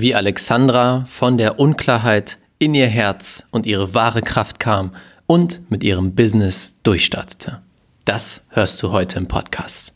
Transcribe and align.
wie 0.00 0.14
Alexandra 0.14 1.04
von 1.06 1.38
der 1.38 1.58
Unklarheit 1.58 2.38
in 2.58 2.74
ihr 2.74 2.86
Herz 2.86 3.44
und 3.50 3.66
ihre 3.66 3.94
wahre 3.94 4.22
Kraft 4.22 4.58
kam 4.58 4.92
und 5.26 5.70
mit 5.70 5.84
ihrem 5.84 6.14
Business 6.14 6.74
durchstartete. 6.82 7.60
Das 8.04 8.42
hörst 8.50 8.82
du 8.82 8.92
heute 8.92 9.18
im 9.18 9.26
Podcast. 9.26 9.95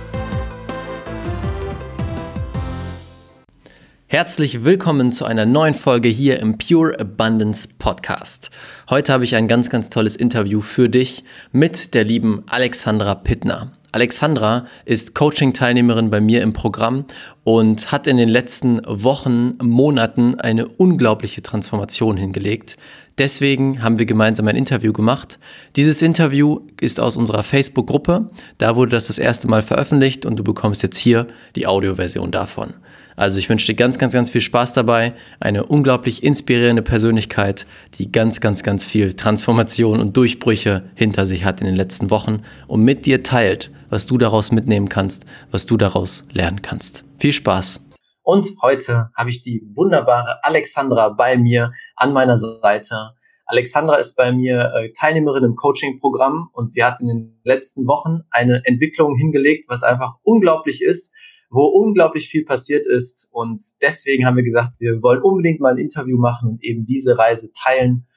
Herzlich 4.11 4.65
willkommen 4.65 5.13
zu 5.13 5.23
einer 5.23 5.45
neuen 5.45 5.73
Folge 5.73 6.09
hier 6.09 6.41
im 6.41 6.57
Pure 6.57 6.99
Abundance 6.99 7.69
Podcast. 7.79 8.49
Heute 8.89 9.13
habe 9.13 9.23
ich 9.23 9.35
ein 9.35 9.47
ganz, 9.47 9.69
ganz 9.69 9.89
tolles 9.89 10.17
Interview 10.17 10.59
für 10.59 10.89
dich 10.89 11.23
mit 11.53 11.93
der 11.93 12.03
lieben 12.03 12.43
Alexandra 12.49 13.15
Pittner. 13.15 13.71
Alexandra 13.93 14.65
ist 14.83 15.15
Coaching-Teilnehmerin 15.15 16.09
bei 16.09 16.19
mir 16.19 16.41
im 16.41 16.51
Programm 16.51 17.05
und 17.45 17.93
hat 17.93 18.05
in 18.05 18.17
den 18.17 18.27
letzten 18.27 18.81
Wochen, 18.85 19.57
Monaten 19.61 20.35
eine 20.35 20.67
unglaubliche 20.67 21.41
Transformation 21.41 22.17
hingelegt. 22.17 22.75
Deswegen 23.17 23.81
haben 23.81 23.97
wir 23.97 24.05
gemeinsam 24.05 24.45
ein 24.49 24.57
Interview 24.57 24.91
gemacht. 24.91 25.39
Dieses 25.77 26.01
Interview 26.01 26.59
ist 26.81 26.99
aus 26.99 27.15
unserer 27.15 27.43
Facebook-Gruppe. 27.43 28.29
Da 28.57 28.75
wurde 28.75 28.91
das 28.91 29.07
das 29.07 29.19
erste 29.19 29.47
Mal 29.47 29.61
veröffentlicht 29.61 30.25
und 30.25 30.37
du 30.37 30.43
bekommst 30.43 30.83
jetzt 30.83 30.97
hier 30.97 31.27
die 31.55 31.65
Audioversion 31.65 32.31
davon. 32.31 32.73
Also 33.21 33.37
ich 33.37 33.49
wünsche 33.49 33.67
dir 33.67 33.75
ganz, 33.75 33.99
ganz, 33.99 34.13
ganz 34.13 34.31
viel 34.31 34.41
Spaß 34.41 34.73
dabei. 34.73 35.13
Eine 35.39 35.67
unglaublich 35.67 36.23
inspirierende 36.23 36.81
Persönlichkeit, 36.81 37.67
die 37.99 38.11
ganz, 38.11 38.41
ganz, 38.41 38.63
ganz 38.63 38.83
viel 38.83 39.13
Transformation 39.13 40.01
und 40.01 40.17
Durchbrüche 40.17 40.89
hinter 40.95 41.27
sich 41.27 41.45
hat 41.45 41.61
in 41.61 41.67
den 41.67 41.75
letzten 41.75 42.09
Wochen 42.09 42.41
und 42.65 42.81
mit 42.81 43.05
dir 43.05 43.21
teilt, 43.21 43.69
was 43.91 44.07
du 44.07 44.17
daraus 44.17 44.51
mitnehmen 44.51 44.89
kannst, 44.89 45.25
was 45.51 45.67
du 45.67 45.77
daraus 45.77 46.23
lernen 46.31 46.63
kannst. 46.63 47.05
Viel 47.19 47.31
Spaß! 47.31 47.91
Und 48.23 48.47
heute 48.63 49.11
habe 49.15 49.29
ich 49.29 49.43
die 49.43 49.61
wunderbare 49.75 50.43
Alexandra 50.43 51.09
bei 51.09 51.37
mir 51.37 51.73
an 51.95 52.13
meiner 52.13 52.39
Seite. 52.39 53.11
Alexandra 53.45 53.97
ist 53.97 54.15
bei 54.15 54.31
mir 54.31 54.71
äh, 54.73 54.91
Teilnehmerin 54.99 55.43
im 55.43 55.53
Coaching-Programm 55.53 56.49
und 56.53 56.71
sie 56.71 56.83
hat 56.83 56.99
in 57.01 57.07
den 57.07 57.39
letzten 57.43 57.85
Wochen 57.85 58.21
eine 58.31 58.63
Entwicklung 58.65 59.15
hingelegt, 59.15 59.65
was 59.69 59.83
einfach 59.83 60.15
unglaublich 60.23 60.81
ist 60.81 61.13
wo 61.51 61.65
unglaublich 61.65 62.29
viel 62.29 62.45
passiert 62.45 62.87
ist. 62.87 63.27
Und 63.31 63.61
deswegen 63.81 64.25
haben 64.25 64.37
wir 64.37 64.43
gesagt, 64.43 64.79
wir 64.79 65.03
wollen 65.03 65.21
unbedingt 65.21 65.59
mal 65.59 65.73
ein 65.73 65.77
Interview 65.77 66.17
machen 66.17 66.49
und 66.49 66.63
eben 66.63 66.85
diese 66.85 67.17
Reise 67.17 67.51
teilen 67.53 68.07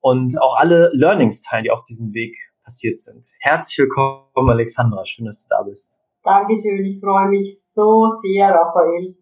und 0.00 0.40
auch 0.40 0.58
alle 0.58 0.90
Learnings 0.94 1.42
teilen, 1.42 1.64
die 1.64 1.70
auf 1.70 1.84
diesem 1.84 2.14
Weg 2.14 2.36
passiert 2.64 2.98
sind. 2.98 3.26
Herzlich 3.40 3.78
willkommen, 3.78 4.48
Alexandra. 4.48 5.04
Schön, 5.04 5.26
dass 5.26 5.44
du 5.44 5.48
da 5.50 5.62
bist. 5.62 6.02
Dankeschön. 6.24 6.82
Ich 6.84 6.98
freue 7.00 7.28
mich 7.28 7.58
so 7.74 8.10
sehr, 8.22 8.48
Raphael. 8.48 9.16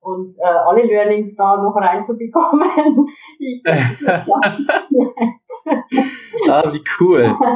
Und 0.00 0.32
äh, 0.38 0.42
alle 0.42 0.84
Learnings 0.84 1.36
da 1.36 1.56
noch 1.56 1.76
reinzubekommen. 1.76 2.68
Ich 3.38 3.62
ah, 6.48 6.72
wie 6.72 6.82
cool. 7.00 7.36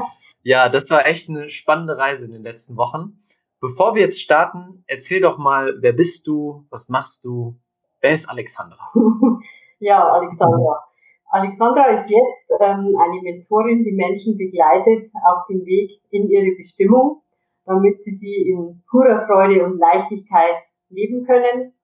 Ja, 0.43 0.71
das 0.71 0.89
war 0.89 1.07
echt 1.07 1.29
eine 1.29 1.51
spannende 1.51 1.99
Reise 1.99 2.25
in 2.25 2.33
den 2.33 2.43
letzten 2.43 2.79
Wochen. 2.79 3.19
Bevor 3.61 3.95
wir 3.95 4.03
jetzt 4.03 4.23
starten, 4.23 4.85
erzähl 4.87 5.21
doch 5.21 5.37
mal, 5.37 5.75
wer 5.81 5.93
bist 5.93 6.27
du, 6.27 6.65
was 6.71 6.89
machst 6.89 7.27
du, 7.27 7.59
wer 8.01 8.13
ist 8.13 8.27
Alexandra? 8.27 8.91
ja, 9.81 10.03
Alexandra. 10.03 10.83
Alexandra 11.31 11.89
ist 11.91 12.09
jetzt 12.09 12.51
ähm, 12.59 12.97
eine 12.99 13.21
Mentorin, 13.23 13.85
die 13.85 13.93
Menschen 13.93 14.39
begleitet 14.39 15.07
auf 15.25 15.47
dem 15.49 15.65
Weg 15.67 16.01
in 16.11 16.29
ihre 16.29 16.57
Bestimmung, 16.57 17.23
damit 17.67 18.03
sie 18.03 18.13
sie 18.13 18.51
in 18.51 18.83
purer 18.91 19.27
Freude 19.27 19.63
und 19.65 19.79
Leichtigkeit 19.79 20.63
leben 20.89 21.25
können. 21.25 21.75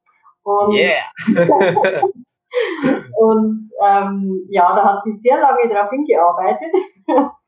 Und, 0.42 0.74
yeah. 0.74 1.04
und 3.18 3.70
ähm, 3.84 4.46
ja, 4.48 4.74
da 4.74 4.82
hat 4.82 5.02
sie 5.04 5.12
sehr 5.12 5.36
lange 5.36 5.68
darauf 5.68 5.90
hingearbeitet. 5.90 6.74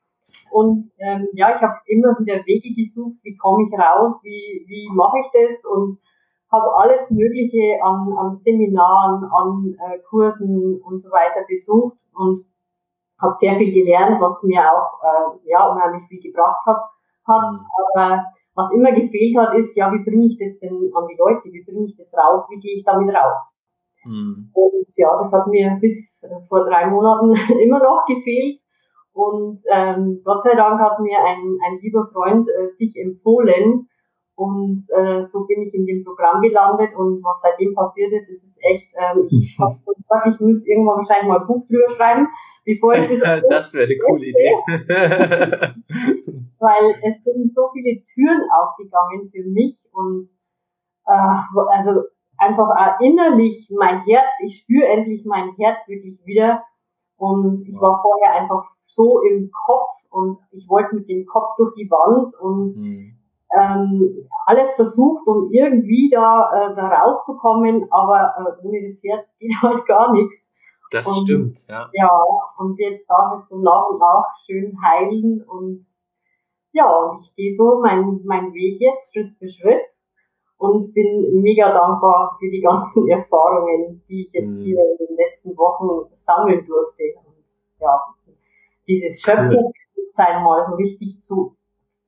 Und 0.50 0.91
ähm, 0.98 1.28
ja, 1.32 1.54
ich 1.54 1.60
habe 1.60 1.76
immer 1.86 2.19
wieder 2.19 2.44
Wege 2.47 2.75
gesucht, 2.75 3.19
wie 3.22 3.36
komme 3.36 3.64
ich 3.64 3.78
raus, 3.78 4.20
wie, 4.22 4.64
wie 4.66 4.88
mache 4.94 5.19
ich 5.20 5.26
das 5.32 5.64
und 5.64 5.98
habe 6.50 6.75
alles 6.76 7.10
Mögliche 7.10 7.78
an, 7.82 8.12
an 8.16 8.34
Seminaren, 8.34 9.25
an 9.25 9.76
äh, 9.78 9.98
Kursen 10.09 10.81
und 10.82 11.00
so 11.00 11.10
weiter 11.10 11.44
besucht 11.47 11.98
und 12.14 12.44
habe 13.20 13.34
sehr 13.34 13.56
viel 13.56 13.72
gelernt, 13.72 14.20
was 14.20 14.42
mir 14.42 14.60
auch 14.60 15.03
äh, 15.03 15.50
ja 15.50 15.70
unheimlich 15.70 16.04
viel 16.09 16.20
gebracht 16.20 16.65
hat. 16.66 16.80
hat. 17.26 17.53
Mhm. 17.53 17.66
Aber 17.94 18.25
was 18.54 18.72
immer 18.72 18.92
gefehlt 18.92 19.36
hat, 19.36 19.54
ist, 19.54 19.76
ja, 19.76 19.92
wie 19.92 20.04
bringe 20.04 20.26
ich 20.26 20.38
das 20.38 20.59
denn 20.59 20.91
an 20.94 21.06
die 21.06 21.16
Leute? 21.19 21.53
Wie 21.53 21.65
bringe 21.65 21.84
ich 21.84 21.97
das 21.97 22.12
raus? 22.15 22.47
Wie 22.48 22.59
gehe 22.59 22.75
ich 22.75 22.84
damit 22.84 23.15
raus? 23.15 23.53
Mhm. 24.04 24.50
Und 24.53 24.86
ja, 24.97 25.16
das 25.19 25.32
hat 25.32 25.47
mir 25.48 25.76
bis 25.80 26.25
vor 26.48 26.65
drei 26.65 26.86
Monaten 26.86 27.34
immer 27.62 27.78
noch 27.78 28.04
gefehlt. 28.06 28.59
Und 29.18 29.60
ähm, 29.68 30.20
Gott 30.22 30.44
sei 30.44 30.54
Dank 30.54 30.80
hat 30.80 31.00
mir 31.00 31.18
ein, 31.18 31.58
ein 31.66 31.78
lieber 31.82 32.06
Freund 32.12 32.46
äh, 32.46 32.76
dich 32.78 32.94
empfohlen. 32.96 33.88
Und 34.36 34.86
äh, 34.96 35.24
so 35.24 35.44
bin 35.44 35.62
ich 35.62 35.74
in 35.74 35.86
dem 35.86 36.04
Programm 36.04 36.40
gelandet. 36.40 36.94
Und 36.94 37.24
was 37.24 37.40
seitdem 37.42 37.74
passiert 37.74 38.12
ist, 38.12 38.30
ist 38.30 38.44
es 38.44 38.58
echt, 38.62 38.86
ähm, 38.94 39.26
ich 39.28 39.58
habe 39.60 39.74
gesagt, 39.74 40.28
ich 40.28 40.40
muss 40.40 40.64
irgendwann 40.64 40.98
wahrscheinlich 40.98 41.26
mal 41.26 41.40
ein 41.40 41.48
Buch 41.48 41.66
drüber 41.66 41.90
schreiben, 41.90 42.28
bevor 42.64 42.94
ich 42.94 43.18
das. 43.18 43.42
das 43.50 43.74
wäre 43.74 43.86
eine 43.86 43.98
coole 43.98 44.26
Idee. 44.26 44.54
Weil 46.60 46.94
es 47.02 47.24
sind 47.24 47.52
so 47.56 47.70
viele 47.72 48.04
Türen 48.04 48.42
aufgegangen 48.54 49.32
für 49.32 49.42
mich 49.50 49.88
und 49.94 50.28
äh, 51.08 51.40
also 51.76 52.02
einfach 52.36 52.68
auch 52.68 53.00
innerlich 53.00 53.68
mein 53.76 54.00
Herz, 54.02 54.30
ich 54.44 54.58
spüre 54.58 54.86
endlich 54.86 55.24
mein 55.26 55.56
Herz 55.58 55.88
wirklich 55.88 56.22
wieder 56.24 56.62
und 57.18 57.60
ich 57.66 57.80
war 57.80 58.00
vorher 58.00 58.40
einfach 58.40 58.64
so 58.84 59.20
im 59.22 59.50
Kopf 59.50 59.90
und 60.10 60.38
ich 60.52 60.68
wollte 60.68 60.94
mit 60.94 61.08
dem 61.10 61.26
Kopf 61.26 61.56
durch 61.58 61.74
die 61.74 61.90
Wand 61.90 62.32
und 62.40 62.74
mhm. 62.76 63.18
ähm, 63.60 64.28
alles 64.46 64.72
versucht, 64.74 65.26
um 65.26 65.50
irgendwie 65.50 66.08
da, 66.12 66.48
äh, 66.52 66.74
da 66.74 66.88
rauszukommen, 66.88 67.88
aber 67.90 68.34
äh, 68.38 68.66
ohne 68.66 68.82
das 68.84 69.02
Herz 69.02 69.36
geht 69.38 69.52
halt 69.62 69.84
gar 69.86 70.12
nichts. 70.12 70.50
Das 70.90 71.08
und, 71.08 71.16
stimmt, 71.24 71.66
ja. 71.68 71.90
Ja, 71.92 72.10
und 72.56 72.78
jetzt 72.78 73.10
darf 73.10 73.34
es 73.34 73.48
so 73.48 73.58
nach 73.58 73.90
und 73.90 73.98
nach 73.98 74.24
schön 74.46 74.78
heilen 74.82 75.42
und 75.42 75.84
ja, 76.72 76.88
und 76.88 77.20
ich 77.20 77.34
gehe 77.34 77.52
so 77.52 77.80
meinen 77.80 78.24
mein 78.24 78.54
Weg 78.54 78.80
jetzt 78.80 79.12
Schritt 79.12 79.34
für 79.34 79.48
Schritt 79.48 79.97
und 80.58 80.92
bin 80.92 81.41
mega 81.41 81.72
dankbar 81.72 82.36
für 82.38 82.50
die 82.50 82.60
ganzen 82.60 83.08
Erfahrungen, 83.08 84.02
die 84.08 84.22
ich 84.22 84.32
jetzt 84.32 84.58
mhm. 84.58 84.64
hier 84.64 84.78
in 84.78 85.06
den 85.06 85.16
letzten 85.16 85.56
Wochen 85.56 86.12
sammeln 86.14 86.66
durfte. 86.66 87.04
Und 87.24 87.44
ja, 87.80 88.00
dieses 88.86 89.20
Schöpfungsbewusstsein 89.20 90.42
mal 90.42 90.64
so 90.64 90.74
richtig 90.74 91.20
zu 91.20 91.56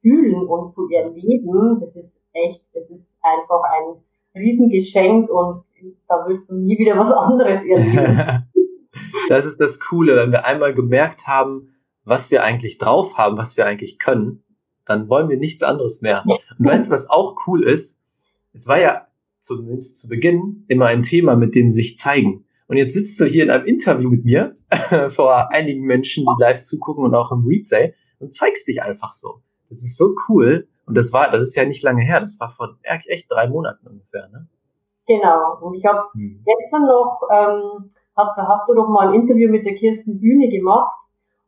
fühlen 0.03 0.47
und 0.47 0.69
zu 0.69 0.89
erleben, 0.91 1.79
das 1.81 1.95
ist 1.95 2.21
echt, 2.33 2.65
das 2.75 2.91
ist 2.91 3.17
einfach 3.23 3.63
ein 3.63 4.03
Riesengeschenk 4.35 5.31
und 5.31 5.65
da 6.09 6.27
wirst 6.27 6.51
du 6.51 6.55
nie 6.57 6.79
wieder 6.79 6.99
was 6.99 7.11
anderes 7.13 7.65
erleben. 7.65 8.49
das 9.29 9.47
ist 9.47 9.61
das 9.61 9.79
Coole, 9.79 10.17
wenn 10.17 10.33
wir 10.33 10.45
einmal 10.45 10.75
gemerkt 10.75 11.29
haben, 11.29 11.69
was 12.05 12.31
wir 12.31 12.43
eigentlich 12.43 12.79
drauf 12.79 13.17
haben, 13.17 13.37
was 13.37 13.57
wir 13.57 13.67
eigentlich 13.67 13.99
können, 13.99 14.43
dann 14.87 15.09
wollen 15.09 15.29
wir 15.29 15.37
nichts 15.37 15.63
anderes 15.63 16.01
mehr. 16.01 16.25
Und 16.59 16.67
weißt 16.67 16.89
du, 16.89 16.91
was 16.93 17.09
auch 17.09 17.37
cool 17.47 17.63
ist? 17.63 18.00
Es 18.53 18.67
war 18.67 18.81
ja 18.81 19.07
zumindest 19.39 19.99
zu 19.99 20.09
Beginn 20.09 20.65
immer 20.69 20.87
ein 20.87 21.03
Thema 21.03 21.37
mit 21.37 21.55
dem 21.55 21.71
sich 21.71 21.97
zeigen. 21.97 22.45
Und 22.67 22.77
jetzt 22.77 22.95
sitzt 22.95 23.21
du 23.21 23.25
hier 23.25 23.43
in 23.43 23.51
einem 23.51 23.65
Interview 23.65 24.11
mit 24.11 24.25
mir 24.25 24.57
vor 25.09 25.51
einigen 25.53 25.85
Menschen, 25.85 26.25
die 26.25 26.43
live 26.43 26.61
zugucken 26.61 27.05
und 27.05 27.15
auch 27.15 27.33
im 27.33 27.45
Replay 27.45 27.95
und 28.21 28.33
zeigst 28.33 28.69
dich 28.69 28.83
einfach 28.83 29.13
so. 29.13 29.43
Das 29.69 29.79
ist 29.79 29.97
so 29.97 30.15
cool. 30.29 30.69
Und 30.87 30.97
das 30.97 31.13
war, 31.13 31.31
das 31.31 31.43
ist 31.43 31.55
ja 31.57 31.65
nicht 31.65 31.83
lange 31.83 32.03
her. 32.03 32.21
Das 32.21 32.39
war 32.39 32.49
vor 32.49 32.77
echt 32.83 33.31
drei 33.31 33.49
Monaten 33.49 33.87
ungefähr, 33.87 34.29
ne? 34.29 34.49
Genau. 35.07 35.59
Und 35.61 35.75
ich 35.75 35.85
habe 35.85 36.05
hm. 36.13 36.45
gestern 36.45 36.87
noch, 36.87 37.21
ähm, 37.33 37.89
hab, 38.17 38.37
da 38.37 38.47
hast 38.47 38.69
du 38.69 38.75
doch 38.75 38.89
mal 38.89 39.09
ein 39.09 39.15
Interview 39.15 39.51
mit 39.51 39.67
der 39.67 39.75
Kirsten 39.75 40.21
Bühne 40.21 40.49
gemacht. 40.49 41.00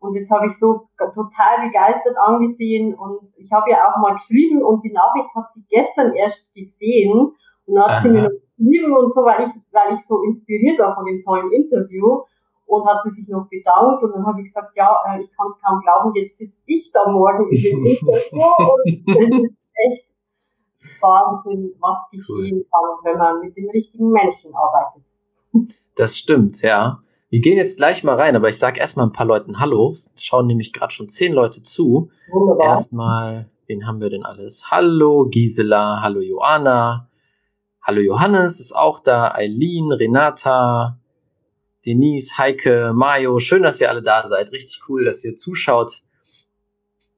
Und 0.03 0.17
das 0.17 0.29
habe 0.31 0.49
ich 0.49 0.59
so 0.59 0.89
total 0.97 1.65
begeistert 1.65 2.17
angesehen. 2.19 2.95
Und 2.95 3.21
ich 3.39 3.51
habe 3.53 3.71
ja 3.71 3.89
auch 3.89 3.99
mal 4.01 4.15
geschrieben 4.15 4.63
und 4.63 4.83
die 4.85 4.93
Nachricht 4.93 5.33
hat 5.35 5.51
sie 5.53 5.65
gestern 5.71 6.13
erst 6.13 6.43
gesehen. 6.55 7.33
Und 7.67 7.75
dann 7.75 7.85
hat 7.85 7.91
Aha. 7.91 8.01
sie 8.01 8.09
mir 8.09 8.23
noch 8.23 8.31
geschrieben 8.59 8.97
und 8.97 9.13
so, 9.13 9.21
weil 9.23 9.45
ich, 9.45 9.53
weil 9.71 9.95
ich 9.95 10.05
so 10.05 10.23
inspiriert 10.25 10.79
war 10.81 10.95
von 10.95 11.07
dem 11.07 11.23
tollen 11.23 11.53
Interview 11.53 12.23
und 12.67 12.87
hat 12.87 13.03
sie 13.05 13.11
sich 13.11 13.29
noch 13.29 13.49
bedankt 13.49 14.03
und 14.03 14.13
dann 14.13 14.27
habe 14.27 14.41
ich 14.41 14.47
gesagt, 14.47 14.75
ja, 14.75 14.97
äh, 15.07 15.21
ich 15.21 15.31
kann 15.37 15.47
es 15.49 15.61
kaum 15.61 15.81
glauben, 15.81 16.15
jetzt 16.15 16.39
sitze 16.39 16.63
ich 16.67 16.91
da 16.91 17.09
morgen 17.09 17.51
in 17.51 17.63
dem 17.63 17.85
Interview 17.87 18.43
und 18.59 19.07
das 19.07 19.41
ist 19.41 19.57
echt 19.75 20.07
Wahnsinn, 21.01 21.75
was 21.81 22.09
geschehen 22.11 22.65
kann, 22.73 23.05
wenn 23.05 23.19
man 23.19 23.41
mit 23.41 23.57
den 23.57 23.71
richtigen 23.71 24.11
Menschen 24.11 24.53
arbeitet. 24.55 25.05
Das 25.95 26.17
stimmt, 26.17 26.63
ja. 26.63 26.99
Wir 27.33 27.41
gehen 27.41 27.57
jetzt 27.57 27.79
gleich 27.79 28.05
mal 28.05 28.17
rein, 28.17 28.37
aber 28.37 28.51
ich 28.51 28.59
sage 28.59 28.79
erstmal 28.79 29.07
ein 29.07 29.15
paar 29.15 29.25
Leuten 29.25 29.59
Hallo. 29.59 29.93
Es 29.93 30.11
schauen 30.23 30.47
nämlich 30.47 30.75
gerade 30.75 30.93
schon 30.93 31.09
zehn 31.09 31.33
Leute 31.33 31.63
zu. 31.63 32.11
Wunderbar. 32.31 32.67
Erstmal, 32.67 33.49
wen 33.67 33.87
haben 33.87 34.03
wir 34.03 34.11
denn 34.11 34.23
alles? 34.23 34.71
Hallo 34.71 35.27
Gisela, 35.31 36.03
hallo 36.03 36.21
Joanna, 36.21 37.09
hallo 37.81 38.03
Johannes 38.03 38.61
ist 38.61 38.77
auch 38.77 39.01
da, 39.01 39.33
Eileen, 39.33 39.93
Renata, 39.93 40.99
Denise, 41.87 42.37
Heike, 42.37 42.93
Mario. 42.95 43.39
Schön, 43.39 43.63
dass 43.63 43.81
ihr 43.81 43.89
alle 43.89 44.03
da 44.03 44.27
seid. 44.27 44.53
Richtig 44.53 44.83
cool, 44.91 45.07
dass 45.07 45.25
ihr 45.25 45.35
zuschaut. 45.35 46.03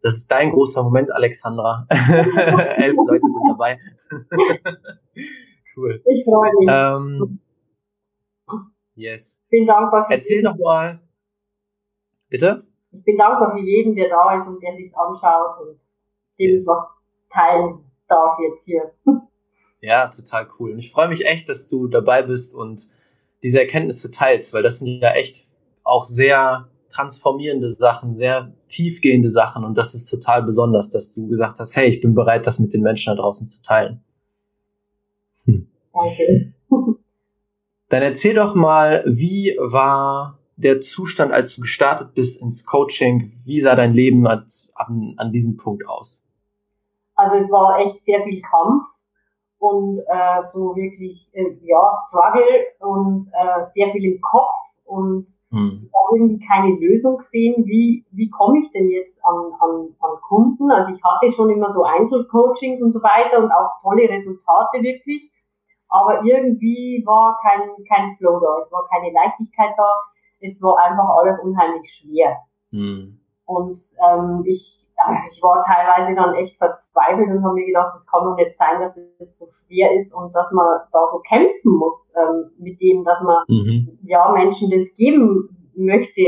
Das 0.01 0.15
ist 0.15 0.31
dein 0.31 0.53
großer 0.53 0.85
Moment, 0.85 1.13
Alexandra. 1.13 1.89
Elf 1.91 2.97
Leute 3.05 3.21
sind 3.21 3.49
dabei. 3.49 3.81
cool. 5.77 6.01
Ich 6.07 6.23
freue 6.23 6.53
mich. 6.61 6.69
Ähm, 6.71 7.41
yes. 8.95 9.41
Ich 9.45 9.51
bin 9.51 9.67
dankbar 9.67 10.07
für 10.07 10.15
Erzähl 10.15 10.37
jeden. 10.37 10.45
doch 10.45 10.57
mal. 10.57 11.01
Bitte? 12.29 12.67
Ich 12.91 13.05
bin 13.05 13.19
dankbar 13.19 13.53
für 13.53 13.61
jeden, 13.61 13.95
der 13.95 14.09
da 14.09 14.39
ist 14.39 14.47
und 14.47 14.63
der 14.63 14.75
sich's 14.77 14.95
anschaut 14.95 15.61
und 15.61 15.79
dem 16.39 16.51
yes. 16.51 16.67
was 16.67 16.87
teilen 17.31 17.85
darf 18.09 18.39
jetzt 18.41 18.65
hier. 18.65 18.93
Ja, 19.81 20.07
total 20.09 20.49
cool. 20.59 20.73
Und 20.73 20.79
ich 20.79 20.91
freue 20.91 21.09
mich 21.09 21.27
echt, 21.27 21.47
dass 21.51 21.69
du 21.69 21.89
dabei 21.89 22.23
bist 22.23 22.55
und 22.55 22.89
diese 23.43 23.61
Erkenntnisse 23.61 24.11
teilst, 24.11 24.55
weil 24.55 24.63
das 24.63 24.79
sind 24.79 25.03
ja 25.03 25.11
echt 25.11 25.45
auch 25.83 26.07
sehr 26.07 26.71
transformierende 26.89 27.71
Sachen, 27.71 28.15
sehr 28.15 28.55
tiefgehende 28.67 29.29
Sachen 29.29 29.63
und 29.63 29.77
das 29.77 29.95
ist 29.95 30.07
total 30.07 30.43
besonders, 30.43 30.89
dass 30.89 31.13
du 31.13 31.29
gesagt 31.29 31.61
hast, 31.61 31.77
hey, 31.77 31.89
ich 31.91 32.01
bin 32.01 32.15
bereit, 32.15 32.47
das 32.47 32.59
mit 32.59 32.73
den 32.73 32.81
Menschen 32.81 33.15
da 33.15 33.21
draußen 33.21 33.47
zu 33.47 33.61
teilen. 33.61 34.03
Hm. 35.45 35.69
Okay. 35.93 36.54
Dann 37.95 38.03
erzähl 38.03 38.35
doch 38.35 38.57
mal, 38.57 39.05
wie 39.07 39.57
war 39.61 40.41
der 40.57 40.81
Zustand, 40.81 41.31
als 41.31 41.55
du 41.55 41.61
gestartet 41.61 42.13
bist 42.13 42.43
ins 42.43 42.67
Coaching? 42.67 43.31
Wie 43.45 43.61
sah 43.61 43.77
dein 43.77 43.93
Leben 43.95 44.27
an, 44.27 44.45
an 45.17 45.31
diesem 45.31 45.57
Punkt 45.57 45.87
aus? 45.87 46.29
Also 47.15 47.37
es 47.37 47.49
war 47.53 47.79
echt 47.79 48.05
sehr 48.05 48.25
viel 48.25 48.43
Kampf 48.43 48.83
und 49.59 50.01
äh, 50.09 50.43
so 50.53 50.75
wirklich 50.75 51.31
äh, 51.35 51.57
ja 51.63 51.93
Struggle 52.09 52.65
und 52.81 53.29
äh, 53.29 53.65
sehr 53.73 53.91
viel 53.91 54.15
im 54.15 54.21
Kopf 54.21 54.59
und 54.83 55.29
hm. 55.53 55.89
habe 55.95 56.19
irgendwie 56.19 56.45
keine 56.45 56.75
Lösung 56.75 57.19
gesehen, 57.19 57.65
wie, 57.65 58.05
wie 58.11 58.29
komme 58.29 58.59
ich 58.59 58.73
denn 58.73 58.91
jetzt 58.91 59.25
an, 59.25 59.53
an, 59.61 59.95
an 60.01 60.21
Kunden. 60.21 60.69
Also 60.73 60.91
ich 60.91 61.01
hatte 61.05 61.31
schon 61.31 61.49
immer 61.49 61.71
so 61.71 61.85
Einzelcoachings 61.85 62.83
und 62.83 62.91
so 62.91 63.01
weiter 63.05 63.39
und 63.39 63.53
auch 63.53 63.81
tolle 63.83 64.09
Resultate 64.09 64.83
wirklich, 64.83 65.31
aber 65.95 66.25
irgendwie 66.25 67.05
war 67.07 67.39
kein, 67.41 67.71
kein 67.89 68.11
Flow 68.17 68.41
da, 68.41 68.59
es 68.61 68.73
war 68.73 68.85
keine 68.89 69.13
Leichtigkeit 69.13 69.75
da, 69.77 69.95
es 70.41 70.61
war 70.61 70.77
einfach 70.79 71.09
alles 71.21 71.39
unheimlich 71.39 71.89
schwer. 71.89 72.39
Hm. 72.73 73.21
Und 73.47 73.79
ähm, 74.03 74.43
ich 74.45 74.85
ich 75.31 75.43
war 75.43 75.63
teilweise 75.63 76.15
dann 76.15 76.35
echt 76.35 76.57
verzweifelt 76.57 77.29
und 77.29 77.45
habe 77.45 77.55
mir 77.55 77.67
gedacht, 77.67 77.93
das 77.95 78.07
kann 78.07 78.25
doch 78.25 78.37
nicht 78.37 78.53
sein, 78.53 78.81
dass 78.81 78.97
es 79.19 79.37
so 79.37 79.47
schwer 79.47 79.95
ist 79.97 80.15
und 80.15 80.35
dass 80.35 80.51
man 80.53 80.81
da 80.93 81.07
so 81.11 81.19
kämpfen 81.19 81.73
muss 81.73 82.13
ähm, 82.17 82.51
mit 82.59 82.81
dem, 82.81 83.05
dass 83.05 83.21
man 83.21 83.45
mhm. 83.49 83.99
ja 84.05 84.31
Menschen 84.31 84.71
das 84.71 84.95
geben 84.95 85.71
möchte, 85.75 86.23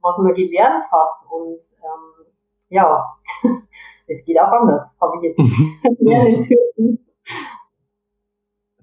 was 0.00 0.18
man 0.18 0.34
gelernt 0.34 0.84
hat. 0.90 1.30
Und 1.30 1.60
ähm, 1.82 2.26
ja, 2.70 3.06
es 4.06 4.24
geht 4.24 4.40
auch 4.40 4.50
anders, 4.50 4.90
habe 5.00 5.18
ich 5.18 5.22
jetzt 5.22 5.38
lernen 6.00 6.40
dürfen. 6.42 7.06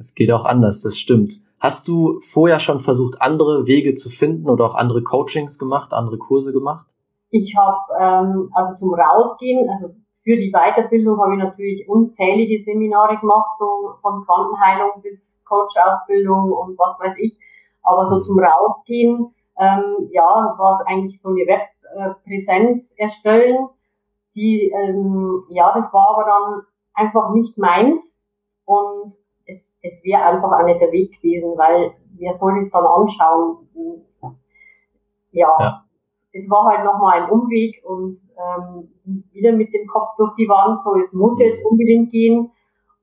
Es 0.03 0.15
geht 0.15 0.31
auch 0.31 0.43
anders, 0.43 0.81
das 0.81 0.97
stimmt. 0.97 1.39
Hast 1.61 1.87
du 1.87 2.19
vorher 2.19 2.59
schon 2.59 2.81
versucht, 2.81 3.21
andere 3.21 3.67
Wege 3.67 3.93
zu 3.93 4.09
finden 4.09 4.49
oder 4.49 4.65
auch 4.65 4.75
andere 4.75 5.01
Coachings 5.01 5.57
gemacht, 5.57 5.93
andere 5.93 6.17
Kurse 6.17 6.51
gemacht? 6.51 6.93
Ich 7.29 7.55
habe 7.55 7.77
ähm, 7.97 8.49
also 8.53 8.75
zum 8.75 8.93
Rausgehen, 8.93 9.69
also 9.69 9.95
für 10.23 10.35
die 10.35 10.51
Weiterbildung 10.51 11.21
habe 11.21 11.35
ich 11.35 11.39
natürlich 11.39 11.87
unzählige 11.87 12.61
Seminare 12.61 13.17
gemacht, 13.17 13.57
so 13.57 13.93
von 14.01 14.25
Quantenheilung 14.25 15.01
bis 15.01 15.41
Coach-Ausbildung 15.45 16.51
und 16.51 16.77
was 16.77 16.99
weiß 16.99 17.15
ich. 17.17 17.39
Aber 17.81 18.05
so 18.07 18.21
zum 18.21 18.39
Rausgehen, 18.39 19.33
ähm, 19.57 20.09
ja, 20.11 20.55
war 20.57 20.79
es 20.79 20.85
eigentlich 20.85 21.21
so 21.21 21.29
eine 21.29 21.45
Webpräsenz 21.47 22.93
erstellen. 22.97 23.69
Die, 24.35 24.69
ähm, 24.69 25.39
ja, 25.49 25.71
das 25.73 25.93
war 25.93 26.09
aber 26.09 26.25
dann 26.25 26.61
einfach 26.93 27.33
nicht 27.33 27.57
meins 27.57 28.17
und 28.65 29.15
es, 29.45 29.73
es 29.81 30.03
wäre 30.03 30.23
einfach 30.23 30.51
auch 30.51 30.65
nicht 30.65 30.81
der 30.81 30.91
Weg 30.91 31.15
gewesen, 31.17 31.57
weil 31.57 31.93
wer 32.17 32.33
soll 32.33 32.59
es 32.59 32.69
dann 32.71 32.85
anschauen? 32.85 33.67
ja. 35.31 35.53
ja 35.59 35.83
es 36.33 36.49
war 36.49 36.65
halt 36.65 36.83
nochmal 36.83 37.21
ein 37.21 37.29
Umweg 37.29 37.83
und 37.85 38.17
ähm, 38.37 38.89
wieder 39.31 39.51
mit 39.51 39.71
dem 39.73 39.87
Kopf 39.87 40.15
durch 40.17 40.33
die 40.35 40.49
Wand, 40.49 40.79
so 40.79 40.95
es 40.95 41.13
muss 41.13 41.39
jetzt 41.39 41.63
unbedingt 41.63 42.11
gehen. 42.11 42.51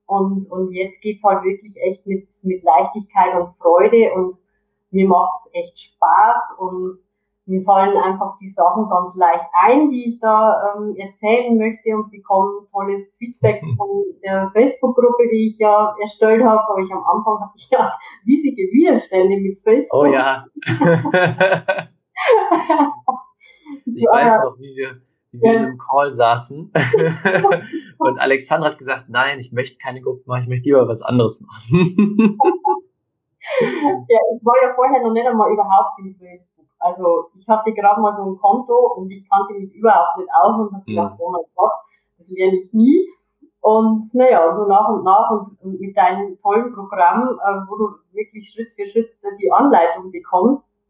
Und, 0.07 0.51
und 0.51 0.73
jetzt 0.73 1.01
geht's 1.01 1.23
halt 1.23 1.45
wirklich 1.45 1.77
echt 1.81 2.05
mit, 2.05 2.27
mit 2.43 2.63
Leichtigkeit 2.65 3.41
und 3.41 3.55
Freude 3.55 4.13
und 4.15 4.37
mir 4.91 5.07
macht's 5.07 5.49
echt 5.53 5.79
Spaß 5.79 6.57
und 6.59 6.99
mir 7.51 7.63
fallen 7.63 7.97
einfach 7.97 8.37
die 8.37 8.49
Sachen 8.49 8.89
ganz 8.89 9.17
leicht 9.17 9.45
ein, 9.67 9.91
die 9.91 10.07
ich 10.07 10.21
da 10.21 10.77
ähm, 10.77 10.95
erzählen 10.97 11.59
möchte 11.59 11.97
und 11.97 12.11
bekomme 12.11 12.67
tolles 12.71 13.17
Feedback 13.19 13.61
von 13.77 14.05
der 14.23 14.49
Facebook-Gruppe, 14.53 15.25
die 15.33 15.49
ich 15.49 15.59
ja 15.59 15.93
erstellt 16.01 16.45
habe. 16.45 16.61
Aber 16.61 16.79
ich 16.79 16.93
am 16.93 17.03
Anfang 17.05 17.41
hatte 17.41 17.55
ich 17.57 17.69
ja 17.71 17.93
riesige 18.27 18.63
Widerstände 18.63 19.41
mit 19.41 19.59
Facebook. 19.59 20.01
Oh 20.01 20.07
ja. 20.07 20.47
ich 23.85 24.05
weiß 24.05 24.39
noch, 24.45 24.57
wie 24.59 24.77
wir, 24.77 25.01
wie 25.33 25.41
wir 25.41 25.53
ja. 25.53 25.59
in 25.59 25.65
einem 25.67 25.79
Call 25.79 26.13
saßen 26.13 26.73
und 27.99 28.19
Alexandra 28.21 28.71
hat 28.71 28.79
gesagt, 28.79 29.07
nein, 29.09 29.41
ich 29.41 29.53
möchte 29.53 29.79
keine 29.79 30.03
Gruppe 30.03 30.23
machen, 30.27 30.43
ich 30.43 30.49
möchte 30.49 30.69
lieber 30.69 30.87
was 30.87 31.03
anderes 31.03 31.41
machen. 31.41 32.37
ja, 33.61 34.21
ich 34.37 34.45
war 34.45 34.55
ja 34.63 34.75
vorher 34.75 35.03
noch 35.03 35.13
nicht 35.13 35.27
einmal 35.27 35.51
überhaupt 35.51 35.99
in 35.99 36.15
Facebook. 36.15 36.50
Also 36.81 37.31
ich 37.35 37.47
hatte 37.49 37.73
gerade 37.73 38.01
mal 38.01 38.13
so 38.13 38.23
ein 38.23 38.39
Konto 38.39 38.95
und 38.97 39.11
ich 39.11 39.29
kannte 39.29 39.55
mich 39.55 39.73
überhaupt 39.75 40.17
nicht 40.17 40.29
aus 40.33 40.59
und 40.59 40.73
habe 40.73 40.85
gedacht, 40.85 41.15
mhm. 41.15 41.25
oh 41.25 41.31
mein 41.31 41.45
Gott, 41.55 41.73
das 42.19 42.31
lerne 42.31 42.57
ich 42.57 42.73
nie. 42.73 43.07
Und 43.61 44.03
naja, 44.15 44.55
so 44.55 44.67
nach 44.67 44.89
und 44.89 45.05
nach 45.05 45.31
und, 45.31 45.61
und 45.63 45.81
mit 45.81 45.95
deinem 45.95 46.39
tollen 46.39 46.73
Programm, 46.75 47.39
äh, 47.45 47.61
wo 47.69 47.77
du 47.77 47.89
wirklich 48.13 48.51
Schritt 48.51 48.73
für 48.75 48.87
Schritt 48.87 49.11
die 49.39 49.53
Anleitung 49.53 50.11
bekommst, 50.11 50.83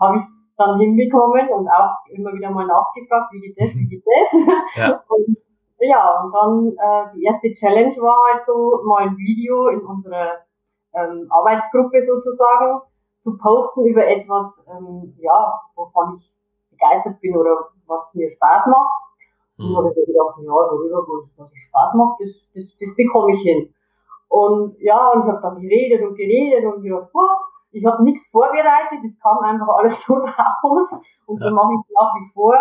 habe 0.00 0.16
ich 0.16 0.24
dann 0.58 0.80
hinbekommen 0.80 1.48
und 1.50 1.68
auch 1.68 1.98
immer 2.08 2.32
wieder 2.32 2.50
mal 2.50 2.66
nachgefragt, 2.66 3.32
wie 3.32 3.40
geht 3.40 3.60
das, 3.60 3.74
wie 3.74 3.88
geht 3.88 4.04
das. 4.04 4.40
Ja. 4.76 5.02
Und 5.08 5.36
ja, 5.78 6.20
und 6.22 6.32
dann 6.32 6.72
äh, 6.72 7.14
die 7.14 7.24
erste 7.24 7.52
Challenge 7.52 7.94
war 7.96 8.16
halt 8.32 8.44
so, 8.44 8.80
mal 8.84 9.02
ein 9.02 9.16
Video 9.16 9.68
in 9.68 9.80
unserer 9.80 10.38
ähm, 10.94 11.26
Arbeitsgruppe 11.28 12.00
sozusagen 12.00 12.80
zu 13.20 13.36
posten 13.38 13.86
über 13.86 14.06
etwas, 14.06 14.64
ähm, 14.68 15.14
ja, 15.18 15.60
wovon 15.74 16.14
ich 16.14 16.34
begeistert 16.70 17.20
bin 17.20 17.36
oder 17.36 17.70
was 17.86 18.14
mir 18.14 18.30
Spaß 18.30 18.66
macht. 18.66 18.94
Und 19.58 19.70
mhm. 19.70 19.76
habe 19.76 19.90
ich 19.90 19.96
mir 19.96 20.06
gedacht, 20.06 20.36
ja, 20.38 20.52
darüber, 20.52 21.06
was 21.36 21.50
Spaß 21.54 21.94
macht, 21.94 22.20
das, 22.20 22.46
das, 22.54 22.76
das 22.78 22.96
bekomme 22.96 23.32
ich 23.32 23.40
hin. 23.40 23.72
Und 24.28 24.76
ja, 24.80 25.10
und 25.10 25.24
ich 25.24 25.28
habe 25.28 25.40
dann 25.40 25.60
geredet 25.60 26.06
und 26.06 26.16
geredet 26.16 26.64
und 26.64 26.82
gedacht, 26.82 27.10
boah, 27.12 27.38
ich 27.72 27.84
habe 27.84 28.02
nichts 28.02 28.26
vorbereitet, 28.28 29.04
es 29.04 29.18
kam 29.20 29.38
einfach 29.38 29.68
alles 29.68 30.02
so 30.06 30.14
raus 30.14 31.00
und 31.26 31.40
so 31.40 31.50
mache 31.50 31.72
ich 31.72 31.80
es 31.84 31.94
nach 31.94 32.14
wie 32.14 32.32
vor, 32.32 32.56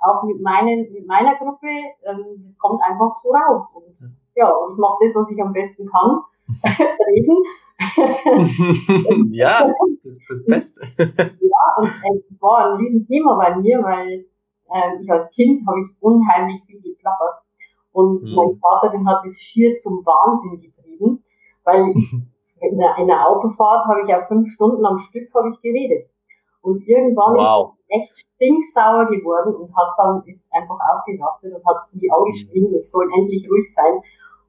auch 0.00 0.22
mit, 0.22 0.40
meinen, 0.40 0.92
mit 0.92 1.06
meiner 1.06 1.36
Gruppe, 1.36 1.68
ähm, 2.04 2.42
das 2.44 2.56
kommt 2.58 2.82
einfach 2.82 3.14
so 3.22 3.30
raus. 3.30 3.70
Und 3.74 4.16
ja, 4.34 4.48
und 4.48 4.72
ich 4.72 4.78
mache 4.78 4.96
das, 5.04 5.14
was 5.14 5.30
ich 5.30 5.42
am 5.42 5.52
besten 5.52 5.86
kann, 5.86 6.20
reden. 7.06 7.44
ja, 9.32 9.72
das 10.02 10.12
ist 10.12 10.26
das 10.28 10.44
Beste. 10.44 10.80
ja, 10.98 11.64
und 11.78 11.86
es 11.86 12.40
war 12.40 12.70
ein 12.70 12.76
Riesenthema 12.76 13.36
bei 13.36 13.56
mir, 13.56 13.82
weil 13.82 14.26
äh, 14.70 15.00
ich 15.00 15.10
als 15.10 15.30
Kind 15.30 15.66
habe 15.66 15.80
ich 15.80 15.86
unheimlich 16.00 16.62
viel 16.66 16.80
geplappert. 16.80 17.42
Und 17.92 18.22
mhm. 18.22 18.34
mein 18.34 18.58
Vater, 18.58 18.90
den 18.90 19.08
hat 19.08 19.22
das 19.24 19.38
schier 19.38 19.76
zum 19.76 20.04
Wahnsinn 20.04 20.60
getrieben, 20.60 21.22
weil 21.64 21.92
ich 21.96 22.12
in 22.60 22.78
der, 22.78 22.96
in 22.98 23.06
der 23.06 23.26
Autofahrt 23.26 23.86
habe 23.86 24.00
ich 24.02 24.08
ja 24.08 24.24
fünf 24.26 24.48
Stunden 24.48 24.84
am 24.84 24.98
Stück 24.98 25.32
habe 25.34 25.50
ich 25.50 25.60
geredet. 25.60 26.10
Und 26.62 26.86
irgendwann 26.86 27.34
wow. 27.36 27.72
ist 27.72 27.84
echt 27.88 28.18
stinksauer 28.18 29.06
geworden 29.06 29.54
und 29.54 29.74
hat 29.74 29.94
dann, 29.96 30.22
ist 30.26 30.44
einfach 30.50 30.76
ausgerastet 30.92 31.54
und 31.54 31.64
hat 31.64 31.88
wie 31.92 32.10
angeschrien, 32.10 32.74
ich 32.74 32.90
soll 32.90 33.08
endlich 33.16 33.48
ruhig 33.50 33.72
sein. 33.72 34.02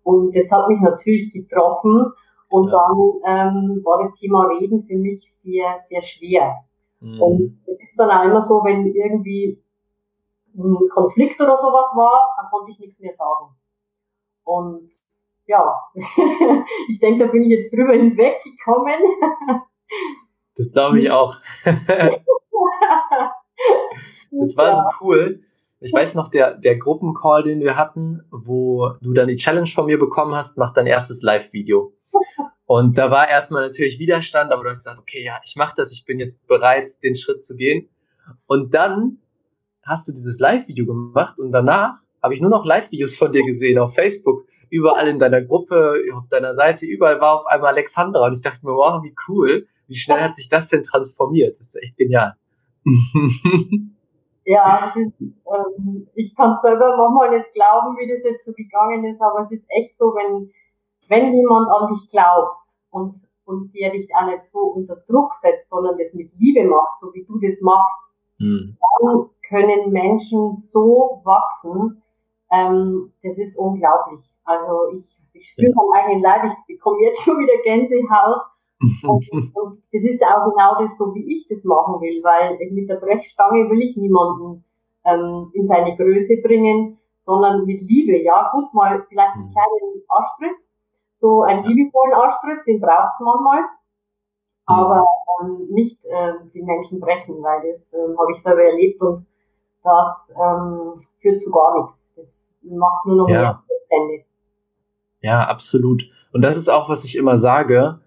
Und 0.04 0.36
das 0.36 0.52
hat 0.52 0.68
mich 0.68 0.80
natürlich 0.80 1.32
getroffen. 1.32 2.12
Und 2.50 2.70
ja. 2.70 2.74
dann 2.74 2.98
ähm, 3.26 3.82
war 3.84 4.00
das 4.02 4.14
Thema 4.14 4.46
Reden 4.48 4.84
für 4.84 4.98
mich 4.98 5.32
sehr, 5.34 5.80
sehr 5.88 6.02
schwer. 6.02 6.56
Mhm. 7.00 7.22
Und 7.22 7.62
es 7.66 7.90
ist 7.90 8.00
dann 8.00 8.10
auch 8.10 8.24
immer 8.26 8.42
so, 8.42 8.64
wenn 8.64 8.86
irgendwie 8.88 9.62
ein 10.56 10.78
Konflikt 10.94 11.40
oder 11.40 11.56
sowas 11.56 11.92
war, 11.96 12.36
dann 12.38 12.50
konnte 12.50 12.72
ich 12.72 12.80
nichts 12.80 13.00
mehr 13.00 13.14
sagen. 13.14 13.56
Und 14.44 14.92
ja, 15.46 15.74
ich 16.90 17.00
denke, 17.00 17.26
da 17.26 17.32
bin 17.32 17.44
ich 17.44 17.50
jetzt 17.58 17.74
drüber 17.74 17.94
hinweggekommen. 17.94 19.00
Das 20.56 20.72
glaube 20.72 21.00
ich 21.00 21.10
auch. 21.10 21.36
das 24.32 24.58
war 24.58 24.72
so 24.72 24.84
cool. 25.02 25.42
Ich 25.84 25.92
weiß 25.92 26.14
noch, 26.14 26.28
der, 26.28 26.58
der 26.58 26.78
Gruppencall, 26.78 27.42
den 27.42 27.60
wir 27.60 27.76
hatten, 27.76 28.22
wo 28.30 28.92
du 29.02 29.14
dann 29.14 29.28
die 29.28 29.36
Challenge 29.36 29.68
von 29.68 29.88
mir 29.88 29.98
bekommen 29.98 30.36
hast, 30.36 30.56
mach 30.56 30.72
dein 30.72 30.86
erstes 30.86 31.24
Live-Video. 31.24 31.96
Und 32.68 33.00
da 33.00 33.10
war 33.10 33.28
erstmal 33.28 33.64
natürlich 33.66 33.98
Widerstand, 33.98 34.52
aber 34.52 34.64
du 34.64 34.70
hast 34.70 34.78
gesagt, 34.78 35.00
okay, 35.00 35.24
ja, 35.24 35.40
ich 35.44 35.56
mache 35.56 35.74
das, 35.76 35.92
ich 35.92 36.06
bin 36.06 36.20
jetzt 36.20 36.48
bereit, 36.48 36.92
den 37.04 37.16
Schritt 37.16 37.42
zu 37.42 37.56
gehen. 37.56 37.90
Und 38.46 38.76
dann 38.76 39.18
hast 39.82 40.08
du 40.08 40.12
dieses 40.12 40.38
Live-Video 40.40 40.86
gemacht 40.86 41.40
und 41.40 41.52
danach 41.52 41.96
habe 42.22 42.36
ich 42.36 42.42
nur 42.42 42.52
noch 42.52 42.64
Live-Videos 42.64 43.16
von 43.16 43.32
dir 43.32 43.44
gesehen 43.44 43.80
auf 43.80 43.96
Facebook, 43.96 44.46
überall 44.70 45.08
in 45.08 45.18
deiner 45.18 45.42
Gruppe, 45.42 46.00
auf 46.14 46.28
deiner 46.28 46.54
Seite, 46.54 46.86
überall 46.86 47.20
war 47.20 47.40
auf 47.40 47.48
einmal 47.48 47.74
Alexandra 47.74 48.28
und 48.28 48.34
ich 48.34 48.44
dachte 48.44 48.64
mir, 48.64 48.74
wow, 48.74 49.02
wie 49.04 49.16
cool, 49.28 49.66
wie 49.88 49.96
schnell 49.96 50.22
hat 50.22 50.36
sich 50.36 50.48
das 50.48 50.70
denn 50.70 50.84
transformiert? 50.84 51.58
Das 51.58 51.74
ist 51.74 51.82
echt 51.82 51.98
genial. 51.98 52.36
ja, 54.46 54.92
ist, 54.96 55.14
ähm, 55.20 56.08
ich 56.16 56.36
kann 56.36 56.56
selber 56.58 56.98
manchmal 56.98 57.38
nicht 57.38 57.52
glauben, 57.54 57.98
wie 57.98 58.08
das 58.08 58.24
jetzt 58.24 58.46
so 58.46 58.54
gegangen 58.54 59.06
ist, 59.06 59.22
aber 59.22 59.42
es 59.42 59.52
ist 59.52 59.66
echt 59.70 59.98
so, 59.98 60.16
wenn, 60.16 60.52
wenn 61.08 61.34
jemand 61.34 61.70
an 61.70 61.94
dich 61.94 62.10
glaubt 62.10 62.66
und, 62.90 63.18
und 63.46 63.74
der 63.76 63.92
dich 63.92 64.10
auch 64.16 64.26
nicht 64.26 64.44
so 64.44 64.60
unter 64.60 64.96
Druck 65.08 65.34
setzt, 65.34 65.70
sondern 65.70 65.98
das 65.98 66.14
mit 66.14 66.32
Liebe 66.40 66.68
macht, 66.68 66.98
so 66.98 67.14
wie 67.14 67.24
du 67.24 67.40
das 67.40 67.60
machst, 67.62 68.16
hm. 68.40 68.78
dann 69.00 69.30
können 69.48 69.92
Menschen 69.92 70.58
so 70.58 71.22
wachsen, 71.24 72.02
ähm, 72.52 73.14
das 73.24 73.38
ist 73.38 73.58
unglaublich. 73.58 74.22
Also 74.44 74.92
ich, 74.94 75.18
ich 75.34 75.50
spüre 75.50 75.74
am 75.74 75.92
eigenen 75.94 76.22
Leib, 76.22 76.44
ich 76.46 76.76
bekomme 76.78 77.02
jetzt 77.02 77.24
schon 77.24 77.40
wieder 77.40 77.62
Gänsehaut. 77.64 78.42
Und, 79.04 79.56
und 79.56 79.84
das 79.92 80.04
ist 80.04 80.24
auch 80.24 80.50
genau 80.50 80.82
das, 80.82 80.98
so 80.98 81.14
wie 81.14 81.36
ich 81.36 81.48
das 81.48 81.64
machen 81.64 82.02
will, 82.02 82.24
weil 82.24 82.58
mit 82.72 82.90
der 82.90 82.96
Brechstange 82.96 83.70
will 83.70 83.82
ich 83.82 83.98
niemanden 83.98 84.64
ähm, 85.06 85.52
in 85.54 85.68
seine 85.68 85.96
Größe 85.96 86.42
bringen, 86.42 86.98
sondern 87.18 87.66
mit 87.66 87.82
Liebe. 87.82 88.18
Ja, 88.24 88.50
gut, 88.54 88.74
mal 88.74 89.06
vielleicht 89.08 89.36
einen 89.36 89.46
mhm. 89.46 89.50
kleinen 89.50 90.04
Arschtritt, 90.08 90.58
so 91.18 91.42
einen 91.44 91.64
liebevollen 91.66 92.14
Arschtritt, 92.14 92.66
den 92.66 92.82
braucht's 92.82 93.20
manchmal, 93.20 93.64
aber 94.66 95.06
ähm, 95.42 95.68
nicht 95.70 96.04
äh, 96.06 96.34
die 96.54 96.64
Menschen 96.64 97.00
brechen, 97.00 97.42
weil 97.44 97.72
das 97.72 97.94
ähm, 97.94 98.18
habe 98.18 98.32
ich 98.32 98.42
selber 98.42 98.64
erlebt 98.64 99.02
und 99.02 99.26
das 99.84 100.34
ähm, 100.36 100.94
führt 101.20 101.42
zu 101.42 101.52
gar 101.52 101.82
nichts. 101.82 102.14
Das 102.16 102.54
macht 102.62 103.06
nur 103.06 103.18
noch 103.18 103.30
ja. 103.30 103.42
mehr 103.42 103.64
Stände. 103.86 104.26
Ja, 105.22 105.48
absolut. 105.48 106.04
Und 106.34 106.42
das 106.42 106.58
ist 106.58 106.70
auch, 106.70 106.90
was 106.90 107.04
ich 107.04 107.16
immer 107.16 107.38
sage. 107.38 108.00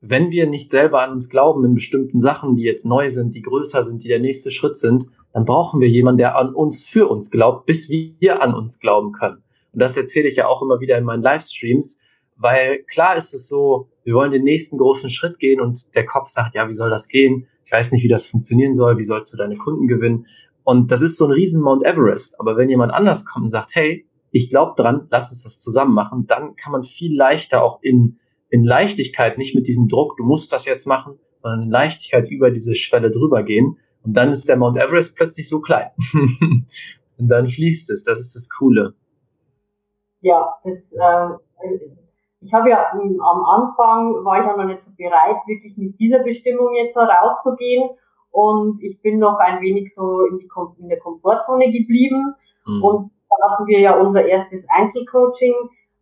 Wenn 0.00 0.30
wir 0.30 0.46
nicht 0.46 0.70
selber 0.70 1.02
an 1.02 1.12
uns 1.12 1.28
glauben 1.28 1.64
in 1.64 1.74
bestimmten 1.74 2.20
Sachen, 2.20 2.56
die 2.56 2.62
jetzt 2.62 2.86
neu 2.86 3.10
sind, 3.10 3.34
die 3.34 3.42
größer 3.42 3.82
sind, 3.82 4.04
die 4.04 4.08
der 4.08 4.20
nächste 4.20 4.50
Schritt 4.50 4.76
sind, 4.76 5.06
dann 5.32 5.44
brauchen 5.44 5.80
wir 5.80 5.88
jemanden, 5.88 6.18
der 6.18 6.36
an 6.36 6.54
uns 6.54 6.84
für 6.84 7.08
uns 7.08 7.30
glaubt, 7.30 7.66
bis 7.66 7.88
wir 7.88 8.42
an 8.42 8.54
uns 8.54 8.78
glauben 8.78 9.12
können. 9.12 9.42
Und 9.72 9.80
das 9.80 9.96
erzähle 9.96 10.28
ich 10.28 10.36
ja 10.36 10.46
auch 10.46 10.62
immer 10.62 10.80
wieder 10.80 10.96
in 10.98 11.04
meinen 11.04 11.22
Livestreams, 11.22 11.98
weil 12.36 12.84
klar 12.84 13.16
ist 13.16 13.34
es 13.34 13.48
so, 13.48 13.88
wir 14.04 14.14
wollen 14.14 14.30
den 14.30 14.44
nächsten 14.44 14.78
großen 14.78 15.10
Schritt 15.10 15.38
gehen 15.38 15.60
und 15.60 15.94
der 15.96 16.06
Kopf 16.06 16.28
sagt, 16.28 16.54
ja, 16.54 16.68
wie 16.68 16.72
soll 16.72 16.90
das 16.90 17.08
gehen? 17.08 17.46
Ich 17.64 17.72
weiß 17.72 17.92
nicht, 17.92 18.04
wie 18.04 18.08
das 18.08 18.24
funktionieren 18.24 18.74
soll, 18.74 18.96
wie 18.96 19.04
sollst 19.04 19.32
du 19.32 19.36
deine 19.36 19.56
Kunden 19.56 19.88
gewinnen? 19.88 20.26
Und 20.62 20.90
das 20.90 21.02
ist 21.02 21.16
so 21.16 21.24
ein 21.24 21.32
riesen 21.32 21.60
Mount 21.60 21.82
Everest. 21.82 22.40
Aber 22.40 22.56
wenn 22.56 22.68
jemand 22.68 22.92
anders 22.92 23.24
kommt 23.24 23.44
und 23.44 23.50
sagt, 23.50 23.74
hey, 23.74 24.06
ich 24.30 24.48
glaube 24.50 24.80
dran, 24.80 25.08
lass 25.10 25.30
uns 25.30 25.42
das 25.42 25.60
zusammen 25.60 25.94
machen, 25.94 26.26
dann 26.26 26.56
kann 26.56 26.72
man 26.72 26.84
viel 26.84 27.16
leichter 27.16 27.62
auch 27.62 27.80
in, 27.82 28.18
in 28.50 28.64
Leichtigkeit, 28.64 29.38
nicht 29.38 29.54
mit 29.54 29.68
diesem 29.68 29.88
Druck, 29.88 30.16
du 30.16 30.24
musst 30.24 30.52
das 30.52 30.64
jetzt 30.64 30.86
machen, 30.86 31.18
sondern 31.36 31.62
in 31.62 31.70
Leichtigkeit 31.70 32.28
über 32.30 32.50
diese 32.50 32.74
Schwelle 32.74 33.10
drüber 33.10 33.42
gehen. 33.42 33.78
Und 34.04 34.16
dann 34.16 34.30
ist 34.30 34.48
der 34.48 34.56
Mount 34.56 34.76
Everest 34.76 35.16
plötzlich 35.16 35.48
so 35.48 35.60
klein. 35.60 35.90
und 37.18 37.28
dann 37.28 37.46
fließt 37.46 37.90
es. 37.90 38.04
Das 38.04 38.20
ist 38.20 38.34
das 38.34 38.48
Coole. 38.48 38.94
Ja, 40.20 40.54
das, 40.64 40.92
äh, 40.92 41.28
ich 42.40 42.52
habe 42.52 42.70
ja 42.70 42.86
am 42.92 43.44
Anfang 43.44 44.24
war 44.24 44.40
ich 44.40 44.46
ja 44.46 44.56
noch 44.56 44.64
nicht 44.64 44.82
so 44.82 44.90
bereit, 44.96 45.36
wirklich 45.46 45.76
mit 45.76 45.98
dieser 45.98 46.20
Bestimmung 46.20 46.74
jetzt 46.74 46.96
rauszugehen 46.96 47.90
und 48.30 48.82
ich 48.82 49.00
bin 49.00 49.18
noch 49.18 49.38
ein 49.38 49.60
wenig 49.60 49.94
so 49.94 50.24
in, 50.26 50.38
die, 50.38 50.48
in 50.78 50.88
der 50.88 50.98
Komfortzone 50.98 51.66
geblieben. 51.72 52.34
Mhm. 52.66 52.82
Und 52.84 53.10
da 53.28 53.50
hatten 53.50 53.66
wir 53.66 53.80
ja 53.80 53.98
unser 53.98 54.24
erstes 54.24 54.66
Einzelcoaching, 54.68 55.54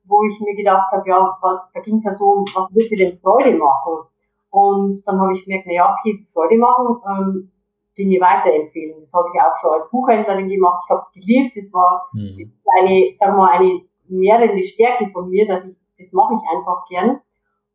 wo 0.06 0.24
ich 0.24 0.40
mir 0.40 0.54
gedacht 0.54 0.90
habe, 0.92 1.08
ja, 1.08 1.36
was, 1.40 1.70
da 1.72 1.80
ging 1.80 1.96
es 1.96 2.04
ja 2.04 2.12
so 2.12 2.24
um, 2.24 2.44
was 2.54 2.74
wird 2.74 2.90
dir 2.90 2.98
denn 2.98 3.18
Freude 3.18 3.56
machen? 3.56 4.06
Und 4.50 5.02
dann 5.06 5.20
habe 5.20 5.34
ich 5.34 5.44
gemerkt, 5.44 5.66
na 5.66 5.74
ja, 5.74 5.94
okay, 5.94 6.24
Freude 6.32 6.58
machen, 6.58 6.96
ähm, 7.10 7.52
Dinge 7.98 8.20
weiterempfehlen. 8.20 9.00
Das 9.00 9.12
habe 9.12 9.28
ich 9.32 9.40
auch 9.40 9.56
schon 9.56 9.72
als 9.72 9.90
Buchhändlerin 9.90 10.48
gemacht. 10.48 10.84
Ich 10.84 10.90
habe 10.90 11.00
es 11.00 11.12
geliebt. 11.12 11.56
Das 11.56 11.72
war 11.72 12.08
mhm. 12.12 12.52
eine, 12.78 13.12
sagen 13.14 13.36
wir 13.36 13.44
mal, 13.44 13.52
eine 13.52 13.82
nährende 14.08 14.62
Stärke 14.64 15.08
von 15.08 15.28
mir, 15.30 15.46
dass 15.46 15.64
ich, 15.64 15.76
das 15.98 16.12
mache 16.12 16.34
ich 16.34 16.56
einfach 16.56 16.86
gern. 16.88 17.20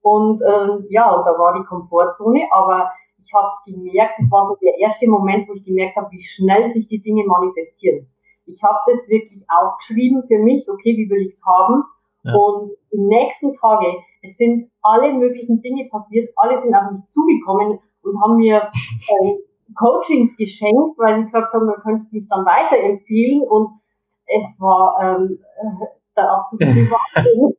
Und 0.02 0.42
ähm, 0.42 0.86
ja, 0.90 1.14
und 1.14 1.26
da 1.26 1.38
war 1.38 1.54
die 1.58 1.66
Komfortzone, 1.66 2.48
aber 2.52 2.92
ich 3.18 3.32
habe 3.34 3.52
gemerkt, 3.66 4.16
es 4.18 4.32
war 4.32 4.48
so 4.48 4.58
der 4.62 4.78
erste 4.80 5.08
Moment, 5.08 5.48
wo 5.48 5.54
ich 5.54 5.64
gemerkt 5.64 5.96
habe, 5.96 6.10
wie 6.12 6.24
schnell 6.24 6.70
sich 6.70 6.88
die 6.88 7.02
Dinge 7.02 7.24
manifestieren. 7.26 8.08
Ich 8.46 8.64
habe 8.64 8.80
das 8.88 9.08
wirklich 9.08 9.46
aufgeschrieben 9.48 10.24
für 10.28 10.40
mich, 10.40 10.68
okay, 10.70 10.98
wie 10.98 11.10
will 11.10 11.22
ich 11.22 11.36
es 11.36 11.46
haben? 11.46 11.84
Ja. 12.24 12.36
Und 12.36 12.72
die 12.92 13.00
nächsten 13.00 13.54
Tage, 13.54 13.88
es 14.22 14.38
sind 14.38 14.70
alle 14.82 15.14
möglichen 15.14 15.62
Dinge 15.62 15.88
passiert, 15.90 16.32
alle 16.36 16.60
sind 16.60 16.74
auf 16.76 16.92
mich 16.92 17.02
zugekommen 17.08 17.80
und 18.04 18.22
haben 18.22 18.38
mir 18.38 18.70
ähm, 19.24 19.38
Coachings 19.76 20.36
geschenkt, 20.38 20.98
weil 20.98 21.18
sie 21.18 21.26
gesagt 21.26 21.54
haben, 21.54 21.68
du 21.68 21.74
könntest 21.82 22.12
mich 22.14 22.28
dann 22.28 22.46
weiterempfehlen 22.46 23.42
und 23.48 23.80
es 24.26 24.60
war 24.60 24.98
ähm, 25.02 25.40
äh, 25.58 25.86
der 26.18 26.32
absolute 26.32 26.92
Wahnsinn. 26.92 27.56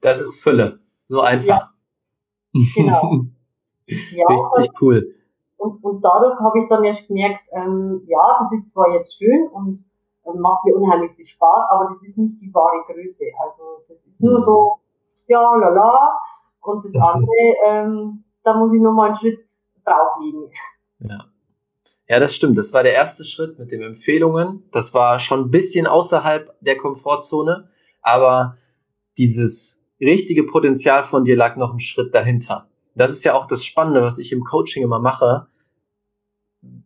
das 0.00 0.20
ist 0.20 0.40
Fülle, 0.42 0.80
so 1.04 1.20
einfach. 1.20 1.46
Ja, 1.46 1.70
genau. 2.74 3.26
Ja, 3.86 4.26
Richtig 4.56 4.80
cool. 4.80 5.14
Und, 5.58 5.82
und 5.82 6.02
dadurch 6.02 6.38
habe 6.40 6.60
ich 6.60 6.68
dann 6.68 6.84
erst 6.84 7.06
gemerkt, 7.06 7.46
ähm, 7.52 8.02
ja, 8.06 8.36
das 8.40 8.52
ist 8.52 8.70
zwar 8.70 8.90
jetzt 8.92 9.16
schön 9.16 9.48
und 9.48 9.84
macht 10.34 10.64
mir 10.64 10.76
unheimlich 10.76 11.12
viel 11.12 11.26
Spaß, 11.26 11.66
aber 11.70 11.88
das 11.88 12.02
ist 12.02 12.18
nicht 12.18 12.40
die 12.40 12.52
wahre 12.52 12.84
Größe. 12.86 13.24
Also 13.40 13.84
das 13.88 14.04
ist 14.04 14.20
nur 14.20 14.42
so, 14.42 14.80
ja, 15.26 15.54
lala. 15.56 16.18
Und 16.60 16.84
das 16.84 16.94
andere, 17.00 17.30
ähm, 17.66 18.24
da 18.42 18.54
muss 18.54 18.72
ich 18.72 18.80
nochmal 18.80 19.08
einen 19.08 19.16
Schritt 19.16 19.38
drauflegen. 19.84 20.50
Ja. 20.98 21.26
Ja, 22.08 22.20
das 22.20 22.34
stimmt. 22.34 22.56
Das 22.56 22.72
war 22.72 22.82
der 22.82 22.94
erste 22.94 23.24
Schritt 23.24 23.58
mit 23.58 23.72
den 23.72 23.82
Empfehlungen. 23.82 24.68
Das 24.72 24.94
war 24.94 25.18
schon 25.18 25.40
ein 25.40 25.50
bisschen 25.50 25.86
außerhalb 25.86 26.54
der 26.60 26.76
Komfortzone, 26.76 27.68
aber 28.00 28.56
dieses 29.18 29.80
richtige 30.00 30.44
Potenzial 30.44 31.02
von 31.02 31.24
dir 31.24 31.36
lag 31.36 31.56
noch 31.56 31.70
einen 31.70 31.80
Schritt 31.80 32.14
dahinter 32.14 32.68
das 32.96 33.10
ist 33.10 33.24
ja 33.24 33.34
auch 33.34 33.46
das 33.46 33.64
Spannende, 33.64 34.02
was 34.02 34.18
ich 34.18 34.32
im 34.32 34.42
Coaching 34.42 34.82
immer 34.82 34.98
mache. 34.98 35.46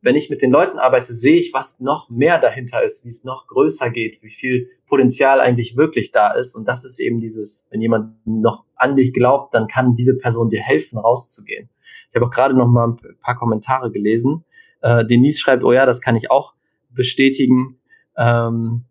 Wenn 0.03 0.17
ich 0.17 0.31
mit 0.31 0.41
den 0.41 0.51
Leuten 0.51 0.79
arbeite, 0.79 1.13
sehe 1.13 1.37
ich, 1.37 1.53
was 1.53 1.81
noch 1.81 2.09
mehr 2.09 2.39
dahinter 2.39 2.83
ist, 2.83 3.05
wie 3.05 3.09
es 3.09 3.25
noch 3.25 3.47
größer 3.47 3.91
geht, 3.91 4.23
wie 4.23 4.31
viel 4.31 4.69
Potenzial 4.87 5.41
eigentlich 5.41 5.77
wirklich 5.77 6.11
da 6.11 6.33
ist. 6.33 6.55
Und 6.55 6.69
das 6.69 6.85
ist 6.85 6.99
eben 7.01 7.19
dieses, 7.19 7.67
wenn 7.71 7.81
jemand 7.81 8.15
noch 8.27 8.65
an 8.77 8.97
dich 8.97 9.13
glaubt, 9.13 9.55
dann 9.55 9.67
kann 9.67 9.97
diese 9.97 10.17
Person 10.17 10.49
dir 10.49 10.61
helfen, 10.61 10.99
rauszugehen. 10.99 11.69
Ich 12.09 12.15
habe 12.15 12.27
auch 12.27 12.31
gerade 12.31 12.55
noch 12.55 12.67
mal 12.67 12.89
ein 12.89 12.97
paar 13.21 13.37
Kommentare 13.37 13.91
gelesen. 13.91 14.45
Äh, 14.81 15.05
Denise 15.05 15.39
schreibt, 15.39 15.65
oh 15.65 15.73
ja, 15.73 15.87
das 15.87 16.01
kann 16.01 16.17
ich 16.17 16.31
auch 16.31 16.55
bestätigen. 16.91 17.79
Ähm, 18.17 18.85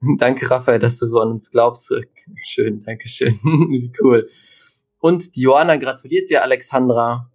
danke, 0.18 0.50
Raphael, 0.50 0.78
dass 0.78 0.98
du 0.98 1.06
so 1.06 1.20
an 1.20 1.28
uns 1.28 1.50
glaubst. 1.50 1.92
Schön, 2.36 2.82
danke 2.82 3.08
schön. 3.08 3.34
Wie 3.42 3.92
cool. 4.02 4.26
Und 4.98 5.36
die 5.36 5.42
Johanna 5.42 5.76
gratuliert 5.76 6.30
dir, 6.30 6.42
Alexandra. 6.42 7.30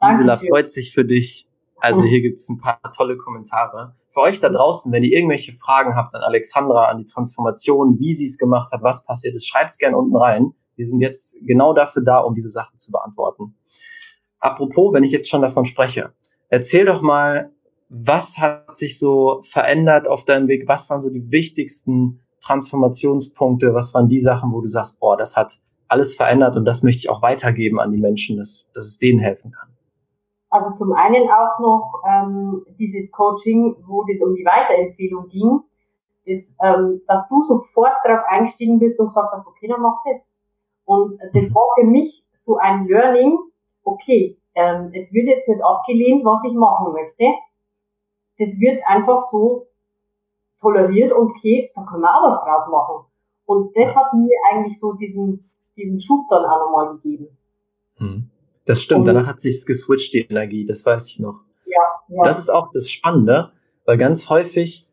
Gisela 0.00 0.36
freut 0.36 0.70
sich 0.70 0.92
für 0.92 1.04
dich. 1.04 1.47
Also 1.80 2.02
hier 2.02 2.20
gibt 2.20 2.38
es 2.38 2.48
ein 2.48 2.58
paar 2.58 2.80
tolle 2.96 3.16
Kommentare. 3.16 3.94
Für 4.08 4.20
euch 4.20 4.40
da 4.40 4.48
draußen, 4.48 4.90
wenn 4.92 5.04
ihr 5.04 5.16
irgendwelche 5.16 5.52
Fragen 5.52 5.94
habt 5.94 6.14
an 6.14 6.22
Alexandra, 6.22 6.86
an 6.86 6.98
die 6.98 7.04
Transformation, 7.04 7.98
wie 7.98 8.12
sie 8.12 8.24
es 8.24 8.38
gemacht 8.38 8.72
hat, 8.72 8.82
was 8.82 9.04
passiert 9.04 9.36
ist, 9.36 9.46
schreibt 9.46 9.70
es 9.70 9.78
gerne 9.78 9.96
unten 9.96 10.16
rein. 10.16 10.52
Wir 10.76 10.86
sind 10.86 11.00
jetzt 11.00 11.36
genau 11.42 11.72
dafür 11.72 12.02
da, 12.02 12.18
um 12.18 12.34
diese 12.34 12.48
Sachen 12.48 12.76
zu 12.76 12.90
beantworten. 12.90 13.56
Apropos, 14.40 14.92
wenn 14.92 15.04
ich 15.04 15.12
jetzt 15.12 15.28
schon 15.28 15.42
davon 15.42 15.64
spreche, 15.64 16.12
erzähl 16.48 16.84
doch 16.84 17.02
mal, 17.02 17.52
was 17.88 18.38
hat 18.38 18.76
sich 18.76 18.98
so 18.98 19.40
verändert 19.42 20.08
auf 20.08 20.24
deinem 20.24 20.48
Weg? 20.48 20.68
Was 20.68 20.90
waren 20.90 21.00
so 21.00 21.10
die 21.10 21.32
wichtigsten 21.32 22.20
Transformationspunkte? 22.40 23.74
Was 23.74 23.94
waren 23.94 24.08
die 24.08 24.20
Sachen, 24.20 24.52
wo 24.52 24.60
du 24.60 24.68
sagst, 24.68 25.00
boah, 25.00 25.16
das 25.16 25.36
hat 25.36 25.58
alles 25.88 26.14
verändert 26.14 26.56
und 26.56 26.64
das 26.64 26.82
möchte 26.82 27.00
ich 27.00 27.10
auch 27.10 27.22
weitergeben 27.22 27.80
an 27.80 27.90
die 27.92 27.98
Menschen, 27.98 28.36
dass, 28.36 28.70
dass 28.72 28.86
es 28.86 28.98
denen 28.98 29.18
helfen 29.18 29.52
kann. 29.52 29.70
Also 30.58 30.74
zum 30.74 30.92
einen 30.92 31.30
auch 31.30 31.60
noch 31.60 32.02
ähm, 32.04 32.66
dieses 32.78 33.12
Coaching, 33.12 33.76
wo 33.86 34.02
das 34.04 34.20
um 34.20 34.34
die 34.34 34.44
Weiterempfehlung 34.44 35.28
ging, 35.28 35.60
das, 36.26 36.52
ähm, 36.60 37.00
dass 37.06 37.28
du 37.28 37.42
sofort 37.44 37.92
darauf 38.02 38.24
eingestiegen 38.26 38.80
bist 38.80 38.98
und 38.98 39.06
gesagt 39.06 39.32
hast, 39.32 39.46
okay, 39.46 39.68
dann 39.68 39.80
mach 39.80 40.02
das. 40.04 40.32
Und 40.84 41.16
das 41.32 41.48
mhm. 41.48 41.54
war 41.54 41.64
für 41.78 41.86
mich 41.86 42.24
so 42.34 42.56
ein 42.56 42.88
Learning, 42.88 43.38
okay, 43.84 44.36
ähm, 44.54 44.90
es 44.92 45.12
wird 45.12 45.28
jetzt 45.28 45.48
nicht 45.48 45.62
abgelehnt, 45.62 46.24
was 46.24 46.42
ich 46.44 46.54
machen 46.54 46.92
möchte. 46.92 47.24
Das 48.38 48.58
wird 48.58 48.82
einfach 48.84 49.20
so 49.20 49.68
toleriert 50.60 51.12
und 51.12 51.30
okay, 51.30 51.70
da 51.76 51.84
können 51.84 52.02
wir 52.02 52.10
auch 52.10 52.30
was 52.30 52.42
draus 52.42 52.68
machen. 52.68 53.06
Und 53.46 53.76
das 53.76 53.94
hat 53.94 54.12
mir 54.12 54.36
eigentlich 54.50 54.76
so 54.76 54.94
diesen, 54.94 55.48
diesen 55.76 56.00
Schub 56.00 56.28
dann 56.28 56.44
auch 56.44 56.66
nochmal 56.66 56.94
gegeben. 56.96 57.28
Hm. 57.98 58.30
Das 58.68 58.82
stimmt, 58.82 59.00
und, 59.00 59.06
danach 59.06 59.26
hat 59.26 59.40
sich's 59.40 59.64
geswitcht, 59.64 60.12
die 60.12 60.26
Energie, 60.26 60.66
das 60.66 60.84
weiß 60.84 61.08
ich 61.08 61.18
noch. 61.18 61.42
Ja, 61.64 61.80
ja. 62.08 62.24
Das 62.24 62.38
ist 62.38 62.50
auch 62.50 62.68
das 62.70 62.90
Spannende, 62.90 63.50
weil 63.86 63.96
ganz 63.96 64.28
häufig 64.28 64.86